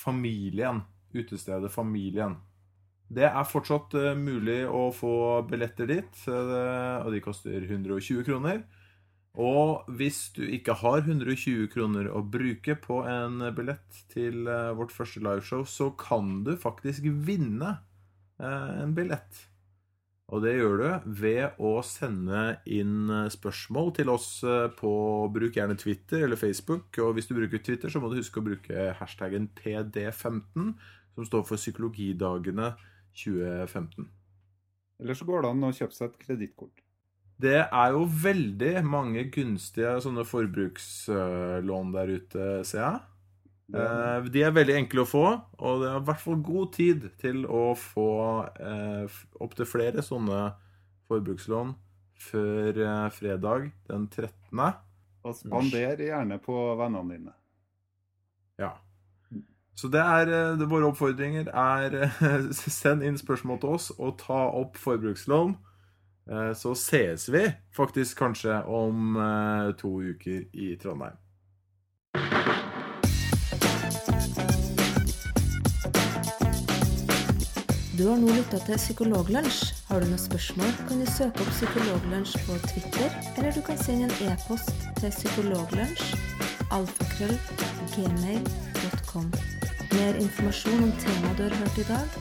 Familien. 0.02 0.84
Utestedet 1.16 1.72
Familien. 1.72 2.36
Det 3.08 3.24
er 3.24 3.46
fortsatt 3.46 3.94
uh, 3.94 4.12
mulig 4.18 4.64
å 4.66 4.88
få 4.94 5.12
billetter 5.46 5.86
dit, 5.88 6.22
uh, 6.26 7.06
og 7.06 7.12
de 7.14 7.20
koster 7.22 7.62
120 7.62 8.24
kroner. 8.26 8.64
Og 9.36 9.84
hvis 9.98 10.30
du 10.32 10.46
ikke 10.48 10.78
har 10.80 11.02
120 11.02 11.68
kroner 11.72 12.08
å 12.08 12.22
bruke 12.24 12.76
på 12.80 13.02
en 13.04 13.42
billett 13.56 13.98
til 14.12 14.48
eh, 14.48 14.72
vårt 14.78 14.94
første 14.94 15.20
liveshow, 15.20 15.66
så 15.68 15.90
kan 16.00 16.40
du 16.46 16.54
faktisk 16.56 17.04
vinne 17.04 17.74
eh, 18.40 18.72
en 18.80 18.94
billett. 18.96 19.42
Og 20.32 20.40
det 20.42 20.56
gjør 20.56 20.80
du 20.80 21.10
ved 21.20 21.60
å 21.62 21.74
sende 21.84 22.62
inn 22.64 23.12
eh, 23.12 23.28
spørsmål 23.32 23.92
til 24.00 24.14
oss 24.14 24.30
på 24.80 24.94
Bruk 25.36 25.60
gjerne 25.60 25.76
Twitter 25.84 26.24
eller 26.24 26.40
Facebook. 26.40 26.88
Og 27.04 27.12
hvis 27.18 27.28
du 27.28 27.36
bruker 27.36 27.60
Twitter, 27.60 27.92
så 27.92 28.00
må 28.00 28.08
du 28.08 28.16
huske 28.22 28.40
å 28.40 28.46
bruke 28.48 28.88
hashtaggen 28.96 29.50
PD15, 29.60 30.72
som 31.12 31.28
står 31.28 31.44
for 31.44 31.60
Psykologidagene 31.60 32.72
2015. 33.12 34.08
Eller 35.04 35.16
så 35.16 35.28
går 35.28 35.44
det 35.44 35.52
an 35.52 35.68
å 35.68 35.76
kjøpe 35.76 35.92
seg 35.92 36.08
et 36.08 36.20
kredittkort. 36.24 36.85
Det 37.36 37.58
er 37.64 37.92
jo 37.92 38.06
veldig 38.08 38.80
mange 38.88 39.26
gunstige 39.32 39.98
sånne 40.00 40.24
forbrukslån 40.24 41.92
der 41.92 42.12
ute, 42.16 42.46
ser 42.64 42.80
jeg. 42.80 43.02
Ja. 43.74 44.20
De 44.22 44.44
er 44.46 44.54
veldig 44.54 44.76
enkle 44.78 45.02
å 45.02 45.08
få, 45.10 45.24
og 45.58 45.80
det 45.82 45.88
er 45.90 45.98
i 45.98 46.06
hvert 46.06 46.22
fall 46.22 46.38
god 46.46 46.72
tid 46.76 47.08
til 47.18 47.42
å 47.50 47.64
få 47.76 48.10
eh, 48.62 49.18
opptil 49.42 49.66
flere 49.68 50.04
sånne 50.06 50.38
forbrukslån 51.10 51.74
før 52.28 52.78
eh, 52.86 53.08
fredag 53.12 53.70
den 53.90 54.06
13. 54.06 54.62
Og 55.26 55.34
spander 55.34 56.00
gjerne 56.00 56.38
på 56.42 56.54
vennene 56.78 57.16
dine. 57.16 57.34
Ja. 58.62 58.76
Så 59.76 59.90
det 59.92 60.00
er 60.00 60.30
det, 60.56 60.68
Våre 60.70 60.88
oppfordringer 60.88 61.50
er 61.52 61.98
send 62.54 63.04
inn 63.04 63.18
spørsmål 63.20 63.60
til 63.60 63.74
oss 63.76 63.90
og 63.98 64.16
ta 64.22 64.46
opp 64.56 64.78
forbrukslån. 64.80 65.56
Eh, 66.30 66.52
så 66.54 66.74
ses 66.74 67.28
vi 67.28 67.52
faktisk 67.76 68.18
kanskje 68.18 68.62
om 68.64 69.16
eh, 69.16 69.74
to 69.78 70.00
uker 70.02 70.42
i 70.52 70.76
Trondheim. 70.82 71.16
Du 77.96 78.02
har 78.10 78.18
nå 78.20 78.28
lytta 78.28 78.58
til 78.66 78.76
Psykologlunsj. 78.76 79.70
Har 79.88 80.02
du 80.02 80.10
noen 80.10 80.20
spørsmål, 80.20 80.74
kan 80.88 81.00
du 81.00 81.06
søke 81.08 81.40
opp 81.46 81.52
Psykologlunsj 81.54 82.34
på 82.44 82.58
Twitter, 82.66 83.14
eller 83.38 83.54
du 83.56 83.62
kan 83.64 83.78
sende 83.80 84.10
en 84.10 84.34
e-post 84.34 84.74
til 84.98 85.14
psykologlunsj 85.14 86.10
alfakrøll 86.76 87.38
gmail.com. 87.94 89.30
Mer 89.94 90.18
informasjon 90.20 90.82
om 90.90 90.92
temaet 91.00 91.38
du 91.38 91.46
har 91.46 91.56
hørt 91.62 91.78
i 91.80 91.86
dag, 91.88 92.20